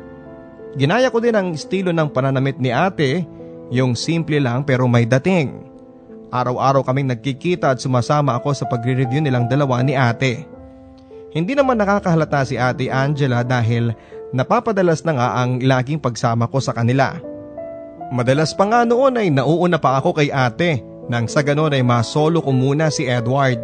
Ginaya 0.76 1.08
ko 1.08 1.24
din 1.24 1.32
ang 1.32 1.56
estilo 1.56 1.95
ng 1.95 2.12
pananamit 2.12 2.60
ni 2.60 2.76
ate, 2.76 3.24
yung 3.72 3.95
simple 3.95 4.36
lang 4.43 4.68
pero 4.68 4.84
may 4.84 5.08
dating. 5.08 5.64
Araw-araw 6.28 6.84
kaming 6.84 7.16
nagkikita 7.16 7.72
at 7.72 7.80
sumasama 7.80 8.36
ako 8.36 8.51
sa 8.51 8.68
pagre-review 8.68 9.24
nilang 9.24 9.47
dalawa 9.47 9.80
ni 9.80 9.95
ate. 9.95 10.43
Hindi 11.32 11.56
naman 11.56 11.80
nakakahalata 11.80 12.51
si 12.51 12.60
ate 12.60 12.91
Angela 12.91 13.47
dahil 13.47 13.95
napapadalas 14.36 15.08
na 15.08 15.16
nga 15.16 15.28
ang 15.39 15.64
laging 15.64 16.03
pagsama 16.03 16.51
ko 16.51 16.60
sa 16.60 16.76
kanila. 16.76 17.16
Madalas 18.12 18.51
pa 18.51 18.68
nga 18.68 18.84
noon 18.84 19.24
ay 19.24 19.32
nauuna 19.32 19.80
pa 19.80 20.03
ako 20.03 20.20
kay 20.20 20.28
ate 20.36 20.95
nang 21.06 21.30
sa 21.30 21.45
ganon 21.45 21.74
ay 21.74 21.86
masolo 21.86 22.41
ko 22.41 22.49
muna 22.49 22.89
si 22.89 23.06
Edward. 23.06 23.62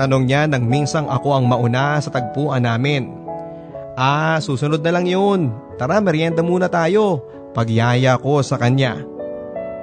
Tanong 0.00 0.24
niya 0.24 0.48
nang 0.48 0.64
minsang 0.64 1.12
ako 1.12 1.36
ang 1.36 1.44
mauna 1.44 2.00
sa 2.00 2.08
tagpuan 2.08 2.64
namin. 2.64 3.12
Ah, 4.00 4.40
susunod 4.40 4.80
na 4.80 4.96
lang 4.96 5.04
yun. 5.04 5.52
Tara, 5.76 6.00
merienda 6.00 6.40
muna 6.40 6.72
tayo. 6.72 7.20
Pagyaya 7.52 8.16
ko 8.16 8.40
sa 8.40 8.56
kanya. 8.56 8.96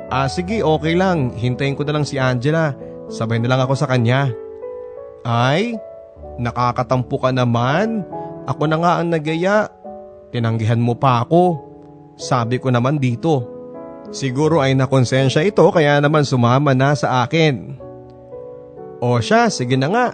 Ah, 0.10 0.26
sige, 0.26 0.66
okay 0.66 0.98
lang. 0.98 1.38
Hintayin 1.38 1.78
ko 1.78 1.86
na 1.86 1.94
lang 1.94 2.06
si 2.08 2.18
Angela. 2.18 2.74
Sabay 3.14 3.38
na 3.38 3.54
lang 3.54 3.62
ako 3.62 3.78
sa 3.78 3.86
kanya. 3.86 4.34
Ay, 5.22 5.78
nakakatampo 6.42 7.22
ka 7.22 7.30
naman. 7.30 8.02
Ako 8.50 8.66
na 8.66 8.82
nga 8.82 8.92
ang 8.98 9.14
nagaya. 9.14 9.70
Tinanggihan 10.34 10.82
mo 10.82 10.98
pa 10.98 11.22
ako. 11.22 11.62
Sabi 12.18 12.58
ko 12.58 12.74
naman 12.74 12.98
dito. 12.98 13.57
Siguro 14.08 14.64
ay 14.64 14.72
nakonsensya 14.72 15.44
ito 15.44 15.68
kaya 15.68 16.00
naman 16.00 16.24
sumama 16.24 16.72
na 16.72 16.96
sa 16.96 17.28
akin. 17.28 17.76
O 19.04 19.20
siya, 19.20 19.52
sige 19.52 19.76
na 19.76 19.92
nga. 19.92 20.08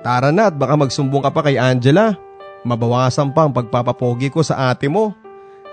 Tara 0.00 0.32
na 0.32 0.48
at 0.48 0.56
baka 0.56 0.78
magsumbong 0.78 1.20
ka 1.26 1.30
pa 1.34 1.44
kay 1.44 1.60
Angela. 1.60 2.16
Mabawasan 2.64 3.32
pa 3.34 3.44
ang 3.48 3.52
pagpapapogi 3.52 4.32
ko 4.32 4.40
sa 4.40 4.72
ate 4.72 4.88
mo. 4.88 5.12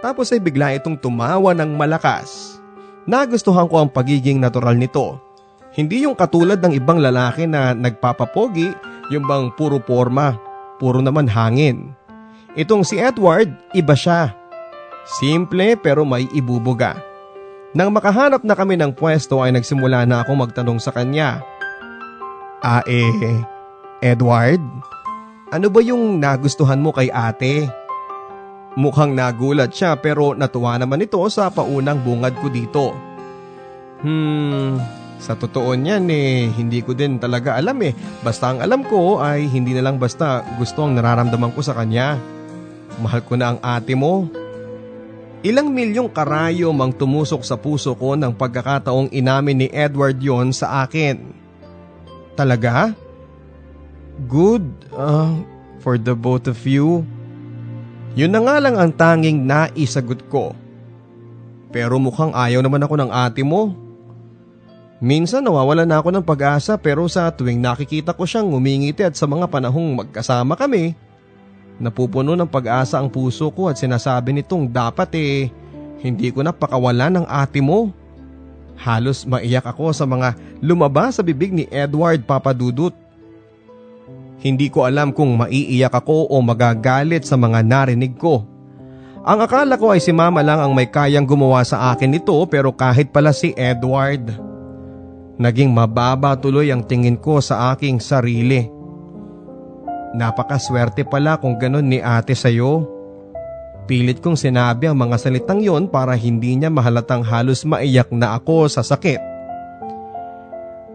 Tapos 0.04 0.34
ay 0.34 0.42
bigla 0.44 0.76
itong 0.76 1.00
tumawa 1.00 1.56
ng 1.56 1.78
malakas. 1.78 2.60
Nagustuhan 3.08 3.72
ko 3.72 3.86
ang 3.86 3.90
pagiging 3.90 4.42
natural 4.42 4.76
nito. 4.76 5.16
Hindi 5.72 6.04
yung 6.04 6.18
katulad 6.18 6.60
ng 6.60 6.74
ibang 6.76 7.00
lalaki 7.00 7.48
na 7.48 7.72
nagpapapogi, 7.72 8.74
yung 9.14 9.24
bang 9.24 9.48
puro 9.56 9.80
forma, 9.80 10.36
puro 10.82 11.00
naman 11.00 11.30
hangin. 11.30 11.96
Itong 12.58 12.84
si 12.84 13.00
Edward, 13.00 13.54
iba 13.72 13.96
siya. 13.96 14.34
Simple 15.22 15.80
pero 15.80 16.04
may 16.04 16.28
ibubuga. 16.36 17.07
Nang 17.76 17.92
makahanap 17.92 18.48
na 18.48 18.56
kami 18.56 18.80
ng 18.80 18.96
pwesto 18.96 19.44
ay 19.44 19.52
nagsimula 19.52 20.08
na 20.08 20.24
akong 20.24 20.40
magtanong 20.40 20.80
sa 20.80 20.96
kanya. 20.96 21.44
Ah 22.64 22.82
eh, 22.88 23.44
Edward, 24.00 24.64
ano 25.52 25.68
ba 25.68 25.80
yung 25.84 26.24
nagustuhan 26.24 26.80
mo 26.80 26.96
kay 26.96 27.12
ate? 27.12 27.68
Mukhang 28.78 29.18
nagulat 29.18 29.74
siya 29.74 29.98
pero 30.00 30.38
natuwa 30.38 30.78
naman 30.78 31.04
ito 31.04 31.20
sa 31.28 31.50
paunang 31.50 32.00
bungad 32.06 32.38
ko 32.40 32.48
dito. 32.48 32.86
Hmm, 34.06 34.78
sa 35.18 35.34
totoo 35.34 35.74
niyan 35.74 36.06
eh, 36.14 36.48
hindi 36.54 36.86
ko 36.86 36.94
din 36.94 37.18
talaga 37.18 37.58
alam 37.58 37.82
eh. 37.84 37.92
Basta 38.22 38.54
ang 38.54 38.62
alam 38.62 38.86
ko 38.86 39.20
ay 39.20 39.50
hindi 39.50 39.74
na 39.74 39.82
lang 39.82 39.98
basta 39.98 40.46
gusto 40.56 40.86
ang 40.86 40.94
nararamdaman 40.96 41.52
ko 41.52 41.62
sa 41.66 41.74
kanya. 41.74 42.22
Mahal 43.02 43.22
ko 43.26 43.34
na 43.36 43.54
ang 43.54 43.60
ate 43.66 43.98
mo. 43.98 44.30
Ilang 45.48 45.72
milyong 45.72 46.12
karayom 46.12 46.76
ang 46.76 46.92
tumusok 46.92 47.40
sa 47.48 47.56
puso 47.56 47.96
ko 47.96 48.20
ng 48.20 48.36
pagkakataong 48.36 49.16
inamin 49.16 49.64
ni 49.64 49.68
Edward 49.72 50.20
yon 50.20 50.52
sa 50.52 50.84
akin. 50.84 51.24
Talaga? 52.36 52.92
Good 54.28 54.92
uh, 54.92 55.40
for 55.80 55.96
the 55.96 56.12
both 56.12 56.52
of 56.52 56.60
you. 56.68 57.08
Yun 58.20 58.36
na 58.36 58.44
nga 58.44 58.60
lang 58.60 58.76
ang 58.76 58.92
tanging 58.92 59.48
naisagot 59.48 60.28
ko. 60.28 60.52
Pero 61.72 61.96
mukhang 61.96 62.36
ayaw 62.36 62.60
naman 62.60 62.84
ako 62.84 63.00
ng 63.00 63.12
ate 63.16 63.48
mo. 63.48 63.72
Minsan 65.00 65.48
nawawala 65.48 65.88
na 65.88 66.04
ako 66.04 66.12
ng 66.12 66.28
pag-asa 66.28 66.76
pero 66.76 67.08
sa 67.08 67.32
tuwing 67.32 67.64
nakikita 67.64 68.12
ko 68.12 68.28
siyang 68.28 68.52
umingiti 68.52 69.00
at 69.00 69.16
sa 69.16 69.24
mga 69.24 69.48
panahong 69.48 69.96
magkasama 69.96 70.60
kami, 70.60 70.92
Napupuno 71.78 72.34
ng 72.34 72.50
pag-asa 72.50 72.98
ang 72.98 73.06
puso 73.06 73.54
ko 73.54 73.70
at 73.70 73.78
sinasabi 73.78 74.34
nitong 74.34 74.66
dapat 74.66 75.10
eh, 75.14 75.54
hindi 76.02 76.34
ko 76.34 76.42
na 76.42 76.50
pakawalan 76.50 77.22
ng 77.22 77.26
ate 77.30 77.62
mo. 77.62 77.94
Halos 78.78 79.26
maiyak 79.26 79.66
ako 79.66 79.94
sa 79.94 80.06
mga 80.06 80.38
lumabas 80.62 81.18
sa 81.18 81.26
bibig 81.26 81.54
ni 81.54 81.66
Edward 81.70 82.26
Papadudut. 82.26 82.94
Hindi 84.38 84.70
ko 84.70 84.86
alam 84.86 85.10
kung 85.10 85.34
maiiyak 85.34 85.94
ako 85.94 86.30
o 86.30 86.36
magagalit 86.46 87.26
sa 87.26 87.38
mga 87.38 87.66
narinig 87.66 88.14
ko. 88.18 88.46
Ang 89.26 89.44
akala 89.44 89.76
ko 89.82 89.92
ay 89.92 90.02
si 90.02 90.14
mama 90.14 90.46
lang 90.46 90.62
ang 90.62 90.72
may 90.78 90.88
kayang 90.88 91.26
gumawa 91.26 91.66
sa 91.66 91.92
akin 91.94 92.14
nito 92.14 92.38
pero 92.46 92.70
kahit 92.70 93.10
pala 93.10 93.34
si 93.34 93.52
Edward. 93.58 94.30
Naging 95.38 95.74
mababa 95.74 96.38
tuloy 96.38 96.70
ang 96.74 96.86
tingin 96.86 97.18
ko 97.18 97.42
sa 97.42 97.74
aking 97.74 98.02
sarili. 98.02 98.77
Napakaswerte 100.18 101.06
pala 101.06 101.38
kung 101.38 101.62
ganun 101.62 101.86
ni 101.86 102.02
ate 102.02 102.34
sa'yo. 102.34 102.90
Pilit 103.86 104.18
kong 104.18 104.34
sinabi 104.34 104.90
ang 104.90 104.98
mga 104.98 105.14
salitang 105.22 105.62
yon 105.62 105.86
para 105.86 106.18
hindi 106.18 106.58
niya 106.58 106.74
mahalatang 106.74 107.22
halos 107.22 107.62
maiyak 107.62 108.10
na 108.10 108.34
ako 108.34 108.66
sa 108.66 108.82
sakit. 108.82 109.22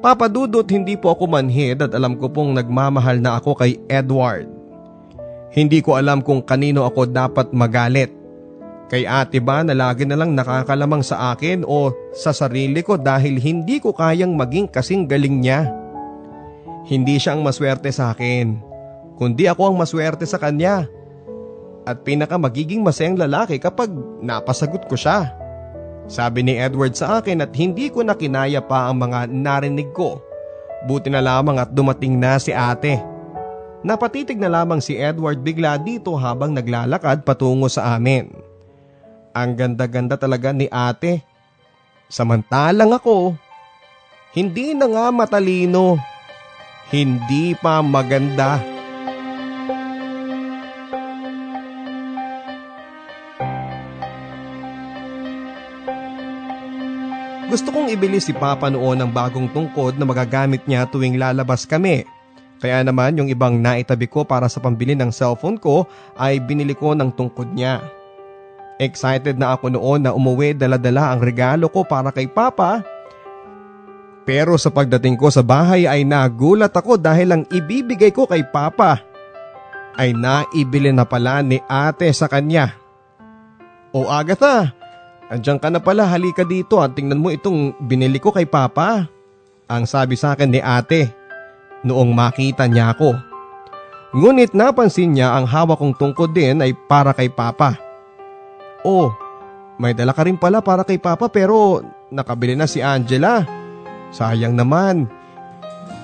Papadudot 0.02 0.66
hindi 0.66 0.98
po 0.98 1.14
ako 1.14 1.30
manhid 1.30 1.86
at 1.86 1.94
alam 1.94 2.18
ko 2.18 2.26
pong 2.26 2.58
nagmamahal 2.58 3.22
na 3.22 3.38
ako 3.38 3.62
kay 3.62 3.78
Edward. 3.86 4.50
Hindi 5.54 5.78
ko 5.78 5.94
alam 5.94 6.18
kung 6.18 6.42
kanino 6.42 6.82
ako 6.82 7.06
dapat 7.06 7.54
magalit. 7.54 8.10
Kay 8.90 9.06
ate 9.06 9.38
ba 9.38 9.62
na 9.62 9.72
lagi 9.72 10.02
na 10.02 10.18
lang 10.18 10.34
nakakalamang 10.34 11.06
sa 11.06 11.30
akin 11.30 11.62
o 11.62 11.94
sa 12.10 12.34
sarili 12.34 12.82
ko 12.82 12.98
dahil 12.98 13.38
hindi 13.38 13.78
ko 13.78 13.94
kayang 13.94 14.34
maging 14.34 14.66
kasing 14.66 15.06
galing 15.06 15.38
niya. 15.38 15.70
Hindi 16.90 17.22
siya 17.22 17.38
ang 17.38 17.46
maswerte 17.46 17.94
sa 17.94 18.10
akin 18.10 18.71
kundi 19.22 19.46
ako 19.46 19.70
ang 19.70 19.76
maswerte 19.78 20.26
sa 20.26 20.34
kanya. 20.34 20.90
At 21.86 22.02
pinaka 22.02 22.34
magiging 22.34 22.82
masayang 22.82 23.14
lalaki 23.14 23.62
kapag 23.62 23.94
napasagot 24.18 24.90
ko 24.90 24.98
siya. 24.98 25.30
Sabi 26.10 26.42
ni 26.42 26.58
Edward 26.58 26.98
sa 26.98 27.22
akin 27.22 27.38
at 27.46 27.54
hindi 27.54 27.86
ko 27.86 28.02
na 28.02 28.18
kinaya 28.18 28.58
pa 28.58 28.90
ang 28.90 28.98
mga 28.98 29.30
narinig 29.30 29.94
ko. 29.94 30.18
Buti 30.90 31.14
na 31.14 31.22
lamang 31.22 31.62
at 31.62 31.70
dumating 31.70 32.18
na 32.18 32.34
si 32.42 32.50
ate. 32.50 32.98
Napatitig 33.86 34.38
na 34.38 34.50
lamang 34.50 34.82
si 34.82 34.98
Edward 34.98 35.38
bigla 35.42 35.78
dito 35.78 36.18
habang 36.18 36.50
naglalakad 36.50 37.22
patungo 37.22 37.70
sa 37.70 37.94
amin. 37.94 38.34
Ang 39.30 39.54
ganda-ganda 39.54 40.18
talaga 40.18 40.50
ni 40.50 40.66
ate. 40.66 41.22
Samantalang 42.10 42.94
ako, 42.94 43.38
hindi 44.34 44.74
na 44.74 44.90
nga 44.90 45.06
matalino. 45.14 45.98
Hindi 46.90 47.54
pa 47.58 47.78
maganda. 47.82 48.71
Gusto 57.53 57.68
kong 57.68 57.92
ibili 57.92 58.16
si 58.16 58.32
Papa 58.32 58.72
noon 58.72 58.96
ng 59.05 59.12
bagong 59.12 59.44
tungkod 59.53 60.00
na 60.00 60.09
magagamit 60.09 60.64
niya 60.64 60.88
tuwing 60.88 61.20
lalabas 61.20 61.68
kami. 61.68 62.00
Kaya 62.57 62.80
naman 62.80 63.20
yung 63.20 63.28
ibang 63.28 63.61
naitabi 63.61 64.09
ko 64.09 64.24
para 64.24 64.48
sa 64.48 64.57
pambili 64.57 64.96
ng 64.96 65.12
cellphone 65.12 65.61
ko 65.61 65.84
ay 66.16 66.40
binili 66.40 66.72
ko 66.72 66.96
ng 66.96 67.12
tungkod 67.12 67.53
niya. 67.53 67.84
Excited 68.80 69.36
na 69.36 69.53
ako 69.53 69.68
noon 69.68 70.00
na 70.00 70.16
umuwi 70.16 70.57
dala-dala 70.57 71.12
ang 71.12 71.20
regalo 71.20 71.68
ko 71.68 71.84
para 71.84 72.09
kay 72.09 72.24
Papa. 72.24 72.80
Pero 74.24 74.57
sa 74.57 74.72
pagdating 74.72 75.20
ko 75.20 75.28
sa 75.28 75.44
bahay 75.44 75.84
ay 75.84 76.09
nagulat 76.09 76.72
ako 76.72 76.96
dahil 76.96 77.36
ang 77.36 77.42
ibibigay 77.53 78.16
ko 78.16 78.24
kay 78.24 78.48
Papa 78.48 79.05
ay 80.00 80.16
naibili 80.16 80.88
na 80.88 81.05
pala 81.05 81.44
ni 81.44 81.61
ate 81.68 82.09
sa 82.16 82.32
kanya. 82.32 82.72
O 83.92 84.09
Agatha, 84.09 84.72
Andiyan 85.33 85.57
ka 85.57 85.72
na 85.72 85.80
pala, 85.80 86.05
halika 86.05 86.45
dito 86.45 86.76
at 86.76 86.93
tingnan 86.93 87.16
mo 87.16 87.33
itong 87.33 87.72
binili 87.80 88.20
ko 88.20 88.37
kay 88.37 88.45
Papa. 88.45 89.09
Ang 89.64 89.89
sabi 89.89 90.12
sa 90.12 90.37
akin 90.37 90.53
ni 90.53 90.61
ate, 90.61 91.09
noong 91.89 92.12
makita 92.12 92.68
niya 92.68 92.93
ako. 92.93 93.16
Ngunit 94.12 94.53
napansin 94.53 95.16
niya 95.16 95.33
ang 95.33 95.49
hawak 95.49 95.80
kong 95.80 95.97
tungkod 95.97 96.37
din 96.37 96.61
ay 96.61 96.76
para 96.76 97.16
kay 97.16 97.33
Papa. 97.33 97.80
Oh, 98.85 99.09
may 99.80 99.97
dala 99.97 100.12
ka 100.12 100.28
rin 100.28 100.37
pala 100.37 100.61
para 100.61 100.85
kay 100.85 101.01
Papa 101.01 101.33
pero 101.33 101.80
nakabili 102.12 102.53
na 102.53 102.68
si 102.68 102.85
Angela. 102.85 103.49
Sayang 104.12 104.53
naman. 104.53 105.09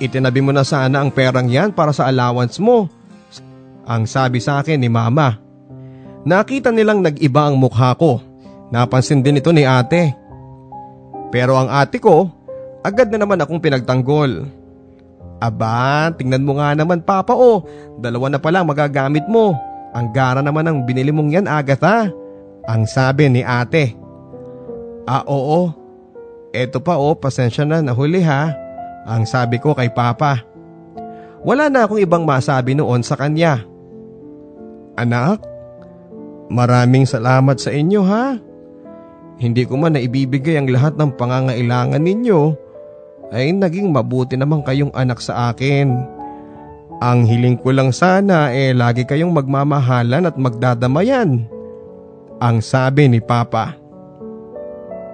Itinabi 0.01 0.41
mo 0.41 0.57
na 0.57 0.65
sana 0.65 1.05
ang 1.05 1.13
perang 1.13 1.53
yan 1.53 1.77
para 1.77 1.93
sa 1.93 2.09
allowance 2.09 2.57
mo. 2.57 2.89
Ang 3.85 4.09
sabi 4.09 4.41
sa 4.41 4.65
akin 4.65 4.81
ni 4.81 4.89
Mama. 4.89 5.37
Nakita 6.25 6.73
nilang 6.73 7.05
nag-iba 7.05 7.45
ang 7.45 7.61
mukha 7.61 7.93
ko 7.93 8.25
Napansin 8.69 9.25
din 9.25 9.41
ito 9.41 9.49
ni 9.53 9.65
ate. 9.65 10.13
Pero 11.33 11.57
ang 11.57 11.69
ate 11.73 12.01
ko, 12.01 12.29
agad 12.85 13.09
na 13.09 13.21
naman 13.21 13.41
akong 13.41 13.61
pinagtanggol. 13.61 14.49
Aba, 15.39 16.11
tingnan 16.19 16.43
mo 16.43 16.59
nga 16.59 16.75
naman 16.75 17.05
papa 17.05 17.31
oh, 17.31 17.63
dalawa 18.03 18.27
na 18.27 18.41
pala 18.43 18.67
magagamit 18.67 19.25
mo. 19.31 19.55
Ang 19.95 20.13
gara 20.13 20.43
naman 20.43 20.67
ng 20.67 20.79
binili 20.85 21.15
mong 21.15 21.31
yan 21.33 21.49
Agatha. 21.49 22.11
Ang 22.69 22.85
sabi 22.85 23.31
ni 23.33 23.41
ate. 23.41 23.97
Ah 25.09 25.25
oo, 25.25 25.73
eto 26.53 26.85
pa 26.85 27.01
oh, 27.01 27.17
pasensya 27.17 27.65
na 27.65 27.81
nahuli 27.81 28.21
ha. 28.21 28.53
Ang 29.09 29.25
sabi 29.25 29.57
ko 29.57 29.73
kay 29.73 29.89
papa. 29.89 30.45
Wala 31.41 31.73
na 31.73 31.89
akong 31.89 32.03
ibang 32.03 32.29
masabi 32.29 32.77
noon 32.77 33.01
sa 33.01 33.17
kanya. 33.17 33.65
Anak, 34.99 35.41
maraming 36.53 37.09
salamat 37.09 37.57
sa 37.57 37.71
inyo 37.73 38.03
ha. 38.05 38.37
Hindi 39.39 39.63
ko 39.63 39.79
man 39.79 39.95
naibibigay 39.95 40.59
ang 40.59 40.67
lahat 40.67 40.99
ng 40.99 41.15
pangangailangan 41.15 42.03
ninyo 42.03 42.41
ay 43.31 43.55
naging 43.55 43.95
mabuti 43.95 44.35
naman 44.35 44.67
kayong 44.67 44.91
anak 44.99 45.23
sa 45.23 45.55
akin. 45.55 45.95
Ang 46.99 47.23
hiling 47.23 47.55
ko 47.63 47.71
lang 47.71 47.95
sana 47.95 48.51
eh 48.51 48.75
lagi 48.75 49.07
kayong 49.07 49.31
magmamahalan 49.31 50.27
at 50.27 50.35
magdadamayan. 50.35 51.47
Ang 52.43 52.57
sabi 52.59 53.07
ni 53.07 53.23
Papa. 53.23 53.79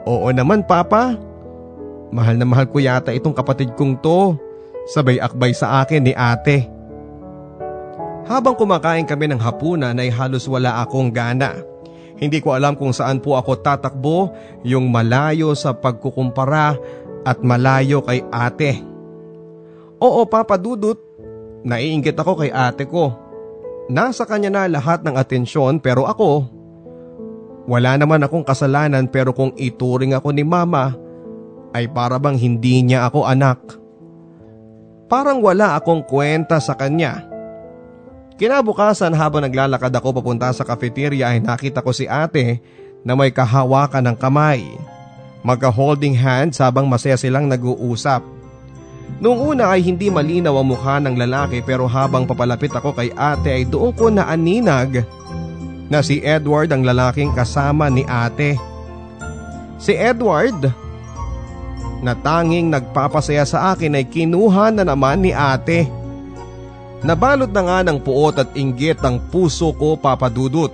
Oo 0.08 0.32
naman 0.32 0.64
Papa. 0.64 1.20
Mahal 2.08 2.40
na 2.40 2.48
mahal 2.48 2.64
ko 2.72 2.80
yata 2.80 3.12
itong 3.12 3.36
kapatid 3.36 3.76
kong 3.76 4.00
to. 4.00 4.40
Sabay 4.88 5.20
akbay 5.20 5.52
sa 5.52 5.84
akin 5.84 6.00
ni 6.00 6.16
ate. 6.16 6.64
Habang 8.24 8.56
kumakain 8.56 9.04
kami 9.04 9.28
ng 9.28 9.40
hapunan 9.40 10.00
ay 10.00 10.08
halos 10.08 10.48
wala 10.48 10.80
akong 10.80 11.12
gana. 11.12 11.73
Hindi 12.14 12.38
ko 12.38 12.54
alam 12.54 12.78
kung 12.78 12.94
saan 12.94 13.18
po 13.18 13.34
ako 13.34 13.58
tatakbo 13.58 14.30
yung 14.62 14.86
malayo 14.90 15.50
sa 15.58 15.74
pagkukumpara 15.74 16.78
at 17.26 17.42
malayo 17.42 18.04
kay 18.06 18.22
ate. 18.30 18.78
Oo 19.98 20.22
Papa 20.28 20.54
Dudut, 20.54 21.00
naiingit 21.66 22.14
ako 22.14 22.44
kay 22.44 22.54
ate 22.54 22.86
ko. 22.86 23.10
Nasa 23.90 24.24
kanya 24.24 24.48
na 24.48 24.70
lahat 24.70 25.02
ng 25.02 25.16
atensyon 25.18 25.82
pero 25.82 26.06
ako, 26.06 26.46
wala 27.66 27.96
naman 27.98 28.22
akong 28.22 28.46
kasalanan 28.46 29.10
pero 29.10 29.34
kung 29.34 29.50
ituring 29.58 30.14
ako 30.14 30.30
ni 30.30 30.44
mama, 30.46 30.94
ay 31.74 31.90
para 31.90 32.22
bang 32.22 32.38
hindi 32.38 32.86
niya 32.86 33.10
ako 33.10 33.26
anak. 33.26 33.58
Parang 35.10 35.42
wala 35.42 35.74
akong 35.74 36.06
kwenta 36.06 36.62
sa 36.62 36.78
kanya. 36.78 37.33
Kinabukasan 38.34 39.14
habang 39.14 39.46
naglalakad 39.46 39.94
ako 39.94 40.18
papunta 40.18 40.50
sa 40.50 40.66
cafeteria 40.66 41.30
ay 41.30 41.38
nakita 41.38 41.78
ko 41.78 41.94
si 41.94 42.10
ate 42.10 42.58
na 43.06 43.14
may 43.14 43.30
kahawakan 43.30 44.10
ng 44.10 44.16
kamay. 44.18 44.66
Magka-holding 45.46 46.18
hands 46.18 46.58
habang 46.58 46.90
masaya 46.90 47.14
silang 47.14 47.46
nag-uusap. 47.46 48.24
Noong 49.22 49.54
una 49.54 49.70
ay 49.70 49.86
hindi 49.86 50.10
malinaw 50.10 50.58
ang 50.58 50.66
mukha 50.66 50.98
ng 50.98 51.14
lalaki 51.14 51.62
pero 51.62 51.86
habang 51.86 52.26
papalapit 52.26 52.74
ako 52.74 52.96
kay 52.96 53.14
ate 53.14 53.54
ay 53.54 53.64
doon 53.68 53.94
ko 53.94 54.10
na 54.10 54.26
aninag 54.26 55.06
na 55.86 56.02
si 56.02 56.18
Edward 56.24 56.74
ang 56.74 56.82
lalaking 56.82 57.30
kasama 57.30 57.86
ni 57.86 58.02
ate. 58.08 58.58
Si 59.78 59.94
Edward 59.94 60.72
na 62.02 62.18
tanging 62.18 62.72
nagpapasaya 62.72 63.46
sa 63.46 63.76
akin 63.76 63.94
ay 63.94 64.10
kinuha 64.10 64.74
na 64.74 64.82
naman 64.82 65.22
ni 65.22 65.30
ate. 65.30 65.86
Nabalot 67.04 67.52
na 67.52 67.62
nga 67.68 67.78
ng 67.84 68.00
puot 68.00 68.32
at 68.40 68.48
inggit 68.56 69.04
ang 69.04 69.20
puso 69.28 69.76
ko 69.76 70.00
papadudot. 70.00 70.72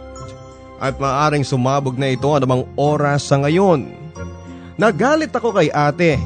At 0.78 0.96
maaring 0.96 1.42
sumabog 1.42 1.98
na 1.98 2.14
ito 2.14 2.30
anumang 2.30 2.64
oras 2.78 3.26
sa 3.26 3.36
ngayon. 3.42 3.90
Nagalit 4.78 5.34
ako 5.34 5.52
kay 5.52 5.68
ate. 5.68 6.16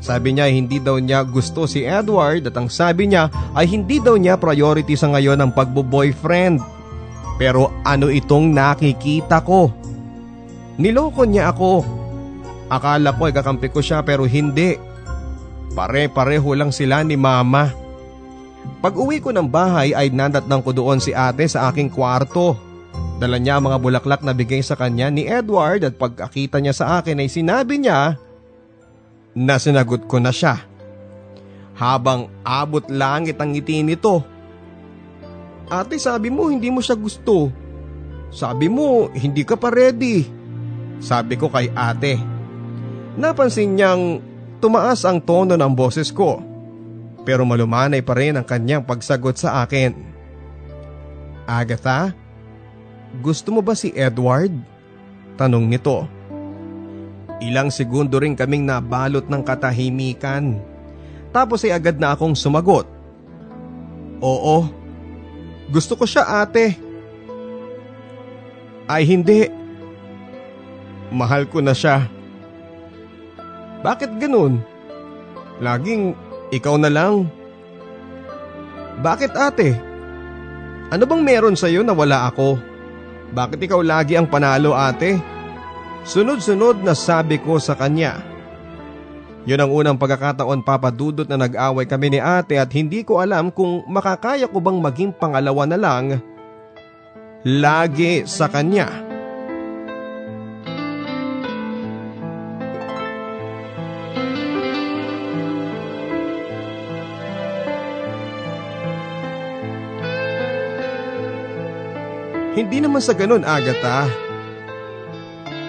Sabi 0.00 0.32
niya 0.32 0.48
hindi 0.48 0.80
daw 0.80 0.96
niya 0.96 1.22
gusto 1.28 1.68
si 1.68 1.84
Edward 1.84 2.48
at 2.48 2.56
ang 2.56 2.72
sabi 2.72 3.12
niya 3.12 3.28
ay 3.52 3.68
hindi 3.68 4.00
daw 4.00 4.16
niya 4.16 4.40
priority 4.40 4.96
sa 4.96 5.12
ngayon 5.12 5.38
ang 5.38 5.52
pagbo-boyfriend. 5.52 6.58
Pero 7.36 7.68
ano 7.84 8.08
itong 8.08 8.50
nakikita 8.50 9.44
ko? 9.44 9.68
Niloko 10.80 11.28
niya 11.28 11.52
ako. 11.52 11.84
Akala 12.72 13.12
ko 13.12 13.28
ay 13.28 13.36
kakampi 13.36 13.68
ko 13.68 13.84
siya 13.84 14.00
pero 14.00 14.24
hindi. 14.24 14.80
Pare-pareho 15.76 16.50
lang 16.56 16.72
sila 16.72 17.04
ni 17.04 17.20
mama. 17.20 17.79
Pag 18.80 18.96
uwi 18.96 19.20
ko 19.20 19.28
ng 19.28 19.44
bahay 19.44 19.92
ay 19.92 20.08
nandatnang 20.08 20.64
ko 20.64 20.72
doon 20.72 21.04
si 21.04 21.12
ate 21.12 21.44
sa 21.44 21.68
aking 21.68 21.92
kwarto. 21.92 22.56
Dala 23.20 23.36
niya 23.36 23.60
mga 23.60 23.76
bulaklak 23.76 24.24
na 24.24 24.32
bigay 24.32 24.64
sa 24.64 24.72
kanya 24.72 25.12
ni 25.12 25.28
Edward 25.28 25.84
at 25.84 26.00
pagkakita 26.00 26.56
niya 26.56 26.72
sa 26.72 26.86
akin 27.00 27.20
ay 27.20 27.28
sinabi 27.28 27.76
niya 27.76 28.16
na 29.36 29.54
sinagot 29.60 30.08
ko 30.08 30.16
na 30.16 30.32
siya. 30.32 30.64
Habang 31.76 32.32
abot 32.40 32.84
langit 32.88 33.36
ang 33.36 33.52
ngiti 33.52 33.84
nito. 33.84 34.24
Ate 35.68 36.00
sabi 36.00 36.32
mo 36.32 36.48
hindi 36.48 36.72
mo 36.72 36.80
siya 36.80 36.96
gusto. 36.96 37.52
Sabi 38.32 38.72
mo 38.72 39.12
hindi 39.12 39.44
ka 39.44 39.60
pa 39.60 39.68
ready. 39.68 40.24
Sabi 41.04 41.36
ko 41.36 41.52
kay 41.52 41.68
ate. 41.76 42.16
Napansin 43.20 43.76
niyang 43.76 44.24
tumaas 44.64 45.04
ang 45.04 45.20
tono 45.20 45.52
ng 45.52 45.72
boses 45.76 46.08
ko 46.08 46.49
pero 47.30 47.46
malumanay 47.46 48.02
pa 48.02 48.18
rin 48.18 48.34
ang 48.34 48.42
kanyang 48.42 48.82
pagsagot 48.82 49.38
sa 49.38 49.62
akin. 49.62 49.94
Agatha, 51.46 52.10
gusto 53.22 53.54
mo 53.54 53.62
ba 53.62 53.78
si 53.78 53.94
Edward? 53.94 54.50
Tanong 55.38 55.70
nito. 55.70 56.10
Ilang 57.38 57.70
segundo 57.70 58.18
rin 58.18 58.34
kaming 58.34 58.66
nabalot 58.66 59.30
ng 59.30 59.46
katahimikan. 59.46 60.58
Tapos 61.30 61.62
ay 61.62 61.70
agad 61.70 62.02
na 62.02 62.18
akong 62.18 62.34
sumagot. 62.34 62.90
Oo, 64.18 64.66
gusto 65.70 65.94
ko 65.94 66.10
siya 66.10 66.42
ate. 66.42 66.74
Ay 68.90 69.06
hindi. 69.06 69.46
Mahal 71.14 71.46
ko 71.46 71.62
na 71.62 71.78
siya. 71.78 72.10
Bakit 73.86 74.18
ganun? 74.18 74.58
Laging 75.62 76.18
ikaw 76.50 76.74
na 76.78 76.90
lang. 76.90 77.26
Bakit 79.00 79.32
ate? 79.34 79.78
Ano 80.90 81.06
bang 81.06 81.22
meron 81.22 81.56
sa'yo 81.56 81.86
na 81.86 81.94
wala 81.94 82.28
ako? 82.28 82.58
Bakit 83.30 83.62
ikaw 83.62 83.80
lagi 83.80 84.18
ang 84.18 84.26
panalo 84.26 84.74
ate? 84.74 85.16
Sunod-sunod 86.02 86.82
na 86.82 86.98
sabi 86.98 87.38
ko 87.38 87.62
sa 87.62 87.78
kanya. 87.78 88.18
Yun 89.48 89.62
ang 89.62 89.72
unang 89.72 89.96
pagkakataon 89.96 90.60
papadudot 90.60 91.24
na 91.24 91.40
nag-away 91.40 91.88
kami 91.88 92.12
ni 92.12 92.20
ate 92.20 92.60
at 92.60 92.68
hindi 92.76 93.00
ko 93.06 93.24
alam 93.24 93.48
kung 93.48 93.86
makakaya 93.88 94.44
ko 94.44 94.60
bang 94.60 94.78
maging 94.84 95.12
pangalawa 95.16 95.64
na 95.64 95.78
lang 95.80 96.04
lagi 97.46 98.28
sa 98.28 98.52
kanya. 98.52 99.09
Hindi 112.50 112.82
naman 112.82 112.98
sa 112.98 113.14
ganun, 113.14 113.46
Agatha. 113.46 114.10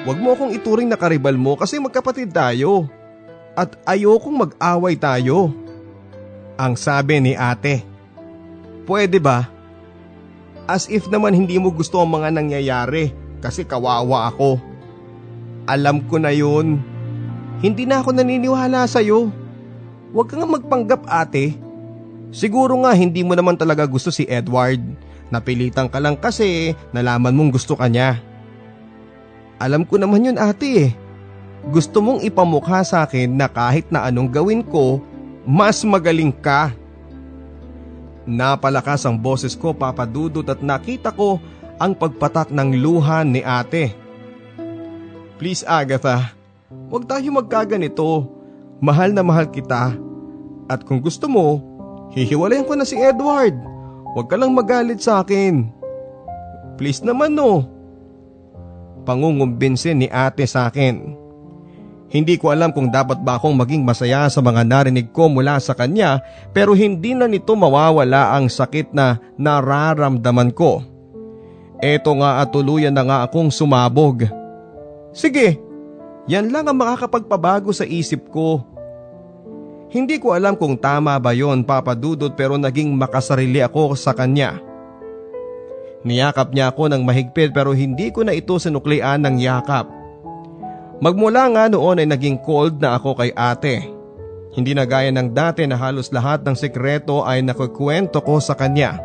Huwag 0.02 0.18
mo 0.18 0.34
akong 0.34 0.50
ituring 0.50 0.90
na 0.90 0.98
karibal 0.98 1.38
mo 1.38 1.54
kasi 1.54 1.78
magkapatid 1.78 2.34
tayo. 2.34 2.90
at 3.52 3.76
ayokong 3.84 4.48
mag-away 4.48 4.96
tayo. 4.96 5.52
Ang 6.56 6.74
sabi 6.80 7.20
ni 7.20 7.34
ate. 7.36 7.84
Pwede 8.88 9.20
ba? 9.20 9.50
As 10.70 10.88
if 10.88 11.12
naman 11.12 11.36
hindi 11.36 11.60
mo 11.60 11.68
gusto 11.74 12.00
ang 12.00 12.16
mga 12.16 12.32
nangyayari 12.32 13.12
kasi 13.44 13.68
kawawa 13.68 14.32
ako. 14.32 14.56
Alam 15.68 16.06
ko 16.08 16.16
na 16.16 16.32
yun. 16.32 16.80
Hindi 17.60 17.84
na 17.86 18.02
ako 18.02 18.16
naniniwala 18.16 18.88
sa'yo. 18.88 19.30
Huwag 20.16 20.28
kang 20.32 20.48
magpanggap 20.48 21.06
ate. 21.06 21.56
Siguro 22.32 22.80
nga 22.88 22.96
hindi 22.96 23.22
mo 23.22 23.36
naman 23.36 23.60
talaga 23.60 23.84
gusto 23.84 24.10
si 24.10 24.24
Edward. 24.26 24.82
Napilitan 25.32 25.88
ka 25.88 26.04
lang 26.04 26.20
kasi 26.20 26.76
nalaman 26.92 27.32
mong 27.32 27.56
gusto 27.56 27.80
ka 27.80 27.88
niya. 27.88 28.20
Alam 29.58 29.88
ko 29.88 29.96
naman 29.96 30.28
yun 30.28 30.38
ate 30.38 30.92
eh. 30.92 30.92
Gusto 31.72 32.04
mong 32.04 32.26
ipamukha 32.26 32.84
sa 32.84 33.08
akin 33.08 33.32
na 33.38 33.48
kahit 33.48 33.88
na 33.94 34.04
anong 34.10 34.28
gawin 34.28 34.60
ko, 34.66 35.00
mas 35.48 35.86
magaling 35.88 36.34
ka. 36.34 36.76
Napalakas 38.28 39.08
ang 39.08 39.16
boses 39.16 39.56
ko 39.56 39.72
papadudot 39.72 40.46
at 40.46 40.60
nakita 40.60 41.14
ko 41.16 41.40
ang 41.82 41.96
pagpatak 41.96 42.52
ng 42.52 42.78
luha 42.78 43.24
ni 43.26 43.42
ate. 43.42 43.96
Please 45.42 45.66
Agatha, 45.66 46.36
huwag 46.92 47.10
tayo 47.10 47.26
magkaganito. 47.34 48.30
Mahal 48.82 49.14
na 49.14 49.22
mahal 49.22 49.50
kita. 49.50 49.94
At 50.70 50.86
kung 50.86 51.02
gusto 51.02 51.26
mo, 51.30 51.62
hihiwalayan 52.14 52.66
ko 52.66 52.74
na 52.74 52.86
si 52.86 52.98
Edward. 52.98 53.54
Huwag 54.12 54.28
ka 54.28 54.36
lang 54.36 54.52
magalit 54.52 55.00
sa 55.00 55.24
akin. 55.24 55.72
Please 56.76 57.00
naman 57.06 57.36
no. 57.36 57.64
Pangungumbinsin 59.08 60.04
ni 60.04 60.08
ate 60.12 60.44
sa 60.46 60.68
akin. 60.68 61.18
Hindi 62.12 62.36
ko 62.36 62.52
alam 62.52 62.76
kung 62.76 62.92
dapat 62.92 63.24
ba 63.24 63.40
akong 63.40 63.56
maging 63.56 63.88
masaya 63.88 64.28
sa 64.28 64.44
mga 64.44 64.68
narinig 64.68 65.16
ko 65.16 65.32
mula 65.32 65.56
sa 65.64 65.72
kanya 65.72 66.20
pero 66.52 66.76
hindi 66.76 67.16
na 67.16 67.24
nito 67.24 67.56
mawawala 67.56 68.36
ang 68.36 68.52
sakit 68.52 68.92
na 68.92 69.16
nararamdaman 69.40 70.52
ko. 70.52 70.84
Eto 71.80 72.12
nga 72.20 72.44
at 72.44 72.52
tuluyan 72.52 72.92
na 72.92 73.08
nga 73.08 73.18
akong 73.24 73.48
sumabog. 73.48 74.28
Sige, 75.16 75.56
yan 76.30 76.52
lang 76.52 76.68
ang 76.68 76.78
makakapagpabago 76.78 77.72
sa 77.74 77.88
isip 77.88 78.28
ko. 78.30 78.62
Hindi 79.92 80.24
ko 80.24 80.32
alam 80.32 80.56
kung 80.56 80.80
tama 80.80 81.20
ba 81.20 81.36
yon 81.36 81.68
papadudot 81.68 82.32
pero 82.32 82.56
naging 82.56 82.96
makasarili 82.96 83.60
ako 83.60 83.92
sa 84.00 84.16
kanya. 84.16 84.64
Niyakap 86.08 86.56
niya 86.56 86.72
ako 86.72 86.88
ng 86.88 87.04
mahigpit 87.04 87.52
pero 87.52 87.76
hindi 87.76 88.08
ko 88.08 88.24
na 88.24 88.32
ito 88.32 88.56
sinuklian 88.56 89.20
ng 89.20 89.36
yakap. 89.44 89.92
Magmula 91.04 91.52
nga 91.52 91.64
noon 91.68 92.00
ay 92.00 92.08
naging 92.08 92.40
cold 92.40 92.80
na 92.80 92.96
ako 92.96 93.20
kay 93.20 93.36
ate. 93.36 93.84
Hindi 94.56 94.72
na 94.72 94.88
gaya 94.88 95.12
ng 95.12 95.36
dati 95.36 95.68
na 95.68 95.76
halos 95.76 96.08
lahat 96.08 96.40
ng 96.48 96.56
sekreto 96.56 97.28
ay 97.28 97.44
nakukwento 97.44 98.24
ko 98.24 98.40
sa 98.40 98.56
kanya. 98.56 98.96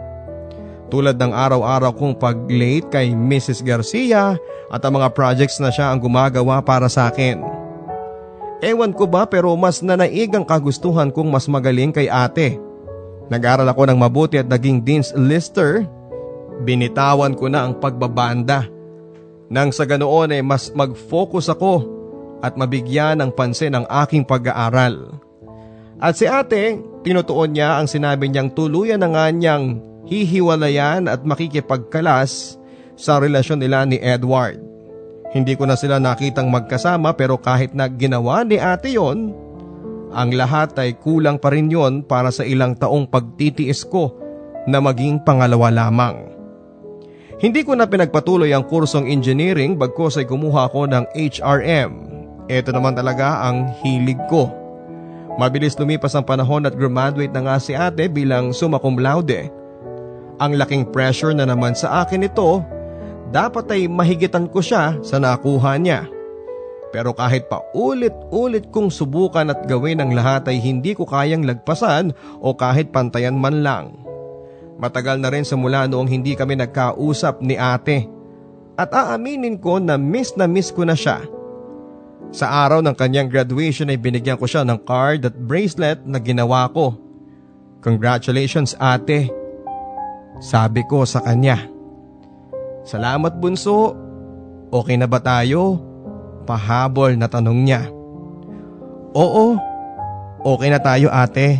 Tulad 0.86 1.18
ng 1.18 1.34
araw-araw 1.34 1.98
kong 1.98 2.14
pag-late 2.14 2.86
kay 2.94 3.10
Mrs. 3.10 3.58
Garcia 3.66 4.38
at 4.70 4.80
ang 4.86 5.02
mga 5.02 5.10
projects 5.18 5.58
na 5.58 5.74
siya 5.74 5.90
ang 5.90 5.98
gumagawa 5.98 6.62
para 6.62 6.86
sa 6.86 7.10
akin. 7.10 7.65
Ewan 8.64 8.96
ko 8.96 9.04
ba 9.04 9.28
pero 9.28 9.52
mas 9.52 9.84
nanaig 9.84 10.32
ang 10.32 10.44
kagustuhan 10.44 11.12
kong 11.12 11.28
mas 11.28 11.44
magaling 11.44 11.92
kay 11.92 12.08
ate. 12.08 12.56
Nag-aral 13.28 13.68
ako 13.68 13.82
ng 13.90 13.98
mabuti 13.98 14.40
at 14.40 14.48
naging 14.48 14.80
Dean's 14.80 15.12
Lister. 15.12 15.84
Binitawan 16.64 17.36
ko 17.36 17.52
na 17.52 17.68
ang 17.68 17.76
pagbabanda 17.76 18.64
nang 19.46 19.70
sa 19.70 19.86
ganoon 19.86 20.34
ay 20.34 20.42
mas 20.42 20.72
mag-focus 20.74 21.52
ako 21.52 21.84
at 22.40 22.56
mabigyan 22.58 23.20
ng 23.20 23.30
pansin 23.30 23.76
ang 23.76 23.86
aking 24.06 24.24
pag-aaral. 24.26 25.20
At 25.96 26.16
si 26.20 26.28
ate, 26.28 26.80
tinutuon 27.06 27.56
niya 27.56 27.80
ang 27.80 27.88
sinabi 27.88 28.28
niyang 28.28 28.52
tuluyan 28.52 29.00
na 29.00 29.08
nga 29.12 29.26
niyang 29.32 29.80
hihiwalayan 30.06 31.08
at 31.08 31.24
makikipagkalas 31.24 32.60
sa 32.96 33.20
relasyon 33.20 33.60
nila 33.60 33.84
ni 33.88 33.96
Edward. 34.00 34.60
Hindi 35.36 35.52
ko 35.52 35.68
na 35.68 35.76
sila 35.76 36.00
nakitang 36.00 36.48
magkasama 36.48 37.12
pero 37.12 37.36
kahit 37.36 37.76
na 37.76 37.92
ginawa 37.92 38.40
ni 38.40 38.56
ate 38.56 38.96
yon, 38.96 39.36
ang 40.16 40.32
lahat 40.32 40.72
ay 40.80 40.96
kulang 40.96 41.36
pa 41.36 41.52
rin 41.52 41.68
yon 41.68 42.00
para 42.00 42.32
sa 42.32 42.40
ilang 42.40 42.72
taong 42.72 43.04
pagtitiis 43.04 43.84
ko 43.84 44.16
na 44.64 44.80
maging 44.80 45.20
pangalawa 45.20 45.68
lamang. 45.68 46.32
Hindi 47.36 47.68
ko 47.68 47.76
na 47.76 47.84
pinagpatuloy 47.84 48.56
ang 48.56 48.64
kursong 48.64 49.12
engineering 49.12 49.76
bagkos 49.76 50.16
ay 50.16 50.24
kumuha 50.24 50.72
ako 50.72 50.88
ng 50.88 51.04
HRM. 51.12 51.92
Ito 52.48 52.72
naman 52.72 52.96
talaga 52.96 53.44
ang 53.44 53.76
hilig 53.84 54.16
ko. 54.32 54.48
Mabilis 55.36 55.76
lumipas 55.76 56.16
ang 56.16 56.24
panahon 56.24 56.64
at 56.64 56.72
graduate 56.72 57.36
na 57.36 57.44
nga 57.44 57.56
si 57.60 57.76
ate 57.76 58.08
bilang 58.08 58.56
summa 58.56 58.80
cum 58.80 58.96
laude. 58.96 59.52
Ang 60.40 60.56
laking 60.56 60.88
pressure 60.88 61.36
na 61.36 61.44
naman 61.44 61.76
sa 61.76 62.08
akin 62.08 62.24
ito, 62.24 62.64
dapat 63.30 63.66
ay 63.74 63.90
mahigitan 63.90 64.46
ko 64.46 64.62
siya 64.62 64.98
sa 65.02 65.18
nakuha 65.18 65.78
niya. 65.78 66.06
Pero 66.94 67.12
kahit 67.12 67.50
pa 67.50 67.60
ulit-ulit 67.76 68.70
kong 68.70 68.88
subukan 68.88 69.52
at 69.52 69.68
gawin 69.68 70.00
ang 70.00 70.14
lahat 70.14 70.48
ay 70.48 70.62
hindi 70.62 70.96
ko 70.96 71.04
kayang 71.04 71.44
lagpasan 71.44 72.14
o 72.40 72.54
kahit 72.56 72.94
pantayan 72.94 73.36
man 73.36 73.60
lang. 73.60 74.00
Matagal 74.76 75.20
na 75.20 75.28
rin 75.32 75.44
sa 75.44 75.56
mula 75.56 75.88
noong 75.88 76.08
hindi 76.08 76.36
kami 76.36 76.56
nagkausap 76.56 77.40
ni 77.44 77.56
ate. 77.56 78.08
At 78.76 78.92
aaminin 78.92 79.56
ko 79.56 79.80
na 79.80 79.96
miss 79.96 80.36
na 80.36 80.44
miss 80.44 80.68
ko 80.68 80.84
na 80.84 80.92
siya. 80.92 81.24
Sa 82.32 82.48
araw 82.48 82.84
ng 82.84 82.92
kanyang 82.92 83.32
graduation 83.32 83.88
ay 83.88 83.96
binigyan 83.96 84.36
ko 84.36 84.44
siya 84.44 84.64
ng 84.68 84.84
card 84.84 85.24
at 85.24 85.36
bracelet 85.36 86.04
na 86.04 86.20
ginawa 86.20 86.68
ko. 86.68 86.92
Congratulations 87.80 88.76
ate. 88.76 89.32
Sabi 90.40 90.84
ko 90.84 91.08
sa 91.08 91.24
kanya. 91.24 91.75
Salamat 92.86 93.34
bunso. 93.42 93.98
Okay 94.70 94.94
na 94.94 95.10
ba 95.10 95.18
tayo? 95.18 95.82
Pahabol 96.46 97.18
na 97.18 97.26
tanong 97.26 97.60
niya. 97.66 97.82
Oo, 99.16 99.58
okay 100.46 100.70
na 100.70 100.78
tayo 100.78 101.10
ate. 101.10 101.58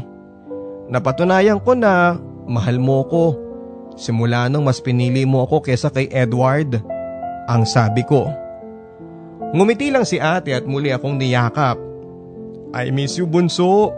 Napatunayan 0.86 1.58
ko 1.58 1.74
na 1.74 2.14
Mahal 2.46 2.78
mo 2.78 3.02
ko. 3.10 3.34
Simula 3.98 4.46
nung 4.46 4.70
mas 4.70 4.78
pinili 4.78 5.26
mo 5.26 5.42
ako 5.42 5.66
kesa 5.66 5.90
kay 5.90 6.06
Edward. 6.14 6.78
Ang 7.50 7.66
sabi 7.66 8.06
ko. 8.06 8.30
Ngumiti 9.50 9.90
lang 9.90 10.06
si 10.06 10.22
ate 10.22 10.54
at 10.54 10.62
muli 10.62 10.94
akong 10.94 11.18
niyakap. 11.18 11.74
I 12.70 12.94
miss 12.94 13.18
you 13.18 13.26
bunso. 13.26 13.90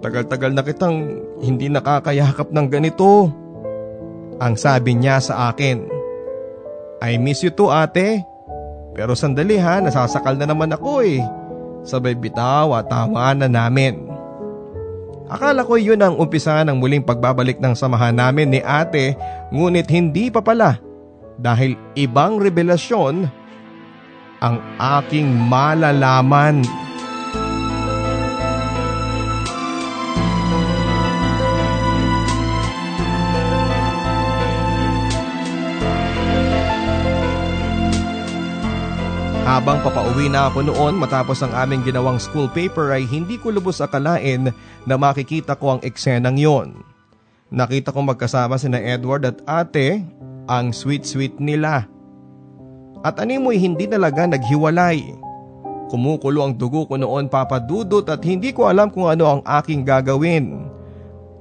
Tagal-tagal 0.00 0.56
na 0.56 0.64
kitang 0.64 1.20
hindi 1.44 1.68
nakakayakap 1.68 2.48
ng 2.48 2.66
ganito. 2.72 3.28
Ang 4.40 4.54
sabi 4.56 4.96
niya 4.96 5.20
sa 5.20 5.52
akin. 5.52 5.91
I 7.02 7.18
miss 7.18 7.42
you 7.42 7.50
too 7.50 7.66
ate. 7.66 8.22
Pero 8.94 9.18
sandali 9.18 9.58
ha, 9.58 9.82
nasasakal 9.82 10.38
na 10.38 10.46
naman 10.46 10.70
ako 10.70 11.02
eh. 11.02 11.18
Sabay 11.82 12.14
bitaw 12.14 12.78
at 12.78 12.86
tama 12.86 13.34
na 13.34 13.50
namin. 13.50 14.06
Akala 15.26 15.66
ko 15.66 15.74
yun 15.74 15.98
ang 15.98 16.14
umpisa 16.14 16.62
ng 16.62 16.78
muling 16.78 17.02
pagbabalik 17.02 17.58
ng 17.58 17.74
samahan 17.74 18.14
namin 18.14 18.54
ni 18.54 18.60
ate 18.62 19.18
ngunit 19.50 19.88
hindi 19.90 20.30
pa 20.30 20.44
pala 20.44 20.78
dahil 21.40 21.74
ibang 21.98 22.38
revelasyon 22.38 23.26
ang 24.44 24.56
aking 24.78 25.26
malalaman. 25.50 26.62
Habang 39.42 39.82
papauwi 39.82 40.30
na 40.30 40.46
ako 40.46 40.70
noon 40.70 40.94
matapos 41.02 41.42
ang 41.42 41.50
aming 41.50 41.82
ginawang 41.82 42.22
school 42.22 42.46
paper 42.46 42.94
ay 42.94 43.02
hindi 43.02 43.34
ko 43.42 43.50
lubos 43.50 43.82
akalain 43.82 44.54
na 44.86 44.94
makikita 44.94 45.58
ko 45.58 45.76
ang 45.76 45.80
eksenang 45.82 46.38
yon. 46.38 46.78
Nakita 47.50 47.90
ko 47.90 48.06
magkasama 48.06 48.54
sina 48.54 48.78
Edward 48.78 49.26
at 49.26 49.42
ate 49.42 50.06
ang 50.46 50.70
sweet-sweet 50.70 51.42
nila. 51.42 51.90
At 53.02 53.18
animoy 53.18 53.58
hindi 53.58 53.90
talaga 53.90 54.30
naghiwalay. 54.30 55.10
Kumukulo 55.90 56.46
ang 56.46 56.54
dugo 56.54 56.86
ko 56.86 56.94
noon 56.94 57.26
papadudot 57.26 58.06
at 58.06 58.22
hindi 58.22 58.54
ko 58.54 58.70
alam 58.70 58.94
kung 58.94 59.10
ano 59.10 59.26
ang 59.26 59.42
aking 59.42 59.82
gagawin. 59.82 60.70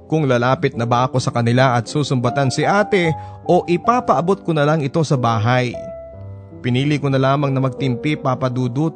Kung 0.09 0.25
lalapit 0.25 0.73
na 0.73 0.89
ba 0.89 1.05
ako 1.05 1.21
sa 1.21 1.29
kanila 1.29 1.77
at 1.77 1.85
susumbatan 1.85 2.49
si 2.49 2.65
ate 2.65 3.13
o 3.45 3.61
ipapaabot 3.69 4.41
ko 4.41 4.57
na 4.57 4.65
lang 4.65 4.81
ito 4.81 4.99
sa 5.05 5.15
bahay. 5.15 5.90
Pinili 6.61 7.01
ko 7.01 7.09
na 7.09 7.17
lamang 7.17 7.49
na 7.49 7.57
magtimpi 7.57 8.13
papadudot. 8.13 8.93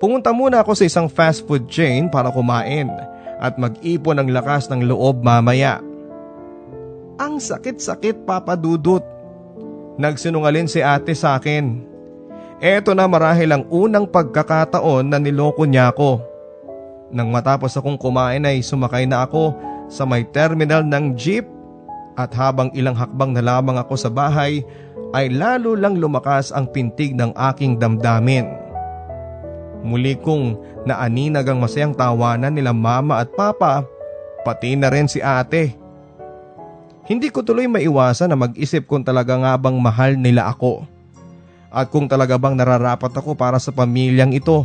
Pumunta 0.00 0.32
muna 0.32 0.64
ako 0.64 0.72
sa 0.72 0.84
isang 0.88 1.08
fast 1.12 1.44
food 1.44 1.68
chain 1.68 2.08
para 2.08 2.32
kumain 2.32 2.88
at 3.36 3.60
mag-ipon 3.60 4.16
ng 4.16 4.32
lakas 4.32 4.68
ng 4.72 4.88
loob 4.88 5.20
mamaya. 5.20 5.84
Ang 7.20 7.36
sakit-sakit 7.40 8.24
papadudot. 8.24 9.04
Nagsinungalin 9.96 10.68
si 10.68 10.80
ate 10.80 11.12
sa 11.16 11.36
akin. 11.36 11.84
Eto 12.60 12.96
na 12.96 13.04
marahil 13.04 13.52
ang 13.52 13.64
unang 13.68 14.08
pagkakataon 14.08 15.12
na 15.12 15.20
niloko 15.20 15.68
niya 15.68 15.92
ako. 15.92 16.20
Nang 17.12 17.28
matapos 17.28 17.76
akong 17.76 18.00
kumain 18.00 18.44
ay 18.44 18.64
sumakay 18.64 19.04
na 19.04 19.28
ako 19.28 19.52
sa 19.92 20.08
may 20.08 20.24
terminal 20.32 20.80
ng 20.80 21.12
jeep 21.16 21.44
at 22.16 22.32
habang 22.32 22.72
ilang 22.72 22.96
hakbang 22.96 23.36
na 23.36 23.44
lamang 23.44 23.76
ako 23.76 23.94
sa 23.96 24.08
bahay 24.08 24.64
ay 25.14 25.30
lalo 25.30 25.78
lang 25.78 26.00
lumakas 26.00 26.50
ang 26.50 26.70
pintig 26.70 27.14
ng 27.14 27.30
aking 27.34 27.78
damdamin. 27.78 28.46
Muli 29.86 30.18
kong 30.18 30.58
naaninag 30.88 31.46
ang 31.46 31.62
masayang 31.62 31.94
tawanan 31.94 32.54
nila 32.54 32.74
mama 32.74 33.22
at 33.22 33.30
papa 33.34 33.86
pati 34.46 34.78
na 34.78 34.86
rin 34.86 35.10
si 35.10 35.18
ate. 35.18 35.74
Hindi 37.06 37.34
ko 37.34 37.42
tuloy 37.42 37.66
maiwasan 37.66 38.30
na 38.30 38.38
mag-isip 38.38 38.86
kung 38.86 39.02
talaga 39.02 39.34
nga 39.34 39.58
bang 39.58 39.78
mahal 39.78 40.14
nila 40.14 40.50
ako. 40.54 40.86
At 41.70 41.90
kung 41.90 42.06
talaga 42.06 42.38
bang 42.38 42.54
nararapat 42.54 43.10
ako 43.10 43.34
para 43.34 43.58
sa 43.58 43.74
pamilyang 43.74 44.30
ito. 44.34 44.62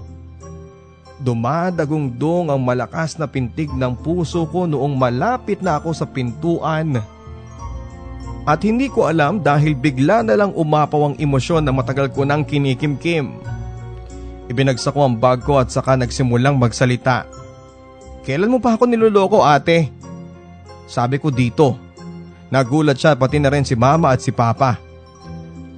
Dumadagong-dong 1.21 2.49
ang 2.49 2.61
malakas 2.61 3.17
na 3.17 3.29
pintig 3.29 3.69
ng 3.73 3.93
puso 3.93 4.49
ko 4.49 4.65
noong 4.65 4.97
malapit 4.97 5.61
na 5.61 5.77
ako 5.77 5.93
sa 5.93 6.05
pintuan. 6.09 6.97
At 8.41 8.65
hindi 8.65 8.89
ko 8.89 9.05
alam 9.05 9.37
dahil 9.41 9.77
bigla 9.77 10.25
na 10.25 10.33
lang 10.33 10.51
umapaw 10.57 11.13
ang 11.13 11.15
emosyon 11.21 11.61
na 11.61 11.69
matagal 11.69 12.09
ko 12.09 12.25
nang 12.25 12.41
kinikimkim. 12.41 13.37
Ibinagsak 14.49 14.97
ko 14.97 15.05
ang 15.05 15.15
bag 15.15 15.45
ko 15.45 15.61
at 15.61 15.69
saka 15.69 15.93
nagsimulang 15.93 16.57
magsalita. 16.57 17.29
Kailan 18.25 18.49
mo 18.49 18.57
pa 18.57 18.73
ako 18.73 18.89
niloloko 18.89 19.45
ate? 19.45 19.93
Sabi 20.89 21.21
ko 21.21 21.29
dito. 21.29 21.77
Nagulat 22.51 22.99
siya 22.99 23.15
pati 23.15 23.39
na 23.39 23.47
rin 23.47 23.63
si 23.63 23.77
mama 23.77 24.11
at 24.11 24.19
si 24.19 24.33
papa. 24.33 24.75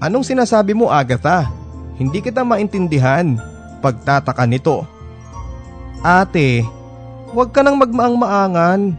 Anong 0.02 0.26
sinasabi 0.26 0.74
mo 0.74 0.90
Agatha? 0.90 1.48
Hindi 2.00 2.20
kita 2.24 2.42
maintindihan. 2.42 3.38
Pagtataka 3.84 4.48
nito. 4.50 4.88
Ate, 6.02 6.66
huwag 7.32 7.54
ka 7.54 7.62
nang 7.62 7.78
magmaang-maangan. 7.78 8.96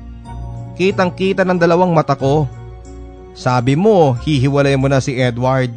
Kitang 0.78 1.12
kita 1.12 1.42
ng 1.42 1.58
dalawang 1.58 1.92
mata 1.92 2.14
ko. 2.14 2.46
Sabi 3.34 3.74
mo, 3.74 4.14
hihiwalay 4.14 4.78
mo 4.78 4.86
na 4.86 5.02
si 5.02 5.18
Edward. 5.18 5.74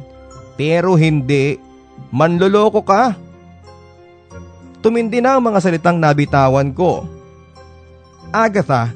Pero 0.53 0.93
hindi. 0.93 1.58
Manloloko 2.14 2.86
ka. 2.86 3.18
Tumindi 4.86 5.20
na 5.20 5.36
ang 5.36 5.43
mga 5.43 5.60
salitang 5.60 5.97
nabitawan 5.97 6.70
ko. 6.72 7.03
Agatha, 8.30 8.93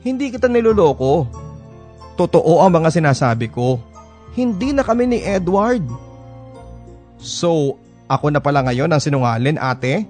hindi 0.00 0.32
kita 0.32 0.48
niloloko. 0.48 1.28
Totoo 2.16 2.64
ang 2.64 2.72
mga 2.72 2.90
sinasabi 2.90 3.52
ko. 3.52 3.78
Hindi 4.32 4.72
na 4.72 4.82
kami 4.82 5.04
ni 5.04 5.18
Edward. 5.20 5.84
So, 7.20 7.76
ako 8.08 8.32
na 8.32 8.40
pala 8.40 8.64
ngayon 8.64 8.88
ang 8.88 9.02
sinungalin 9.02 9.60
ate? 9.60 10.08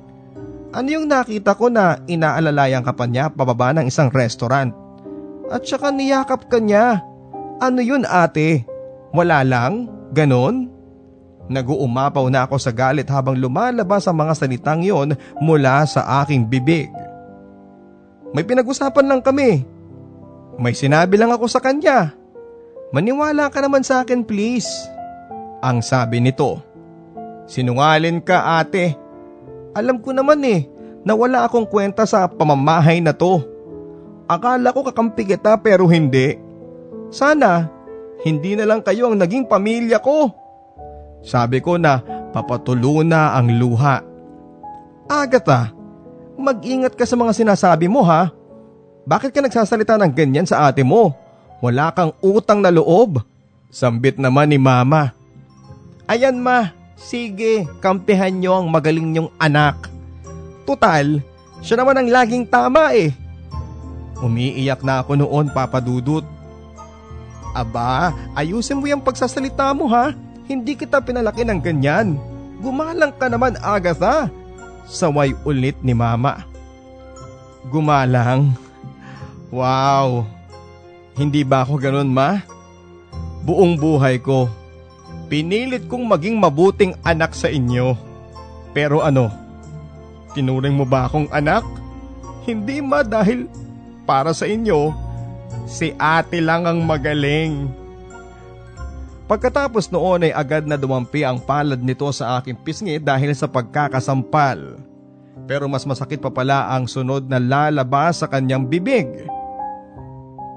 Ano 0.71 0.89
yung 0.93 1.09
nakita 1.09 1.57
ko 1.57 1.73
na 1.73 1.99
inaalalayan 2.05 2.85
ka 2.85 2.93
pa 2.93 3.09
niya 3.09 3.33
pababa 3.33 3.73
ng 3.73 3.89
isang 3.89 4.13
restaurant? 4.13 4.71
At 5.49 5.65
saka 5.65 5.89
niyakap 5.89 6.47
ka 6.53 6.61
niya. 6.61 7.08
Ano 7.59 7.83
yun 7.83 8.07
ate? 8.07 8.63
Wala 9.11 9.43
lang? 9.43 9.91
Ganon? 10.15 10.71
Naguumapaw 11.49 12.29
na 12.29 12.45
ako 12.45 12.61
sa 12.61 12.71
galit 12.71 13.09
habang 13.09 13.35
lumalabas 13.35 14.05
ang 14.05 14.21
mga 14.21 14.35
salitang 14.37 14.85
yon 14.85 15.17
mula 15.41 15.83
sa 15.89 16.23
aking 16.23 16.45
bibig. 16.45 16.93
May 18.37 18.45
pinag-usapan 18.45 19.09
lang 19.09 19.25
kami 19.25 19.79
may 20.59 20.75
sinabi 20.75 21.15
lang 21.15 21.31
ako 21.31 21.47
sa 21.47 21.63
kanya. 21.63 22.19
Maniwala 22.91 23.47
ka 23.47 23.63
naman 23.63 23.87
sa 23.87 24.03
akin 24.03 24.27
please. 24.27 24.67
Ang 25.63 25.79
sabi 25.87 26.19
nito. 26.19 26.59
Sinungalin 27.47 28.19
ka 28.19 28.59
ate. 28.59 28.99
Alam 29.79 30.03
ko 30.03 30.11
naman 30.11 30.43
eh 30.43 30.67
na 31.07 31.15
wala 31.15 31.47
akong 31.47 31.65
kwenta 31.71 32.03
sa 32.11 32.27
pamamahay 32.27 32.99
na 32.99 33.15
to. 33.15 33.39
Akala 34.27 34.75
ko 34.75 34.83
kakampi 34.83 35.31
kita 35.31 35.55
pero 35.63 35.87
hindi. 35.87 36.37
Sana 37.09 37.79
hindi 38.27 38.59
na 38.59 38.67
lang 38.67 38.83
kayo 38.83 39.09
ang 39.09 39.17
naging 39.19 39.47
pamilya 39.47 40.03
ko. 40.03 40.31
Sabi 41.23 41.63
ko 41.63 41.79
na 41.79 42.03
papatulo 42.31 43.03
na 43.07 43.35
ang 43.35 43.51
luha. 43.59 44.03
Agatha, 45.09 45.73
mag-ingat 46.37 46.95
ka 46.95 47.07
sa 47.07 47.17
mga 47.17 47.33
sinasabi 47.35 47.87
mo 47.87 48.03
ha. 48.05 48.31
Bakit 49.09 49.33
ka 49.33 49.41
nagsasalita 49.41 49.97
ng 49.97 50.13
ganyan 50.13 50.45
sa 50.45 50.69
ate 50.69 50.85
mo? 50.85 51.17
Wala 51.65 51.91
kang 51.97 52.13
utang 52.21 52.61
na 52.61 52.69
loob. 52.69 53.25
Sambit 53.73 54.21
naman 54.21 54.53
ni 54.53 54.61
mama. 54.61 55.17
Ayan 56.09 56.41
ma, 56.41 56.73
sige, 56.97 57.65
kampihan 57.81 58.33
nyo 58.33 58.61
ang 58.61 58.69
magaling 58.69 59.09
nyong 59.13 59.31
anak. 59.41 59.89
Tutal, 60.69 61.25
siya 61.65 61.81
naman 61.81 61.99
ang 61.99 62.09
laging 62.13 62.45
tama 62.45 62.93
eh. 62.93 63.13
Umiiyak 64.21 64.85
na 64.85 65.01
ako 65.01 65.17
noon 65.17 65.49
papadudot. 65.53 66.38
Aba, 67.59 68.15
ayusin 68.39 68.79
mo 68.79 68.87
yung 68.87 69.03
pagsasalita 69.03 69.75
mo 69.75 69.91
ha. 69.91 70.15
Hindi 70.47 70.79
kita 70.79 71.03
pinalaki 71.03 71.43
ng 71.43 71.59
ganyan. 71.59 72.15
Gumalang 72.63 73.11
ka 73.19 73.27
naman 73.27 73.59
Agatha. 73.59 74.31
Saway 74.87 75.35
ulit 75.43 75.75
ni 75.83 75.93
mama. 75.93 76.47
Gumalang? 77.69 78.55
Wow! 79.51 80.25
Hindi 81.19 81.43
ba 81.43 81.67
ako 81.67 81.83
ganun 81.83 82.15
ma? 82.15 82.39
Buong 83.43 83.75
buhay 83.75 84.23
ko, 84.23 84.47
pinilit 85.27 85.91
kong 85.91 86.07
maging 86.07 86.39
mabuting 86.39 86.95
anak 87.03 87.35
sa 87.35 87.51
inyo. 87.51 87.99
Pero 88.71 89.03
ano, 89.03 89.29
tinuring 90.33 90.79
mo 90.79 90.87
ba 90.87 91.11
akong 91.11 91.27
anak? 91.35 91.67
Hindi 92.47 92.79
ma 92.79 93.03
dahil 93.03 93.51
para 94.07 94.33
sa 94.33 94.47
inyo, 94.47 94.95
si 95.69 95.93
ate 96.01 96.41
lang 96.41 96.64
ang 96.64 96.81
magaling. 96.89 97.69
Pagkatapos 99.29 99.93
noon 99.93 100.25
ay 100.25 100.33
agad 100.33 100.64
na 100.64 100.81
dumampi 100.81 101.21
ang 101.21 101.37
palad 101.37 101.85
nito 101.85 102.09
sa 102.16 102.41
aking 102.41 102.57
pisngi 102.64 102.97
dahil 102.97 103.29
sa 103.37 103.45
pagkakasampal. 103.45 104.81
Pero 105.45 105.69
mas 105.69 105.85
masakit 105.85 106.16
pa 106.16 106.32
pala 106.32 106.73
ang 106.73 106.89
sunod 106.89 107.28
na 107.28 107.36
lalabas 107.36 108.24
sa 108.24 108.27
kanyang 108.27 108.65
bibig 108.65 109.05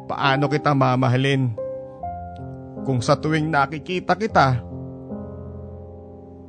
paano 0.08 0.48
kita 0.52 0.72
mamahalin. 0.72 1.52
Kung 2.88 3.04
sa 3.04 3.16
tuwing 3.16 3.48
nakikita 3.52 4.16
kita, 4.16 4.60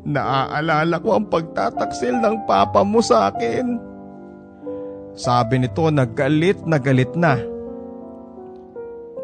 naaalala 0.03 0.99
ko 0.99 1.19
ang 1.19 1.27
pagtataksil 1.31 2.19
ng 2.19 2.47
papa 2.47 2.83
mo 2.83 2.99
sa 2.99 3.31
akin. 3.31 3.79
Sabi 5.15 5.61
nito 5.63 5.87
na 5.93 6.09
galit 6.09 6.59
na 6.67 6.81
galit 6.81 7.13
na. 7.15 7.52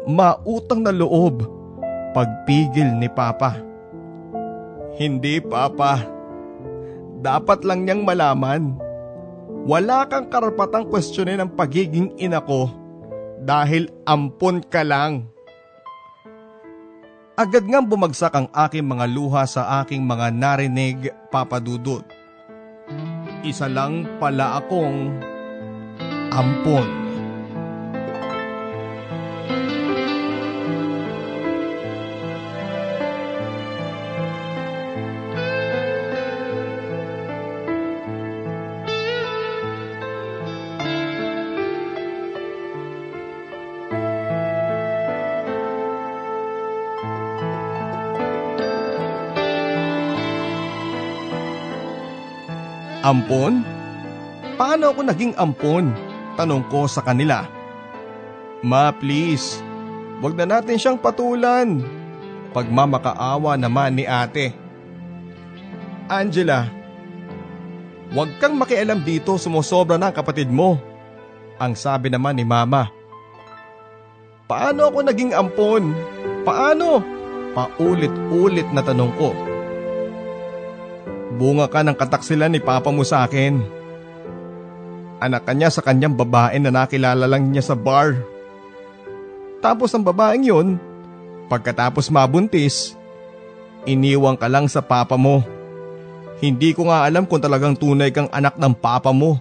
Mautang 0.07 0.85
na 0.85 0.93
loob 0.95 1.43
pagpigil 2.13 2.97
ni 2.97 3.07
papa. 3.11 3.59
Hindi 4.99 5.39
papa, 5.39 6.03
dapat 7.23 7.63
lang 7.63 7.87
niyang 7.87 8.03
malaman. 8.03 8.75
Wala 9.63 10.07
kang 10.07 10.27
karapatang 10.31 10.87
kwestiyonin 10.87 11.43
ang 11.43 11.51
pagiging 11.53 12.15
ina 12.19 12.39
ko 12.43 12.71
dahil 13.39 13.87
ampon 14.07 14.63
ka 14.63 14.83
lang. 14.83 15.27
Agad 17.39 17.63
nga 17.63 17.79
bumagsak 17.79 18.35
ang 18.35 18.47
aking 18.51 18.83
mga 18.83 19.05
luha 19.07 19.47
sa 19.47 19.79
aking 19.79 20.03
mga 20.03 20.27
narinig 20.35 21.07
papadudot. 21.31 22.03
Isa 23.47 23.71
lang 23.71 24.19
pala 24.19 24.59
akong 24.59 25.15
ampon. 26.35 26.98
Ampon? 53.09 53.65
Paano 54.53 54.93
ako 54.93 55.01
naging 55.01 55.33
ampon? 55.33 55.89
Tanong 56.37 56.61
ko 56.69 56.85
sa 56.85 57.01
kanila. 57.01 57.49
Ma 58.61 58.93
please, 58.93 59.57
wag 60.21 60.37
na 60.37 60.45
natin 60.45 60.77
siyang 60.77 61.01
patulan. 61.01 61.81
Pagmamakaawa 62.53 63.57
naman 63.57 63.97
ni 63.97 64.05
ate. 64.05 64.53
Angela, 66.05 66.69
wag 68.13 68.29
kang 68.37 68.53
makialam 68.61 69.01
dito 69.01 69.41
sumusobra 69.41 69.97
na 69.97 70.13
ang 70.13 70.15
kapatid 70.15 70.53
mo. 70.53 70.77
Ang 71.57 71.73
sabi 71.73 72.13
naman 72.13 72.37
ni 72.37 72.45
mama. 72.45 72.93
Paano 74.45 74.85
ako 74.85 75.09
naging 75.09 75.33
ampon? 75.33 75.97
Paano? 76.45 77.01
Paulit-ulit 77.57 78.69
na 78.69 78.85
tanong 78.85 79.13
ko. 79.17 79.48
Bunga 81.39 81.71
ka 81.71 81.87
ng 81.87 81.95
kataksilan 81.95 82.51
ni 82.51 82.59
papa 82.59 82.91
mo 82.91 83.07
sa 83.07 83.23
akin. 83.23 83.63
Anak 85.23 85.47
kanya 85.47 85.71
sa 85.71 85.79
kanyang 85.79 86.11
babae 86.11 86.59
na 86.59 86.67
nakilala 86.67 87.31
lang 87.31 87.47
niya 87.47 87.63
sa 87.63 87.79
bar. 87.79 88.19
Tapos 89.63 89.95
ang 89.95 90.03
babaeng 90.03 90.43
yun, 90.43 90.75
pagkatapos 91.47 92.11
mabuntis, 92.11 92.99
iniwang 93.87 94.35
ka 94.35 94.51
lang 94.51 94.67
sa 94.67 94.83
papa 94.83 95.15
mo. 95.15 95.39
Hindi 96.43 96.75
ko 96.75 96.91
nga 96.91 97.07
alam 97.07 97.23
kung 97.23 97.39
talagang 97.39 97.79
tunay 97.79 98.11
kang 98.11 98.27
anak 98.35 98.59
ng 98.59 98.75
papa 98.75 99.15
mo. 99.15 99.39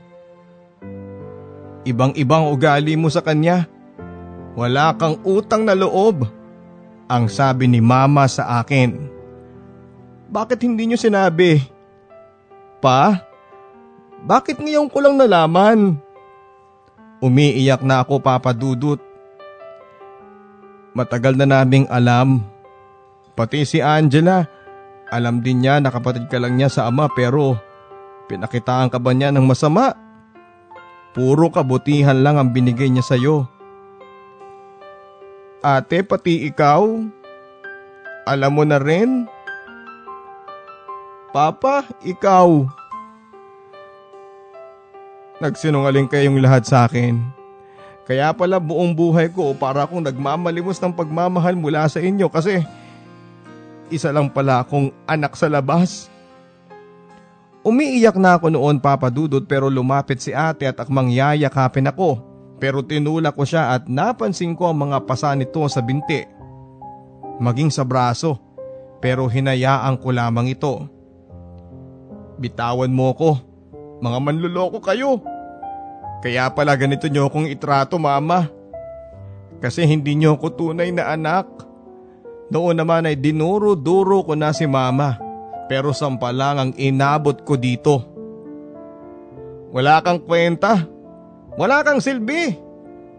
Ibang-ibang 1.83 2.47
ugali 2.47 2.95
mo 2.95 3.11
sa 3.11 3.27
kanya. 3.27 3.66
Wala 4.55 4.95
kang 4.95 5.19
utang 5.27 5.66
na 5.66 5.75
loob. 5.75 6.27
Ang 7.11 7.27
sabi 7.27 7.66
ni 7.66 7.83
mama 7.83 8.27
sa 8.31 8.62
akin. 8.62 8.95
Bakit 10.31 10.62
hindi 10.62 10.91
niyo 10.91 10.99
sinabi? 10.99 11.78
Pa, 12.79 13.27
bakit 14.23 14.63
ngayon 14.63 14.87
ko 14.91 15.03
lang 15.03 15.19
nalaman? 15.19 15.99
Umiiyak 17.19 17.83
na 17.83 18.03
ako 18.07 18.23
papadudot. 18.23 19.03
Matagal 20.95 21.35
na 21.35 21.47
naming 21.47 21.87
alam. 21.91 22.43
Pati 23.35 23.63
si 23.67 23.79
Angela, 23.83 24.47
alam 25.11 25.43
din 25.43 25.63
niya 25.63 25.79
na 25.79 25.91
kapatid 25.91 26.27
ka 26.31 26.39
lang 26.39 26.59
niya 26.59 26.71
sa 26.71 26.91
ama 26.91 27.07
pero 27.11 27.59
pinakitaan 28.31 28.91
ka 28.91 28.99
ba 28.99 29.15
niya 29.15 29.31
ng 29.35 29.47
masama? 29.47 29.95
Puro 31.15 31.51
kabutihan 31.51 32.23
lang 32.23 32.39
ang 32.39 32.51
binigay 32.55 32.91
niya 32.91 33.03
sa'yo. 33.03 33.47
Ate, 35.59 36.07
pati 36.07 36.47
ikaw? 36.47 36.87
Alam 38.29 38.53
mo 38.55 38.63
na 38.63 38.79
rin? 38.79 39.27
Papa, 41.39 41.86
ikaw. 42.02 42.66
Nagsinungaling 45.39 46.10
kayong 46.10 46.43
lahat 46.43 46.66
sa 46.66 46.90
akin. 46.90 47.15
Kaya 48.02 48.35
pala 48.35 48.59
buong 48.59 48.90
buhay 48.90 49.31
ko 49.31 49.55
para 49.55 49.86
akong 49.86 50.02
nagmamalimos 50.02 50.82
ng 50.82 50.90
pagmamahal 50.90 51.55
mula 51.55 51.86
sa 51.86 52.02
inyo 52.02 52.27
kasi 52.27 52.66
isa 53.86 54.10
lang 54.10 54.35
pala 54.35 54.66
akong 54.66 54.90
anak 55.06 55.39
sa 55.39 55.47
labas. 55.47 56.10
Umiiyak 57.62 58.19
na 58.19 58.35
ako 58.35 58.51
noon 58.51 58.82
papadudod 58.82 59.47
pero 59.47 59.70
lumapit 59.70 60.19
si 60.19 60.35
ate 60.35 60.66
at 60.66 60.82
akmang 60.82 61.15
yayakapin 61.15 61.86
ako. 61.86 62.19
Pero 62.59 62.82
tinulak 62.82 63.39
ko 63.39 63.47
siya 63.47 63.78
at 63.78 63.86
napansin 63.86 64.59
ko 64.59 64.74
ang 64.74 64.90
mga 64.90 65.06
pasa 65.06 65.39
nito 65.39 65.62
sa 65.70 65.86
binti. 65.86 66.19
Maging 67.39 67.70
sa 67.70 67.86
braso 67.86 68.43
pero 68.98 69.31
hinayaan 69.31 70.02
ko 70.02 70.10
lamang 70.10 70.51
ito. 70.51 70.98
Bitawan 72.39 72.94
mo 72.94 73.10
ko. 73.19 73.31
Mga 73.98 74.19
manluloko 74.23 74.78
kayo. 74.78 75.19
Kaya 76.23 76.51
pala 76.55 76.78
ganito 76.78 77.10
nyo 77.10 77.27
akong 77.27 77.51
itrato 77.51 77.98
mama. 77.98 78.47
Kasi 79.59 79.82
hindi 79.86 80.15
nyo 80.15 80.39
ako 80.39 80.48
tunay 80.55 80.94
na 80.94 81.10
anak. 81.15 81.51
Noon 82.48 82.78
naman 82.78 83.10
ay 83.10 83.19
dinuro-duro 83.19 84.23
ko 84.23 84.39
na 84.39 84.55
si 84.55 84.65
mama. 84.70 85.19
Pero 85.66 85.90
sampa 85.93 86.31
lang 86.31 86.56
ang 86.56 86.73
inabot 86.78 87.36
ko 87.43 87.59
dito. 87.59 88.06
Wala 89.74 90.01
kang 90.01 90.23
kwenta. 90.23 90.86
Wala 91.59 91.82
kang 91.85 92.01
silbi. 92.01 92.56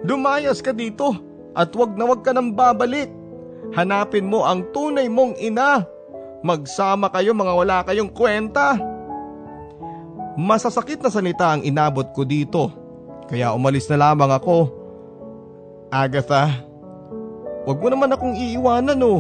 Lumayas 0.02 0.64
ka 0.64 0.72
dito 0.72 1.12
at 1.54 1.76
wag 1.76 1.94
na 2.00 2.08
wag 2.08 2.24
ka 2.24 2.32
nang 2.32 2.56
babalik. 2.56 3.12
Hanapin 3.76 4.32
mo 4.32 4.48
ang 4.48 4.66
tunay 4.72 5.12
mong 5.12 5.38
ina. 5.38 5.84
Magsama 6.42 7.12
kayo 7.12 7.36
mga 7.36 7.54
wala 7.54 7.78
kayong 7.84 8.10
kwenta. 8.16 8.80
Masasakit 10.40 11.04
na 11.04 11.12
salita 11.12 11.52
ang 11.52 11.68
inabot 11.68 12.08
ko 12.16 12.24
dito. 12.24 12.72
Kaya 13.28 13.52
umalis 13.52 13.92
na 13.92 14.08
lamang 14.08 14.32
ako. 14.32 14.72
Agatha, 15.92 16.64
wag 17.68 17.78
mo 17.84 17.88
naman 17.92 18.16
akong 18.16 18.40
iiwanan 18.40 19.04
oh. 19.04 19.20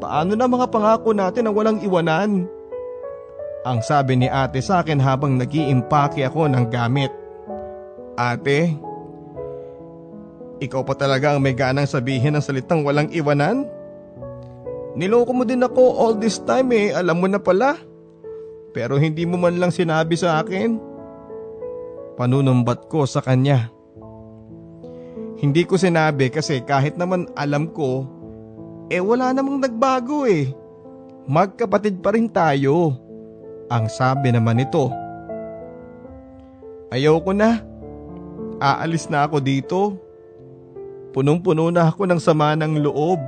Paano 0.00 0.32
na 0.32 0.48
mga 0.48 0.72
pangako 0.72 1.12
natin 1.12 1.44
na 1.44 1.52
walang 1.52 1.84
iwanan? 1.84 2.48
Ang 3.62 3.78
sabi 3.84 4.16
ni 4.16 4.26
ate 4.26 4.64
sa 4.64 4.80
akin 4.80 4.98
habang 4.98 5.36
nag-iimpake 5.36 6.24
ako 6.24 6.48
ng 6.48 6.64
gamit. 6.72 7.12
Ate, 8.16 8.72
ikaw 10.64 10.80
pa 10.80 10.96
talaga 10.96 11.36
ang 11.36 11.44
may 11.44 11.52
ganang 11.52 11.86
sabihin 11.86 12.34
ng 12.34 12.42
salitang 12.42 12.82
walang 12.82 13.12
iwanan? 13.12 13.68
Niloko 14.96 15.30
mo 15.36 15.44
din 15.44 15.62
ako 15.62 15.82
all 15.94 16.14
this 16.16 16.40
time 16.42 16.72
eh, 16.72 16.90
alam 16.90 17.20
mo 17.20 17.28
na 17.28 17.38
pala. 17.38 17.91
Pero 18.72 18.96
hindi 18.96 19.28
mo 19.28 19.36
man 19.36 19.60
lang 19.60 19.72
sinabi 19.72 20.16
sa 20.16 20.40
akin. 20.40 20.80
Panunumbat 22.16 22.88
ko 22.88 23.04
sa 23.04 23.20
kanya. 23.20 23.68
Hindi 25.40 25.64
ko 25.68 25.76
sinabi 25.76 26.32
kasi 26.32 26.64
kahit 26.64 26.96
naman 26.96 27.28
alam 27.36 27.68
ko 27.72 28.08
eh 28.92 29.00
wala 29.00 29.32
namang 29.32 29.64
nagbago 29.64 30.28
eh. 30.28 30.52
Magkapatid 31.24 32.04
pa 32.04 32.12
rin 32.12 32.28
tayo. 32.28 32.92
Ang 33.72 33.88
sabi 33.88 34.28
naman 34.28 34.60
nito. 34.60 34.92
Ayoko 36.92 37.32
na. 37.32 37.64
Aalis 38.60 39.08
na 39.08 39.24
ako 39.24 39.40
dito. 39.40 39.96
Punong-puno 41.16 41.72
na 41.72 41.88
ako 41.88 42.04
ng 42.04 42.20
sama 42.20 42.52
ng 42.52 42.84
loob. 42.84 43.20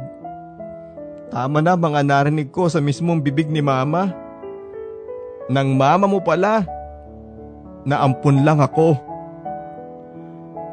Tama 1.33 1.65
na 1.65 1.75
mga 1.75 2.05
narinig 2.05 2.53
ko 2.53 2.69
sa 2.69 2.85
mismong 2.85 3.25
bibig 3.25 3.49
ni 3.49 3.65
mama. 3.65 4.13
Nang 5.49 5.77
mama 5.77 6.09
mo 6.09 6.25
pala. 6.25 6.65
Naampun 7.85 8.45
lang 8.45 8.65
ako. 8.65 8.97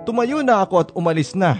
Tumayo 0.07 0.39
na 0.41 0.63
ako 0.63 0.75
at 0.79 0.89
umalis 0.95 1.35
na. 1.35 1.59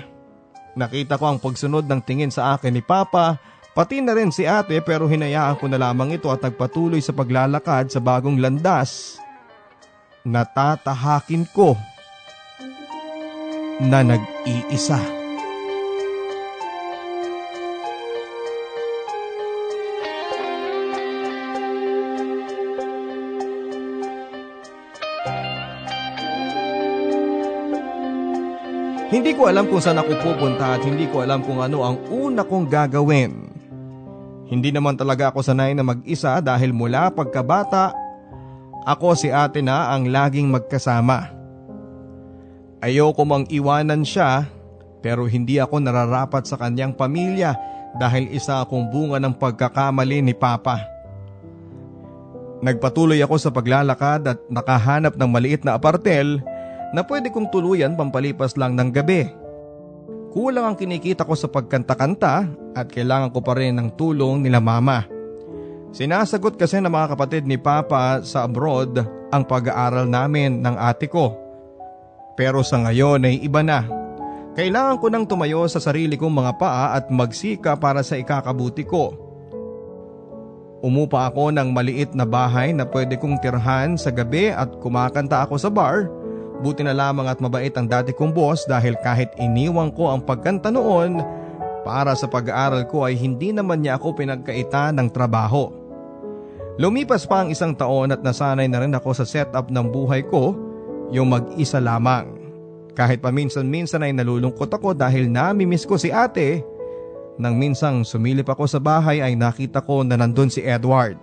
Nakita 0.74 1.20
ko 1.20 1.28
ang 1.28 1.40
pagsunod 1.40 1.84
ng 1.84 2.02
tingin 2.02 2.32
sa 2.32 2.56
akin 2.56 2.72
ni 2.72 2.80
Papa, 2.80 3.36
pati 3.76 4.00
na 4.00 4.16
rin 4.16 4.32
si 4.32 4.48
ate 4.48 4.80
pero 4.80 5.04
hinayaan 5.12 5.60
ko 5.60 5.68
na 5.68 5.76
lamang 5.76 6.16
ito 6.16 6.32
at 6.32 6.40
nagpatuloy 6.40 7.04
sa 7.04 7.12
paglalakad 7.12 7.92
sa 7.92 8.00
bagong 8.00 8.40
landas. 8.40 9.20
Natatahakin 10.24 11.44
ko 11.52 11.76
na 13.84 14.00
nag-iisa. 14.06 15.21
Hindi 29.12 29.36
ko 29.36 29.52
alam 29.52 29.68
kung 29.68 29.84
saan 29.84 30.00
ako 30.00 30.24
pupunta 30.24 30.80
at 30.80 30.88
hindi 30.88 31.04
ko 31.12 31.20
alam 31.20 31.44
kung 31.44 31.60
ano 31.60 31.84
ang 31.84 32.00
una 32.08 32.48
kong 32.48 32.72
gagawin. 32.72 33.52
Hindi 34.48 34.72
naman 34.72 34.96
talaga 34.96 35.36
ako 35.36 35.44
sanay 35.44 35.76
na 35.76 35.84
mag-isa 35.84 36.40
dahil 36.40 36.72
mula 36.72 37.12
pagkabata, 37.12 37.92
ako 38.88 39.12
si 39.20 39.28
ate 39.28 39.60
na 39.60 39.92
ang 39.92 40.08
laging 40.08 40.48
magkasama. 40.48 41.28
Ayoko 42.80 43.28
mang 43.28 43.44
iwanan 43.52 44.08
siya 44.08 44.48
pero 45.04 45.28
hindi 45.28 45.60
ako 45.60 45.84
nararapat 45.84 46.48
sa 46.48 46.56
kanyang 46.56 46.96
pamilya 46.96 47.52
dahil 48.00 48.32
isa 48.32 48.64
akong 48.64 48.88
bunga 48.88 49.20
ng 49.20 49.36
pagkakamali 49.36 50.24
ni 50.24 50.32
Papa. 50.32 50.88
Nagpatuloy 52.64 53.20
ako 53.20 53.36
sa 53.44 53.52
paglalakad 53.52 54.24
at 54.24 54.40
nakahanap 54.48 55.20
ng 55.20 55.30
maliit 55.30 55.68
na 55.68 55.76
apartel 55.76 56.40
na 56.92 57.02
pwede 57.08 57.32
kong 57.32 57.52
tuluyan 57.52 57.96
pampalipas 57.96 58.60
lang 58.60 58.76
ng 58.76 58.90
gabi. 58.92 59.28
Kulang 60.32 60.64
ang 60.64 60.78
kinikita 60.80 61.28
ko 61.28 61.36
sa 61.36 61.52
pagkanta-kanta 61.52 62.36
at 62.72 62.88
kailangan 62.88 63.36
ko 63.36 63.44
pa 63.44 63.52
rin 63.56 63.76
ng 63.76 64.00
tulong 64.00 64.40
nila 64.40 64.64
mama. 64.64 65.04
Sinasagot 65.92 66.56
kasi 66.56 66.80
ng 66.80 66.88
mga 66.88 67.16
kapatid 67.16 67.44
ni 67.44 67.60
Papa 67.60 68.24
sa 68.24 68.48
abroad 68.48 69.04
ang 69.28 69.44
pag-aaral 69.44 70.08
namin 70.08 70.64
ng 70.64 70.76
ate 70.80 71.12
ko. 71.12 71.36
Pero 72.40 72.64
sa 72.64 72.80
ngayon 72.80 73.28
ay 73.28 73.44
iba 73.44 73.60
na. 73.60 73.84
Kailangan 74.56 75.00
ko 75.04 75.08
nang 75.12 75.28
tumayo 75.28 75.68
sa 75.68 75.84
sarili 75.84 76.16
kong 76.16 76.32
mga 76.32 76.54
paa 76.60 76.96
at 76.96 77.12
magsika 77.12 77.76
para 77.76 78.00
sa 78.04 78.16
ikakabuti 78.16 78.88
ko. 78.88 79.16
Umupa 80.80 81.28
ako 81.28 81.52
ng 81.56 81.76
maliit 81.76 82.16
na 82.16 82.24
bahay 82.24 82.72
na 82.72 82.88
pwede 82.88 83.20
kong 83.20 83.44
tirhan 83.44 84.00
sa 84.00 84.16
gabi 84.16 84.50
at 84.50 84.80
kumakanta 84.80 85.44
ako 85.44 85.60
sa 85.60 85.70
bar 85.70 86.08
Buti 86.62 86.86
na 86.86 86.94
lamang 86.94 87.26
at 87.26 87.42
mabait 87.42 87.74
ang 87.74 87.90
dati 87.90 88.14
kong 88.14 88.38
boss 88.38 88.70
dahil 88.70 88.94
kahit 89.02 89.34
iniwang 89.42 89.90
ko 89.98 90.14
ang 90.14 90.22
pagkanta 90.22 90.70
noon, 90.70 91.18
para 91.82 92.14
sa 92.14 92.30
pag-aaral 92.30 92.86
ko 92.86 93.10
ay 93.10 93.18
hindi 93.18 93.50
naman 93.50 93.82
niya 93.82 93.98
ako 93.98 94.14
pinagkaita 94.14 94.94
ng 94.94 95.10
trabaho. 95.10 95.74
Lumipas 96.78 97.26
pa 97.26 97.42
ang 97.42 97.50
isang 97.50 97.74
taon 97.74 98.14
at 98.14 98.22
nasanay 98.22 98.70
na 98.70 98.86
rin 98.86 98.94
ako 98.94 99.18
sa 99.18 99.26
setup 99.26 99.74
ng 99.74 99.90
buhay 99.90 100.22
ko, 100.30 100.54
yung 101.10 101.34
mag-isa 101.34 101.82
lamang. 101.82 102.38
Kahit 102.94 103.20
paminsan-minsan 103.26 104.06
ay 104.06 104.14
nalulungkot 104.14 104.70
ako 104.70 104.94
dahil 104.94 105.28
namimiss 105.28 105.90
ko 105.90 105.98
si 105.98 106.14
ate, 106.14 106.62
nang 107.42 107.58
minsang 107.58 108.06
sumilip 108.06 108.46
ako 108.46 108.70
sa 108.70 108.78
bahay 108.78 109.18
ay 109.24 109.34
nakita 109.34 109.82
ko 109.82 110.06
na 110.06 110.14
nandun 110.20 110.54
si 110.54 110.62
Edward. 110.62 111.18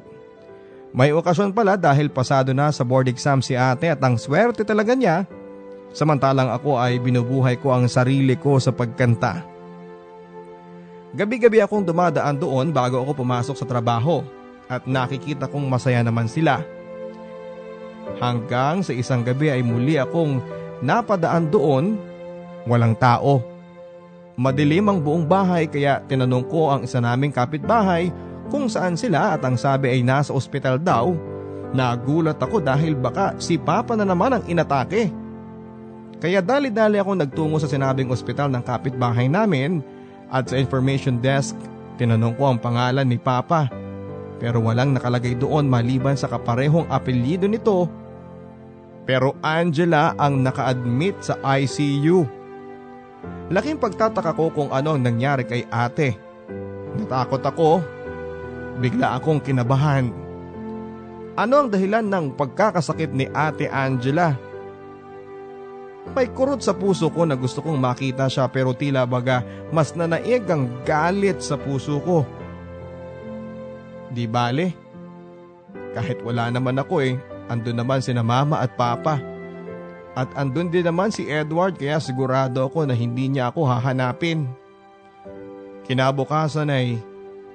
May 0.93 1.12
okasyon 1.12 1.52
pala 1.52 1.77
dahil 1.77 2.09
pasado 2.09 2.51
na 2.56 2.73
sa 2.73 2.82
board 2.82 3.12
exam 3.12 3.44
si 3.44 3.52
ate 3.52 3.93
at 3.93 4.01
ang 4.01 4.16
swerte 4.16 4.65
talaga 4.65 4.97
niya 4.97 5.28
Samantalang 5.93 6.52
ako 6.52 6.77
ay 6.77 7.01
binubuhay 7.01 7.56
ko 7.56 7.73
ang 7.73 7.89
sarili 7.89 8.36
ko 8.36 8.60
sa 8.60 8.73
pagkanta. 8.74 9.40
Gabi-gabi 11.16 11.65
akong 11.65 11.89
dumadaan 11.89 12.36
doon 12.36 12.69
bago 12.69 13.01
ako 13.01 13.24
pumasok 13.24 13.56
sa 13.56 13.65
trabaho 13.65 14.20
at 14.69 14.85
nakikita 14.85 15.48
kong 15.48 15.65
masaya 15.65 16.05
naman 16.05 16.28
sila. 16.28 16.60
Hanggang 18.20 18.85
sa 18.85 18.93
isang 18.93 19.24
gabi 19.24 19.48
ay 19.48 19.65
muli 19.65 19.97
akong 19.97 20.44
napadaan 20.85 21.48
doon, 21.48 21.97
walang 22.69 22.93
tao. 23.01 23.40
Madilim 24.39 24.86
ang 24.93 25.01
buong 25.01 25.24
bahay 25.24 25.66
kaya 25.66 26.05
tinanong 26.05 26.47
ko 26.47 26.70
ang 26.70 26.81
isa 26.85 27.01
naming 27.01 27.32
kapitbahay 27.32 28.12
kung 28.49 28.66
saan 28.69 28.97
sila 28.97 29.37
at 29.37 29.45
ang 29.45 29.57
sabi 29.57 29.93
ay 29.93 30.01
nasa 30.05 30.33
ospital 30.33 30.81
daw. 30.81 31.12
Nagulat 31.73 32.41
ako 32.41 32.65
dahil 32.65 32.97
baka 32.97 33.37
si 33.37 33.61
Papa 33.61 33.93
na 33.93 34.09
naman 34.09 34.41
ang 34.41 34.45
inatake. 34.49 35.12
Kaya 36.19 36.43
dali-dali 36.43 36.99
ako 36.99 37.12
nagtungo 37.15 37.57
sa 37.61 37.70
sinabing 37.70 38.11
ospital 38.11 38.51
ng 38.51 38.65
kapitbahay 38.65 39.31
namin 39.31 39.85
at 40.33 40.51
sa 40.51 40.57
information 40.59 41.20
desk 41.23 41.55
tinanong 42.01 42.35
ko 42.39 42.51
ang 42.51 42.59
pangalan 42.59 43.07
ni 43.07 43.20
Papa. 43.20 43.69
Pero 44.39 44.62
walang 44.62 44.95
nakalagay 44.95 45.35
doon 45.35 45.66
maliban 45.66 46.15
sa 46.15 46.31
kaparehong 46.31 46.87
apelyido 46.89 47.51
nito. 47.51 47.91
Pero 49.03 49.35
Angela 49.43 50.15
ang 50.15 50.41
naka-admit 50.47 51.19
sa 51.20 51.35
ICU. 51.43 52.23
Laking 53.51 53.81
pagtataka 53.81 54.37
ko 54.37 54.53
kung 54.55 54.70
ano 54.70 54.95
ang 54.95 55.03
nangyari 55.03 55.43
kay 55.43 55.66
ate. 55.73 56.15
Natakot 57.01 57.43
ako. 57.43 57.83
Bigla 58.78 59.18
akong 59.18 59.42
kinabahan. 59.42 60.14
Ano 61.38 61.55
ang 61.55 61.68
dahilan 61.70 62.06
ng 62.06 62.26
pagkakasakit 62.34 63.10
ni 63.14 63.26
ate 63.30 63.66
Angela? 63.70 64.38
May 66.14 66.30
kurot 66.30 66.64
sa 66.64 66.72
puso 66.72 67.12
ko 67.12 67.26
na 67.28 67.36
gusto 67.36 67.60
kong 67.60 67.76
makita 67.76 68.30
siya 68.30 68.48
pero 68.48 68.72
tila 68.72 69.05
baga 69.05 69.44
mas 69.74 69.92
nanaig 69.92 70.46
ang 70.48 70.70
galit 70.86 71.42
sa 71.42 71.59
puso 71.60 72.00
ko. 72.00 72.24
Di 74.09 74.24
bale, 74.24 74.72
kahit 75.92 76.22
wala 76.24 76.48
naman 76.48 76.80
ako 76.80 77.05
eh, 77.05 77.20
andun 77.52 77.76
naman 77.76 78.00
si 78.00 78.14
mama 78.16 78.64
at 78.64 78.72
papa. 78.78 79.20
At 80.16 80.32
andun 80.34 80.72
din 80.72 80.86
naman 80.86 81.12
si 81.14 81.28
Edward 81.28 81.78
kaya 81.78 82.00
sigurado 82.02 82.66
ako 82.66 82.88
na 82.88 82.96
hindi 82.96 83.30
niya 83.30 83.52
ako 83.52 83.68
hahanapin. 83.68 84.48
Kinabukasan 85.86 86.72
ay 86.72 86.98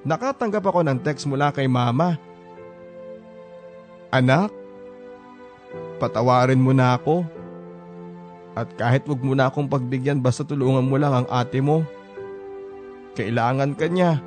nakatanggap 0.04 0.64
ako 0.64 0.80
ng 0.84 1.00
text 1.04 1.28
mula 1.28 1.52
kay 1.52 1.68
mama. 1.68 2.20
Anak, 4.14 4.54
patawarin 5.98 6.62
mo 6.62 6.76
na 6.76 6.96
ako. 6.96 7.26
At 8.54 8.70
kahit 8.78 9.10
wag 9.10 9.24
mo 9.26 9.34
na 9.34 9.50
akong 9.50 9.66
pagbigyan 9.66 10.22
basta 10.22 10.46
tulungan 10.46 10.86
mo 10.86 11.02
lang 11.02 11.26
ang 11.26 11.28
ate 11.34 11.58
mo. 11.58 11.82
Kailangan 13.18 13.74
ka 13.74 13.90
niya. 13.90 14.22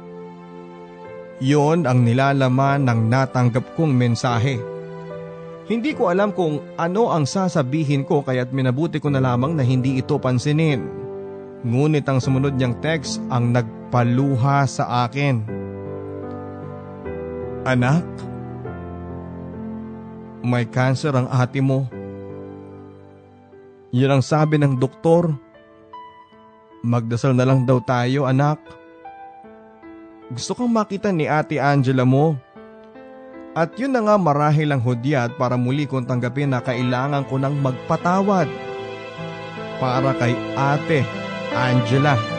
Yon 1.39 1.86
ang 1.86 2.03
nilalaman 2.03 2.89
ng 2.89 3.01
natanggap 3.07 3.62
kong 3.78 3.93
mensahe. 3.94 4.59
Hindi 5.66 5.98
ko 5.98 6.11
alam 6.11 6.31
kung 6.31 6.62
ano 6.78 7.11
ang 7.11 7.27
sasabihin 7.27 8.07
ko 8.07 8.23
kaya't 8.23 8.55
minabuti 8.55 9.03
ko 9.03 9.11
na 9.11 9.19
lamang 9.19 9.59
na 9.59 9.66
hindi 9.66 9.98
ito 9.98 10.19
pansinin. 10.19 10.82
Ngunit 11.66 12.07
ang 12.07 12.23
sumunod 12.23 12.55
niyang 12.55 12.78
text 12.78 13.19
ang 13.31 13.51
nagpaluha 13.51 14.62
sa 14.70 15.07
akin. 15.07 15.56
Anak, 17.67 18.07
may 20.47 20.63
cancer 20.71 21.11
ang 21.11 21.27
ate 21.27 21.59
mo. 21.59 21.91
Yan 23.91 24.15
ang 24.15 24.23
sabi 24.23 24.55
ng 24.55 24.79
doktor. 24.79 25.35
Magdasal 26.87 27.35
na 27.35 27.43
lang 27.43 27.67
daw 27.67 27.83
tayo 27.83 28.23
anak. 28.23 28.63
Gusto 30.31 30.55
kong 30.55 30.71
makita 30.71 31.11
ni 31.11 31.27
ate 31.27 31.59
Angela 31.59 32.07
mo. 32.07 32.39
At 33.51 33.75
yun 33.75 33.91
na 33.91 34.07
nga 34.07 34.15
marahil 34.15 34.71
ang 34.71 34.87
hudyat 34.87 35.35
para 35.35 35.59
muli 35.59 35.91
kong 35.91 36.07
tanggapin 36.07 36.55
na 36.55 36.63
kailangan 36.63 37.27
ko 37.27 37.35
nang 37.35 37.59
magpatawad. 37.59 38.47
Para 39.83 40.15
kay 40.15 40.39
ate 40.55 41.03
Angela. 41.51 42.15
At 42.15 42.36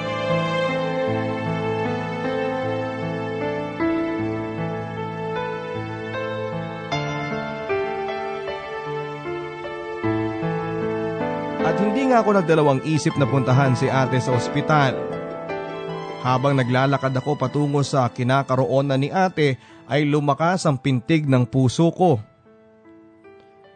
nga 12.18 12.26
ako 12.26 12.34
nagdalawang 12.34 12.82
isip 12.82 13.14
na 13.22 13.30
puntahan 13.30 13.78
si 13.78 13.86
ate 13.94 14.18
sa 14.18 14.34
ospital. 14.34 14.98
Habang 16.26 16.58
naglalakad 16.58 17.14
ako 17.14 17.38
patungo 17.38 17.86
sa 17.86 18.10
kinakaroonan 18.10 18.98
ni 18.98 19.14
ate 19.14 19.62
ay 19.86 20.02
lumakas 20.02 20.66
ang 20.66 20.82
pintig 20.82 21.30
ng 21.30 21.46
puso 21.46 21.94
ko. 21.94 22.18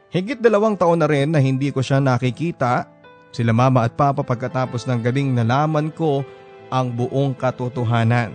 Higit 0.10 0.42
dalawang 0.42 0.74
taon 0.74 0.98
na 0.98 1.06
rin 1.06 1.30
na 1.30 1.38
hindi 1.38 1.70
ko 1.70 1.86
siya 1.86 2.02
nakikita, 2.02 2.90
sila 3.30 3.54
mama 3.54 3.86
at 3.86 3.94
papa 3.94 4.26
pagkatapos 4.26 4.90
ng 4.90 5.06
gabing 5.06 5.38
nalaman 5.38 5.94
ko 5.94 6.26
ang 6.74 6.90
buong 6.90 7.38
katotohanan. 7.38 8.34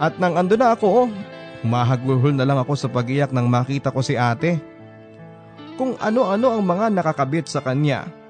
At 0.00 0.16
nang 0.16 0.40
ando 0.40 0.56
na 0.56 0.72
ako, 0.72 1.12
humahagulhol 1.60 2.40
na 2.40 2.48
lang 2.48 2.56
ako 2.56 2.72
sa 2.72 2.88
pagiyak 2.88 3.36
nang 3.36 3.52
makita 3.52 3.92
ko 3.92 4.00
si 4.00 4.16
ate. 4.16 4.56
Kung 5.76 5.92
ano-ano 6.00 6.56
ang 6.56 6.64
mga 6.64 6.88
nakakabit 6.88 7.52
sa 7.52 7.60
kanya. 7.60 8.21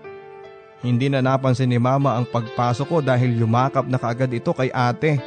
Hindi 0.83 1.07
na 1.07 1.23
napansin 1.23 1.71
ni 1.71 1.79
mama 1.79 2.19
ang 2.19 2.27
pagpasok 2.27 2.87
ko 2.91 2.99
dahil 2.99 3.39
yumakap 3.39 3.87
na 3.87 4.03
kaagad 4.03 4.35
ito 4.35 4.51
kay 4.51 4.67
ate. 4.75 5.23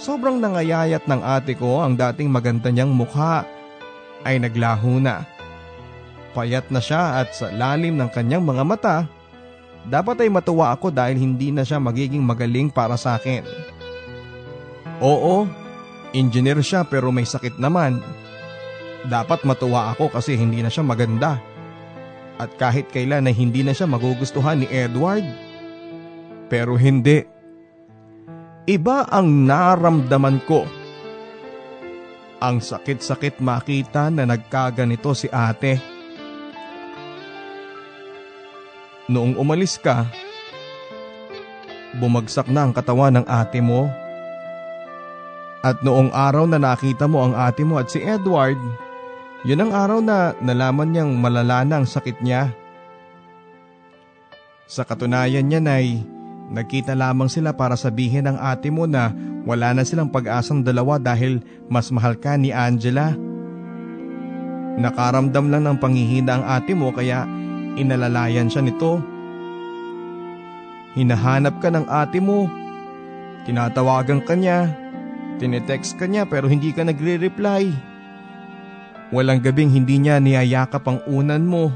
Sobrang 0.00 0.40
nangayayat 0.40 1.04
ng 1.04 1.20
ate 1.20 1.52
ko 1.52 1.84
ang 1.84 1.92
dating 1.94 2.32
maganda 2.32 2.72
niyang 2.72 2.90
mukha 2.90 3.44
ay 4.24 4.40
naglaho 4.40 4.96
na. 4.96 5.28
Payat 6.32 6.72
na 6.72 6.80
siya 6.80 7.20
at 7.20 7.36
sa 7.36 7.52
lalim 7.52 8.00
ng 8.00 8.08
kanyang 8.08 8.40
mga 8.40 8.64
mata, 8.64 8.96
dapat 9.84 10.24
ay 10.24 10.32
matuwa 10.32 10.72
ako 10.72 10.88
dahil 10.88 11.20
hindi 11.20 11.52
na 11.52 11.60
siya 11.60 11.76
magiging 11.76 12.24
magaling 12.24 12.72
para 12.72 12.96
sa 12.96 13.20
akin. 13.20 13.44
Oo, 15.04 15.44
engineer 16.16 16.64
siya 16.64 16.88
pero 16.88 17.12
may 17.12 17.28
sakit 17.28 17.60
naman. 17.60 18.00
Dapat 19.12 19.44
matuwa 19.44 19.92
ako 19.92 20.08
kasi 20.08 20.40
hindi 20.40 20.64
na 20.64 20.72
siya 20.72 20.86
maganda. 20.86 21.51
At 22.40 22.56
kahit 22.56 22.88
kailan 22.88 23.28
ay 23.28 23.36
hindi 23.36 23.60
na 23.60 23.76
siya 23.76 23.88
magugustuhan 23.88 24.64
ni 24.64 24.68
Edward. 24.70 25.24
Pero 26.48 26.76
hindi. 26.76 27.24
Iba 28.68 29.08
ang 29.10 29.48
naramdaman 29.48 30.44
ko. 30.46 30.64
Ang 32.42 32.58
sakit-sakit 32.58 33.38
makita 33.38 34.10
na 34.10 34.26
nagkaganito 34.26 35.14
si 35.14 35.30
ate. 35.30 35.78
Noong 39.10 39.34
umalis 39.38 39.78
ka, 39.82 40.06
bumagsak 41.98 42.48
na 42.48 42.66
ang 42.66 42.72
katawan 42.72 43.20
ng 43.20 43.26
ate 43.26 43.58
mo. 43.60 43.90
At 45.62 45.78
noong 45.86 46.10
araw 46.10 46.50
na 46.50 46.58
nakita 46.58 47.06
mo 47.06 47.22
ang 47.22 47.34
ate 47.38 47.62
mo 47.62 47.78
at 47.78 47.86
si 47.86 48.02
Edward, 48.02 48.58
yun 49.42 49.62
ang 49.62 49.72
araw 49.74 49.98
na 49.98 50.34
nalaman 50.38 50.90
niyang 50.90 51.12
malala 51.18 51.66
na 51.66 51.82
ang 51.82 51.86
sakit 51.86 52.22
niya. 52.22 52.50
Sa 54.66 54.86
katunayan 54.86 55.44
niya 55.44 55.60
ay 55.66 56.00
Nagkita 56.52 56.92
lamang 56.92 57.32
sila 57.32 57.56
para 57.56 57.80
sabihin 57.80 58.28
ng 58.28 58.36
ate 58.36 58.68
mo 58.68 58.84
na 58.84 59.08
wala 59.48 59.72
na 59.72 59.88
silang 59.88 60.12
pag-asang 60.12 60.60
dalawa 60.60 61.00
dahil 61.00 61.40
mas 61.72 61.88
mahal 61.88 62.12
ka 62.12 62.36
ni 62.36 62.52
Angela. 62.52 63.16
Nakaramdam 64.76 65.48
lang 65.48 65.64
ng 65.64 65.76
pangihina 65.80 66.40
ang 66.40 66.44
ate 66.44 66.76
mo 66.76 66.92
kaya 66.92 67.24
inalalayan 67.80 68.52
siya 68.52 68.68
nito. 68.68 69.00
Hinahanap 70.92 71.56
ka 71.64 71.72
ng 71.72 71.88
ate 71.88 72.20
mo. 72.20 72.44
Tinatawagan 73.48 74.20
ka 74.20 74.36
niya. 74.36 74.76
Tinetext 75.40 75.96
ka 75.96 76.04
niya 76.04 76.28
pero 76.28 76.52
hindi 76.52 76.68
ka 76.76 76.84
nagre-reply. 76.84 77.91
Walang 79.12 79.44
gabing 79.44 79.68
hindi 79.68 80.00
niya 80.00 80.16
niyayakap 80.16 80.88
ang 80.88 81.04
unan 81.04 81.44
mo 81.44 81.68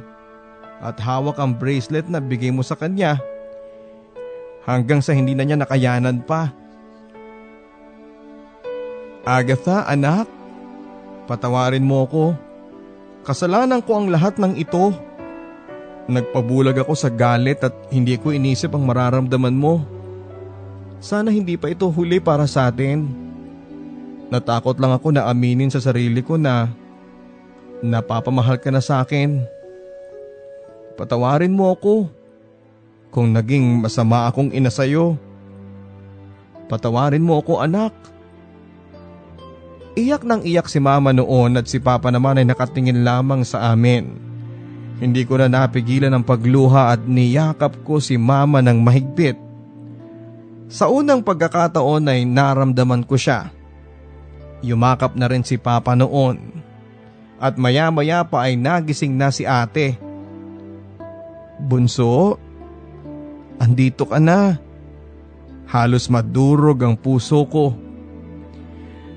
at 0.80 0.96
hawak 0.96 1.36
ang 1.36 1.52
bracelet 1.52 2.08
na 2.08 2.16
bigay 2.16 2.48
mo 2.48 2.64
sa 2.64 2.72
kanya 2.72 3.20
hanggang 4.64 5.04
sa 5.04 5.12
hindi 5.12 5.36
na 5.36 5.44
niya 5.44 5.60
nakayanan 5.60 6.24
pa. 6.24 6.50
Agatha, 9.26 9.84
anak, 9.84 10.24
patawarin 11.28 11.84
mo 11.84 12.08
ko. 12.08 12.24
Kasalanan 13.26 13.82
ko 13.82 14.00
ang 14.00 14.06
lahat 14.08 14.38
ng 14.40 14.56
ito. 14.56 14.94
Nagpabulag 16.06 16.78
ako 16.78 16.94
sa 16.94 17.10
galit 17.10 17.58
at 17.66 17.74
hindi 17.90 18.14
ko 18.16 18.30
inisip 18.30 18.72
ang 18.72 18.86
mararamdaman 18.86 19.54
mo. 19.54 19.82
Sana 21.02 21.34
hindi 21.34 21.58
pa 21.58 21.68
ito 21.68 21.90
huli 21.90 22.22
para 22.22 22.46
sa 22.46 22.70
atin. 22.70 23.10
Natakot 24.30 24.78
lang 24.78 24.94
ako 24.94 25.10
na 25.10 25.26
aminin 25.26 25.70
sa 25.74 25.82
sarili 25.82 26.22
ko 26.22 26.38
na 26.38 26.70
napapamahal 27.84 28.60
ka 28.60 28.72
na 28.72 28.80
sa 28.80 29.02
akin. 29.04 29.42
Patawarin 30.96 31.52
mo 31.52 31.72
ako 31.72 32.08
kung 33.12 33.32
naging 33.32 33.84
masama 33.84 34.28
akong 34.28 34.52
ina 34.52 34.72
sa'yo. 34.72 35.16
Patawarin 36.66 37.24
mo 37.24 37.40
ako 37.40 37.60
anak. 37.60 37.92
Iyak 39.96 40.28
nang 40.28 40.44
iyak 40.44 40.68
si 40.68 40.76
mama 40.76 41.12
noon 41.12 41.56
at 41.56 41.68
si 41.68 41.80
papa 41.80 42.12
naman 42.12 42.36
ay 42.36 42.44
nakatingin 42.44 43.00
lamang 43.00 43.44
sa 43.44 43.72
amin. 43.72 44.12
Hindi 44.96 45.28
ko 45.28 45.36
na 45.36 45.48
napigilan 45.48 46.12
ang 46.12 46.24
pagluha 46.24 46.96
at 46.96 47.04
niyakap 47.04 47.84
ko 47.84 48.00
si 48.00 48.16
mama 48.16 48.64
ng 48.64 48.80
mahigpit. 48.80 49.36
Sa 50.72 50.88
unang 50.88 51.20
pagkakataon 51.20 52.08
ay 52.08 52.24
naramdaman 52.24 53.04
ko 53.04 53.20
siya. 53.20 53.52
Yumakap 54.64 55.12
na 55.14 55.28
rin 55.28 55.44
si 55.44 55.60
papa 55.60 55.92
noon. 55.92 56.55
At 57.36 57.60
maya 57.60 57.92
maya 57.92 58.24
pa 58.24 58.48
ay 58.48 58.56
nagising 58.56 59.12
na 59.12 59.28
si 59.28 59.44
ate. 59.44 60.00
Bunso, 61.60 62.40
andito 63.60 64.08
ka 64.08 64.16
na. 64.16 64.56
Halos 65.68 66.08
madurog 66.08 66.80
ang 66.80 66.96
puso 66.96 67.44
ko. 67.44 67.76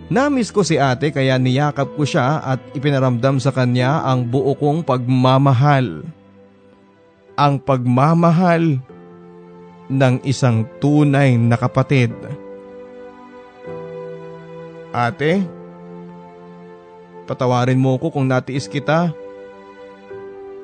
Namiss 0.09 0.49
ko 0.49 0.65
si 0.65 0.81
ate 0.81 1.13
kaya 1.13 1.37
niyakap 1.37 1.93
ko 1.93 2.01
siya 2.01 2.41
at 2.41 2.59
ipinaramdam 2.73 3.37
sa 3.37 3.53
kanya 3.53 4.01
ang 4.01 4.25
buo 4.25 4.57
kong 4.57 4.81
pagmamahal. 4.81 6.01
Ang 7.37 7.55
pagmamahal 7.61 8.81
ng 9.89 10.15
isang 10.25 10.65
tunay 10.81 11.37
na 11.37 11.55
kapatid. 11.55 12.11
Ate, 14.89 15.45
patawarin 17.29 17.77
mo 17.77 17.93
ko 18.01 18.09
kung 18.09 18.25
natiis 18.25 18.65
kita. 18.65 19.13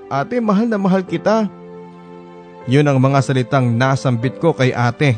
Ate, 0.09 0.41
mahal 0.41 0.65
na 0.65 0.81
mahal 0.81 1.05
kita. 1.05 1.45
Yun 2.65 2.89
ang 2.89 2.97
mga 2.97 3.21
salitang 3.21 3.69
nasambit 3.77 4.41
ko 4.41 4.49
kay 4.49 4.73
ate. 4.73 5.13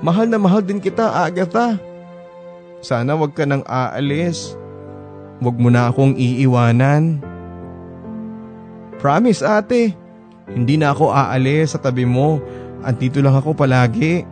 Mahal 0.00 0.32
na 0.32 0.40
mahal 0.40 0.64
din 0.64 0.80
kita, 0.80 1.12
Agatha. 1.12 1.76
Sana 2.80 3.12
wag 3.12 3.36
ka 3.36 3.44
nang 3.44 3.60
aalis. 3.68 4.56
Wag 5.44 5.60
mo 5.60 5.68
na 5.68 5.92
akong 5.92 6.16
iiwanan. 6.16 7.20
Promise 8.96 9.44
ate, 9.44 9.92
hindi 10.48 10.80
na 10.80 10.96
ako 10.96 11.12
aalis 11.12 11.76
sa 11.76 11.78
tabi 11.78 12.08
mo. 12.08 12.40
Andito 12.80 13.20
lang 13.20 13.36
ako 13.36 13.52
palagi. 13.52 14.24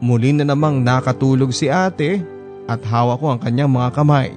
Muli 0.00 0.32
na 0.32 0.48
namang 0.48 0.80
nakatulog 0.80 1.52
si 1.52 1.68
ate 1.68 2.35
at 2.66 2.82
hawak 2.86 3.18
ko 3.22 3.26
ang 3.34 3.40
kanyang 3.40 3.70
mga 3.70 3.90
kamay. 3.94 4.30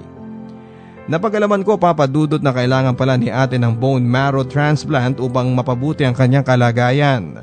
Napagalaman 1.10 1.66
ko 1.66 1.74
papadudot 1.74 2.38
na 2.38 2.54
kailangan 2.54 2.94
pala 2.94 3.18
ni 3.18 3.26
ate 3.26 3.58
ng 3.58 3.74
bone 3.74 4.06
marrow 4.06 4.46
transplant 4.46 5.18
upang 5.18 5.50
mapabuti 5.50 6.06
ang 6.06 6.14
kanyang 6.14 6.46
kalagayan. 6.46 7.42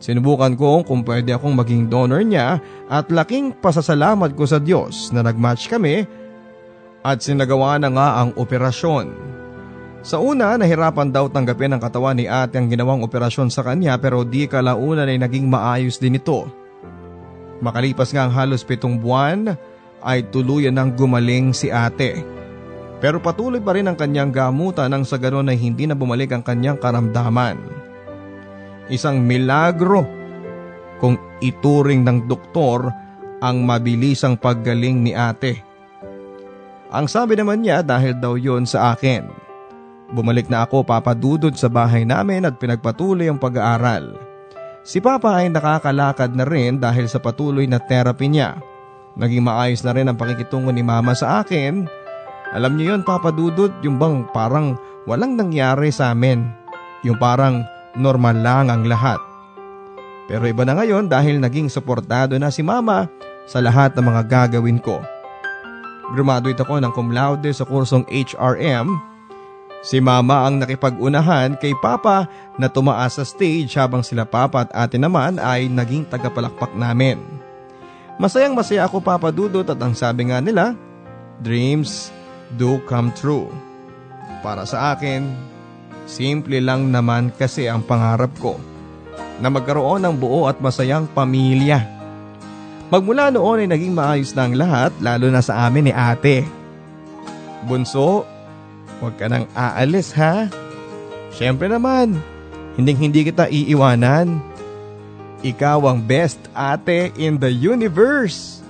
Sinubukan 0.00 0.56
ko 0.56 0.80
kung 0.84 1.04
pwede 1.04 1.36
akong 1.36 1.56
maging 1.56 1.88
donor 1.92 2.24
niya 2.24 2.60
at 2.88 3.08
laking 3.12 3.52
pasasalamat 3.60 4.32
ko 4.32 4.44
sa 4.48 4.60
Diyos 4.60 5.12
na 5.12 5.24
nagmatch 5.24 5.68
kami 5.68 6.08
at 7.04 7.20
sinagawa 7.20 7.76
na 7.76 7.92
nga 7.92 8.08
ang 8.24 8.30
operasyon. 8.36 9.12
Sa 10.06 10.22
una, 10.22 10.54
nahirapan 10.54 11.10
daw 11.10 11.26
tanggapin 11.26 11.74
ang 11.74 11.82
katawan 11.82 12.14
ni 12.14 12.30
ate 12.30 12.56
ang 12.56 12.70
ginawang 12.70 13.02
operasyon 13.02 13.50
sa 13.50 13.66
kanya 13.66 13.98
pero 13.98 14.22
di 14.22 14.46
kalaunan 14.46 15.10
ay 15.10 15.18
naging 15.18 15.50
maayos 15.50 15.98
din 15.98 16.16
ito. 16.16 16.46
Makalipas 17.60 18.12
nga 18.12 18.28
ang 18.28 18.32
halos 18.32 18.62
pitong 18.62 19.00
buwan 19.00 19.56
ay 20.06 20.30
tuluyan 20.30 20.78
ng 20.78 20.94
gumaling 20.94 21.50
si 21.50 21.66
ate. 21.68 22.22
Pero 23.02 23.18
patuloy 23.20 23.60
pa 23.60 23.74
rin 23.76 23.90
ang 23.90 23.98
kanyang 23.98 24.32
gamutan 24.32 24.88
nang 24.88 25.04
sa 25.04 25.18
ganon 25.20 25.50
ay 25.50 25.58
hindi 25.58 25.84
na 25.84 25.98
bumalik 25.98 26.32
ang 26.32 26.46
kanyang 26.46 26.78
karamdaman. 26.80 27.58
Isang 28.88 29.20
milagro 29.26 30.06
kung 31.02 31.18
ituring 31.42 32.06
ng 32.06 32.24
doktor 32.30 32.88
ang 33.42 33.66
mabilisang 33.66 34.40
paggaling 34.40 35.04
ni 35.04 35.12
ate. 35.12 35.60
Ang 36.88 37.10
sabi 37.10 37.36
naman 37.36 37.60
niya 37.60 37.82
dahil 37.84 38.16
daw 38.16 38.38
yon 38.38 38.64
sa 38.64 38.94
akin. 38.94 39.26
Bumalik 40.14 40.46
na 40.46 40.62
ako 40.64 40.86
papadudod 40.86 41.52
sa 41.58 41.66
bahay 41.66 42.06
namin 42.06 42.46
at 42.46 42.56
pinagpatuloy 42.62 43.26
ang 43.26 43.42
pag-aaral. 43.42 44.14
Si 44.86 45.02
Papa 45.02 45.42
ay 45.42 45.50
nakakalakad 45.50 46.30
na 46.38 46.46
rin 46.46 46.78
dahil 46.78 47.10
sa 47.10 47.18
patuloy 47.18 47.66
na 47.66 47.82
therapy 47.82 48.30
niya. 48.30 48.54
Naging 49.16 49.44
maayos 49.48 49.80
na 49.80 49.96
rin 49.96 50.06
ang 50.06 50.20
pakikitungo 50.20 50.68
ni 50.68 50.84
Mama 50.84 51.16
sa 51.16 51.40
akin. 51.40 51.88
Alam 52.52 52.76
niyo 52.76 52.92
yon 52.94 53.02
Papa 53.02 53.32
Dudut, 53.32 53.72
yung 53.80 53.96
bang 53.96 54.28
parang 54.30 54.76
walang 55.08 55.34
nangyari 55.34 55.88
sa 55.88 56.12
amin. 56.12 56.44
Yung 57.02 57.16
parang 57.16 57.64
normal 57.96 58.36
lang 58.44 58.68
ang 58.68 58.84
lahat. 58.84 59.18
Pero 60.28 60.44
iba 60.44 60.68
na 60.68 60.76
ngayon 60.76 61.08
dahil 61.08 61.40
naging 61.40 61.72
suportado 61.72 62.36
na 62.36 62.52
si 62.52 62.60
mama 62.60 63.08
sa 63.48 63.64
lahat 63.64 63.96
ng 63.96 64.04
mga 64.04 64.22
gagawin 64.28 64.82
ko. 64.82 65.00
Graduate 66.14 66.60
ako 66.60 66.78
ng 66.78 66.92
cum 66.94 67.10
laude 67.10 67.50
sa 67.50 67.66
kursong 67.66 68.06
HRM. 68.06 68.94
Si 69.86 70.02
mama 70.02 70.46
ang 70.46 70.58
nakipag-unahan 70.58 71.58
kay 71.62 71.74
papa 71.78 72.26
na 72.58 72.66
tumaas 72.66 73.18
sa 73.18 73.24
stage 73.26 73.70
habang 73.78 74.02
sila 74.02 74.26
papa 74.26 74.66
at 74.66 74.70
ate 74.74 74.98
naman 74.98 75.38
ay 75.38 75.70
naging 75.70 76.06
tagapalakpak 76.10 76.74
namin. 76.74 77.45
Masayang 78.16 78.56
masaya 78.56 78.88
ako 78.88 79.04
papadudot 79.04 79.66
at 79.66 79.80
ang 79.80 79.92
sabi 79.92 80.32
nga 80.32 80.40
nila, 80.40 80.72
dreams 81.44 82.08
do 82.56 82.80
come 82.88 83.12
true. 83.12 83.52
Para 84.40 84.64
sa 84.64 84.96
akin, 84.96 85.46
Simple 86.06 86.62
lang 86.62 86.94
naman 86.94 87.34
kasi 87.34 87.66
ang 87.66 87.82
pangarap 87.82 88.30
ko 88.38 88.62
na 89.42 89.50
magkaroon 89.50 90.06
ng 90.06 90.14
buo 90.14 90.46
at 90.46 90.62
masayang 90.62 91.10
pamilya. 91.10 91.82
Magmula 92.86 93.34
noon 93.34 93.66
ay 93.66 93.68
naging 93.68 93.90
maayos 93.90 94.30
na 94.32 94.46
ang 94.46 94.54
lahat 94.54 94.94
lalo 95.02 95.26
na 95.28 95.42
sa 95.42 95.66
amin 95.66 95.90
ni 95.90 95.92
ate. 95.92 96.46
Bunso, 97.66 98.22
huwag 99.02 99.18
ka 99.18 99.26
nang 99.26 99.50
aalis 99.58 100.14
ha. 100.14 100.46
Siyempre 101.34 101.66
naman, 101.66 102.14
hindi 102.78 102.94
hindi 102.94 103.26
kita 103.26 103.50
iiwanan. 103.50 104.38
Ikaw 105.44 105.84
ang 105.84 106.00
best 106.00 106.40
ate 106.56 107.12
in 107.20 107.36
the 107.36 107.52
universe. 107.52 108.64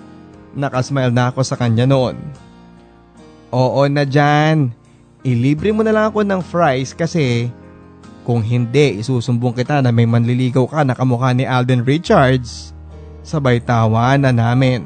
Nakasmile 0.56 1.14
na 1.14 1.30
ako 1.30 1.46
sa 1.46 1.54
kanya 1.54 1.86
noon. 1.86 2.18
Oo 3.54 3.86
na 3.86 4.02
dyan, 4.02 4.74
ilibre 5.22 5.70
mo 5.70 5.86
na 5.86 5.94
lang 5.94 6.10
ako 6.10 6.26
ng 6.26 6.42
fries 6.42 6.90
kasi 6.90 7.46
kung 8.26 8.42
hindi 8.42 8.98
isusumbong 8.98 9.54
kita 9.54 9.78
na 9.78 9.94
may 9.94 10.08
manliligaw 10.08 10.66
ka 10.66 10.82
na 10.82 10.98
kamukha 10.98 11.30
ni 11.30 11.46
Alden 11.46 11.86
Richards. 11.86 12.74
Sabay 13.22 13.62
tawa 13.62 14.18
na 14.18 14.34
namin. 14.34 14.82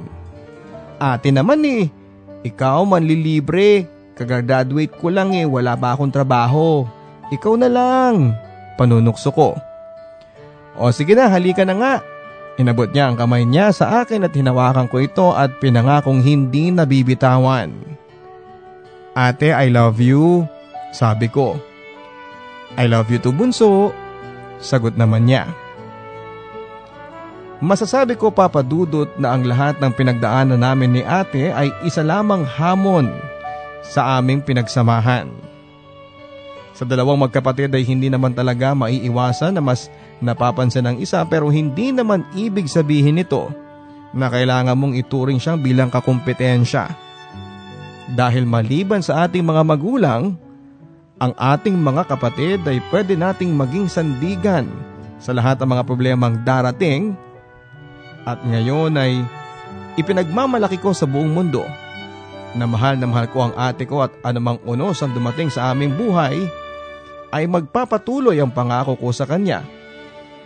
Ate 1.00 1.32
naman 1.32 1.64
eh, 1.64 1.88
ikaw 2.44 2.84
manlilibre. 2.84 3.88
Kagagraduate 4.20 4.92
ko 5.00 5.08
lang 5.08 5.32
eh, 5.32 5.48
wala 5.48 5.72
ba 5.72 5.96
akong 5.96 6.12
trabaho. 6.12 6.84
Ikaw 7.32 7.54
na 7.56 7.68
lang. 7.72 8.36
Panunukso 8.76 9.32
ko. 9.32 9.56
O 10.80 10.88
sige 10.88 11.12
na, 11.12 11.28
halika 11.28 11.60
na 11.68 11.76
nga. 11.76 11.94
Inabot 12.56 12.88
niya 12.88 13.12
ang 13.12 13.16
kamay 13.20 13.44
niya 13.44 13.68
sa 13.68 14.00
akin 14.00 14.24
at 14.24 14.32
hinawakan 14.32 14.88
ko 14.88 14.96
ito 14.96 15.28
at 15.36 15.60
pinangakong 15.60 16.24
hindi 16.24 16.72
nabibitawan. 16.72 17.68
Ate, 19.12 19.52
I 19.52 19.68
love 19.68 20.00
you. 20.00 20.48
Sabi 20.96 21.28
ko. 21.28 21.60
I 22.80 22.88
love 22.88 23.12
you 23.12 23.20
too, 23.20 23.36
bunso. 23.36 23.92
Sagot 24.56 24.96
naman 24.96 25.28
niya. 25.28 25.52
Masasabi 27.60 28.16
ko 28.16 28.32
papadudot 28.32 29.12
na 29.20 29.36
ang 29.36 29.44
lahat 29.44 29.76
ng 29.84 29.92
pinagdaanan 29.92 30.64
namin 30.64 30.96
ni 30.96 31.02
ate 31.04 31.52
ay 31.52 31.68
isa 31.84 32.00
lamang 32.00 32.40
hamon 32.40 33.12
sa 33.84 34.16
aming 34.16 34.40
pinagsamahan. 34.40 35.28
Sa 36.80 36.88
dalawang 36.88 37.28
magkapatid 37.28 37.68
ay 37.76 37.84
hindi 37.84 38.08
naman 38.08 38.32
talaga 38.32 38.72
maiiwasan 38.72 39.52
na 39.52 39.60
mas 39.60 39.92
napapansin 40.16 40.88
ng 40.88 40.96
isa 41.04 41.20
pero 41.28 41.52
hindi 41.52 41.92
naman 41.92 42.24
ibig 42.32 42.72
sabihin 42.72 43.20
nito 43.20 43.52
na 44.16 44.32
kailangan 44.32 44.80
mong 44.80 44.96
ituring 44.96 45.36
siyang 45.36 45.60
bilang 45.60 45.92
kakumpetensya. 45.92 46.88
Dahil 48.16 48.48
maliban 48.48 49.04
sa 49.04 49.28
ating 49.28 49.44
mga 49.44 49.60
magulang, 49.60 50.40
ang 51.20 51.36
ating 51.36 51.76
mga 51.76 52.16
kapatid 52.16 52.64
ay 52.64 52.80
pwede 52.88 53.12
nating 53.12 53.52
maging 53.52 53.84
sandigan 53.84 54.64
sa 55.20 55.36
lahat 55.36 55.60
ng 55.60 55.68
mga 55.68 55.84
problemang 55.84 56.40
darating 56.48 57.12
at 58.24 58.40
ngayon 58.40 58.96
ay 58.96 59.20
ipinagmamalaki 60.00 60.80
ko 60.80 60.96
sa 60.96 61.04
buong 61.04 61.28
mundo 61.28 61.60
na 62.56 62.64
mahal 62.64 62.96
na 62.96 63.04
mahal 63.04 63.28
ko 63.28 63.52
ang 63.52 63.54
ate 63.60 63.84
ko 63.84 64.00
at 64.00 64.16
anumang 64.24 64.56
unos 64.64 65.04
ang 65.04 65.12
dumating 65.12 65.52
sa 65.52 65.76
aming 65.76 65.92
buhay 65.92 66.40
ay 67.30 67.46
magpapatuloy 67.46 68.38
ang 68.42 68.50
pangako 68.50 68.98
ko 68.98 69.08
sa 69.14 69.26
kanya 69.26 69.62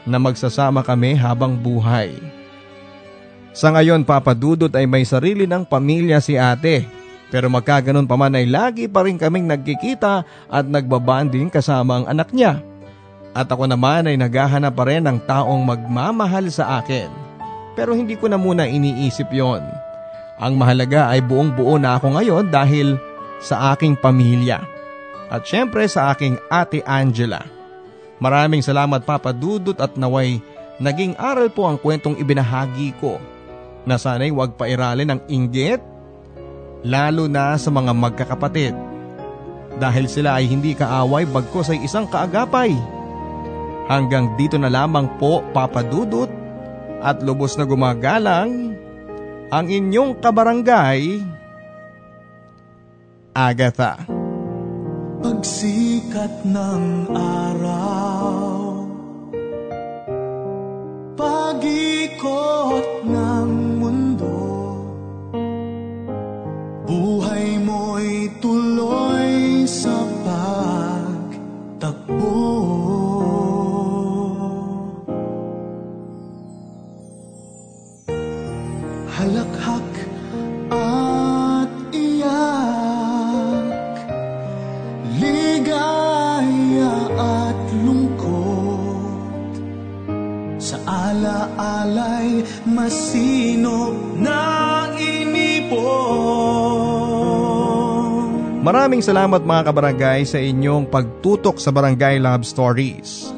na 0.04 0.20
magsasama 0.20 0.84
kami 0.84 1.16
habang 1.16 1.56
buhay. 1.56 2.12
Sa 3.56 3.72
ngayon 3.72 4.04
papadudot 4.04 4.70
ay 4.72 4.84
may 4.84 5.06
sarili 5.06 5.48
ng 5.48 5.64
pamilya 5.64 6.18
si 6.18 6.34
ate 6.34 6.84
Pero 7.34 7.50
magkaganon 7.50 8.06
pa 8.06 8.14
man 8.14 8.38
ay 8.38 8.46
lagi 8.46 8.86
pa 8.86 9.02
rin 9.02 9.18
kaming 9.18 9.50
nagkikita 9.50 10.22
at 10.46 10.64
nagbabanding 10.70 11.50
kasama 11.50 11.98
ang 11.98 12.06
anak 12.06 12.30
niya. 12.30 12.62
At 13.34 13.50
ako 13.50 13.66
naman 13.66 14.06
ay 14.06 14.14
naghahanap 14.14 14.70
pa 14.70 14.86
rin 14.86 15.02
ng 15.02 15.18
taong 15.26 15.66
magmamahal 15.66 16.46
sa 16.46 16.78
akin. 16.78 17.10
Pero 17.74 17.90
hindi 17.90 18.14
ko 18.14 18.30
na 18.30 18.38
muna 18.38 18.70
iniisip 18.70 19.34
yon. 19.34 19.66
Ang 20.38 20.54
mahalaga 20.54 21.10
ay 21.10 21.26
buong 21.26 21.58
buo 21.58 21.74
na 21.74 21.98
ako 21.98 22.14
ngayon 22.14 22.54
dahil 22.54 22.94
sa 23.42 23.74
aking 23.74 23.98
pamilya. 23.98 24.62
At 25.34 25.42
syempre 25.50 25.82
sa 25.90 26.14
aking 26.14 26.38
ate 26.46 26.78
Angela. 26.86 27.42
Maraming 28.22 28.62
salamat 28.62 29.02
Papa 29.02 29.34
Dudut 29.34 29.74
at 29.82 29.98
naway 29.98 30.38
naging 30.78 31.18
aral 31.18 31.50
po 31.50 31.66
ang 31.66 31.74
kwentong 31.74 32.14
ibinahagi 32.22 32.94
ko 33.02 33.18
na 33.82 33.98
sana'y 33.98 34.30
huwag 34.30 34.54
pairalin 34.54 35.10
ng 35.10 35.20
inggit 35.26 35.82
lalo 36.86 37.26
na 37.26 37.58
sa 37.58 37.74
mga 37.74 37.90
magkakapatid 37.90 38.78
dahil 39.82 40.06
sila 40.06 40.38
ay 40.38 40.46
hindi 40.46 40.78
kaaway 40.78 41.26
bagkos 41.26 41.74
ay 41.74 41.82
isang 41.82 42.06
kaagapay. 42.06 42.70
Hanggang 43.90 44.38
dito 44.38 44.54
na 44.54 44.70
lamang 44.70 45.18
po 45.18 45.42
papadudot 45.50 46.30
at 47.02 47.20
lubos 47.26 47.58
na 47.58 47.66
gumagalang 47.66 48.78
ang 49.50 49.66
inyong 49.68 50.16
kabarangay, 50.22 51.20
Agatha. 53.34 54.13
Pagsikat 55.24 56.44
ng 56.44 57.08
araw. 57.16 58.84
Pag-ikot 61.16 63.08
ng 63.08 63.50
mundo. 63.80 64.36
Buhay 66.84 67.56
mo'y 67.56 68.36
tuloy 68.44 69.64
sa 69.64 70.03
alaalay 91.84 92.40
masino 92.64 93.92
na 94.16 94.88
inipon 94.96 95.84
Maraming 98.64 99.04
salamat 99.04 99.44
mga 99.44 99.62
kabarangay 99.68 100.24
sa 100.24 100.40
inyong 100.40 100.88
pagtutok 100.88 101.60
sa 101.60 101.68
Barangay 101.68 102.16
Love 102.16 102.48
Stories. 102.48 103.28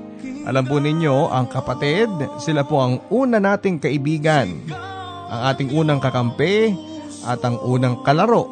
Alam 0.47 0.70
po 0.70 0.78
ninyo, 0.78 1.35
ang 1.35 1.51
kapatid, 1.51 2.06
sila 2.39 2.62
po 2.62 2.78
ang 2.78 3.02
una 3.10 3.43
nating 3.43 3.82
kaibigan. 3.82 4.55
Ang 5.27 5.40
ating 5.51 5.74
unang 5.74 5.98
kakampi 5.98 6.70
at 7.27 7.43
ang 7.43 7.59
unang 7.59 8.06
kalaro. 8.06 8.47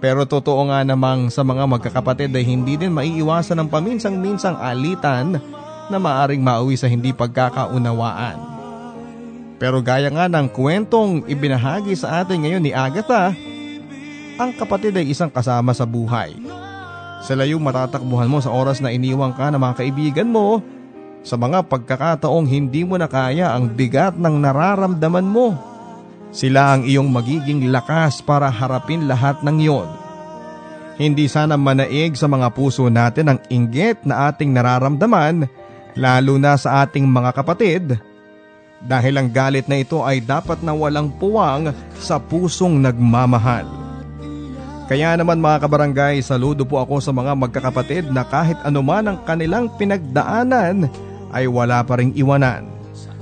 Pero 0.00 0.24
totoo 0.24 0.72
nga 0.72 0.80
namang 0.88 1.28
sa 1.28 1.44
mga 1.44 1.68
magkakapatid 1.68 2.32
ay 2.32 2.48
hindi 2.48 2.80
din 2.80 2.96
maiiwasan 2.96 3.60
ng 3.60 3.68
paminsang-minsang 3.68 4.56
alitan 4.56 5.36
na 5.92 6.00
maaring 6.00 6.40
mauwi 6.40 6.80
sa 6.80 6.88
hindi 6.88 7.12
pagkakaunawaan. 7.12 8.59
Pero 9.60 9.84
gaya 9.84 10.08
nga 10.08 10.24
ng 10.24 10.48
kwentong 10.48 11.28
ibinahagi 11.28 11.92
sa 11.92 12.24
atin 12.24 12.48
ngayon 12.48 12.64
ni 12.64 12.72
Agatha, 12.72 13.36
ang 14.40 14.56
kapatid 14.56 14.96
ay 14.96 15.12
isang 15.12 15.28
kasama 15.28 15.76
sa 15.76 15.84
buhay. 15.84 16.32
Sila 17.20 17.44
yung 17.44 17.60
matatakbuhan 17.60 18.32
mo 18.32 18.40
sa 18.40 18.48
oras 18.48 18.80
na 18.80 18.88
iniwang 18.88 19.36
ka 19.36 19.52
ng 19.52 19.60
mga 19.60 19.84
kaibigan 19.84 20.32
mo 20.32 20.64
sa 21.20 21.36
mga 21.36 21.68
pagkakataong 21.68 22.48
hindi 22.48 22.88
mo 22.88 22.96
na 22.96 23.04
kaya 23.04 23.52
ang 23.52 23.68
bigat 23.68 24.16
ng 24.16 24.40
nararamdaman 24.40 25.28
mo. 25.28 25.52
Sila 26.32 26.72
ang 26.72 26.88
iyong 26.88 27.12
magiging 27.12 27.68
lakas 27.68 28.24
para 28.24 28.48
harapin 28.48 29.04
lahat 29.04 29.44
ng 29.44 29.56
iyon. 29.60 29.88
Hindi 30.96 31.28
sana 31.28 31.60
manaig 31.60 32.16
sa 32.16 32.24
mga 32.24 32.48
puso 32.56 32.88
natin 32.88 33.36
ang 33.36 33.38
inggit 33.52 34.08
na 34.08 34.32
ating 34.32 34.56
nararamdaman 34.56 35.44
lalo 36.00 36.40
na 36.40 36.56
sa 36.56 36.80
ating 36.80 37.04
mga 37.04 37.30
kapatid 37.36 38.00
dahil 38.84 39.20
ang 39.20 39.28
galit 39.28 39.68
na 39.68 39.80
ito 39.80 40.00
ay 40.00 40.24
dapat 40.24 40.64
na 40.64 40.72
walang 40.72 41.12
puwang 41.20 41.72
sa 42.00 42.16
pusong 42.16 42.80
nagmamahal. 42.80 43.68
Kaya 44.90 45.14
naman 45.14 45.38
mga 45.38 45.62
kabarangay, 45.62 46.18
saludo 46.18 46.66
po 46.66 46.82
ako 46.82 46.98
sa 46.98 47.14
mga 47.14 47.38
magkakapatid 47.38 48.10
na 48.10 48.26
kahit 48.26 48.58
anuman 48.66 49.06
ang 49.06 49.18
kanilang 49.22 49.70
pinagdaanan 49.78 50.90
ay 51.30 51.46
wala 51.46 51.86
pa 51.86 52.00
ring 52.00 52.10
iwanan. 52.18 52.66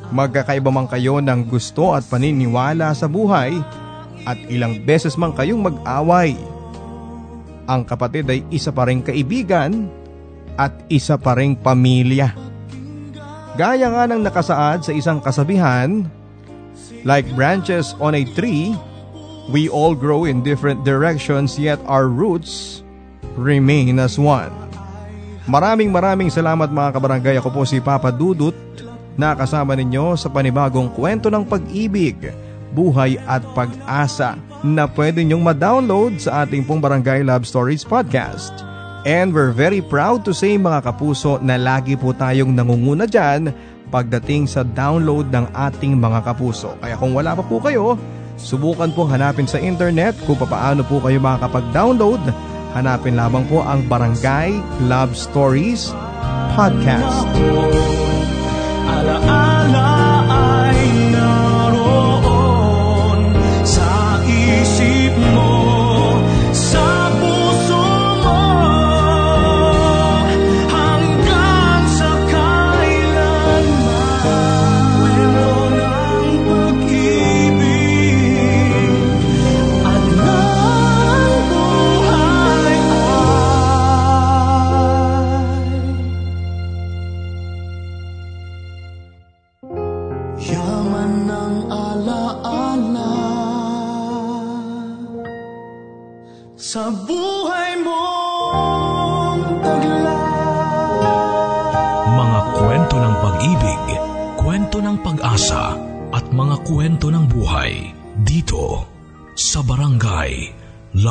Magkakaiba 0.08 0.72
man 0.72 0.88
kayo 0.88 1.20
ng 1.20 1.44
gusto 1.44 1.92
at 1.92 2.08
paniniwala 2.08 2.96
sa 2.96 3.04
buhay 3.04 3.60
at 4.24 4.40
ilang 4.48 4.80
beses 4.88 5.20
man 5.20 5.36
kayong 5.36 5.60
mag-away. 5.60 6.32
Ang 7.68 7.84
kapatid 7.84 8.24
ay 8.32 8.40
isa 8.48 8.72
pa 8.72 8.88
ring 8.88 9.04
kaibigan 9.04 9.92
at 10.56 10.72
isa 10.88 11.20
pa 11.20 11.36
ring 11.36 11.52
pamilya. 11.52 12.47
Gaya 13.58 13.90
nga 13.90 14.06
ng 14.06 14.22
nakasaad 14.22 14.86
sa 14.86 14.92
isang 14.94 15.18
kasabihan, 15.18 16.06
like 17.02 17.26
branches 17.34 17.90
on 17.98 18.14
a 18.14 18.22
tree, 18.38 18.70
we 19.50 19.66
all 19.66 19.98
grow 19.98 20.30
in 20.30 20.46
different 20.46 20.86
directions 20.86 21.58
yet 21.58 21.82
our 21.90 22.06
roots 22.06 22.86
remain 23.34 23.98
as 23.98 24.14
one. 24.14 24.54
Maraming 25.50 25.90
maraming 25.90 26.30
salamat 26.30 26.70
mga 26.70 27.02
kabarangay. 27.02 27.34
Ako 27.42 27.50
po 27.50 27.66
si 27.66 27.82
Papa 27.82 28.14
Dudut 28.14 28.54
na 29.18 29.34
kasama 29.34 29.74
ninyo 29.74 30.14
sa 30.14 30.30
panibagong 30.30 30.94
kwento 30.94 31.26
ng 31.26 31.42
pag-ibig, 31.42 32.30
buhay 32.70 33.18
at 33.26 33.42
pag-asa 33.58 34.38
na 34.62 34.86
pwede 34.86 35.26
nyong 35.26 35.42
ma-download 35.42 36.22
sa 36.22 36.46
ating 36.46 36.62
pong 36.62 36.78
Barangay 36.78 37.26
Love 37.26 37.42
Stories 37.42 37.82
Podcast. 37.82 38.67
And 39.06 39.30
we're 39.30 39.54
very 39.54 39.78
proud 39.78 40.26
to 40.26 40.34
say 40.34 40.58
mga 40.58 40.82
kapuso 40.82 41.38
na 41.38 41.54
lagi 41.54 41.94
po 41.94 42.10
tayong 42.10 42.50
nangunguna 42.50 43.06
dyan 43.06 43.54
pagdating 43.88 44.50
sa 44.50 44.66
download 44.66 45.30
ng 45.30 45.54
ating 45.54 45.96
mga 45.96 46.26
kapuso. 46.26 46.74
Kaya 46.82 46.98
kung 46.98 47.14
wala 47.14 47.38
pa 47.38 47.42
po 47.46 47.62
kayo, 47.62 47.94
subukan 48.36 48.90
po 48.92 49.06
hanapin 49.06 49.46
sa 49.46 49.62
internet 49.62 50.18
kung 50.26 50.36
paano 50.38 50.82
po 50.84 50.98
kayo 51.00 51.22
makakapag-download. 51.22 52.20
Hanapin 52.76 53.16
lamang 53.16 53.48
po 53.48 53.64
ang 53.64 53.86
Barangay 53.88 54.52
Love 54.86 55.16
Stories 55.16 55.94
Podcast. 56.52 57.24
Alaala 58.88 60.07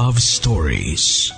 Love 0.08 0.22
Stories. 0.22 1.37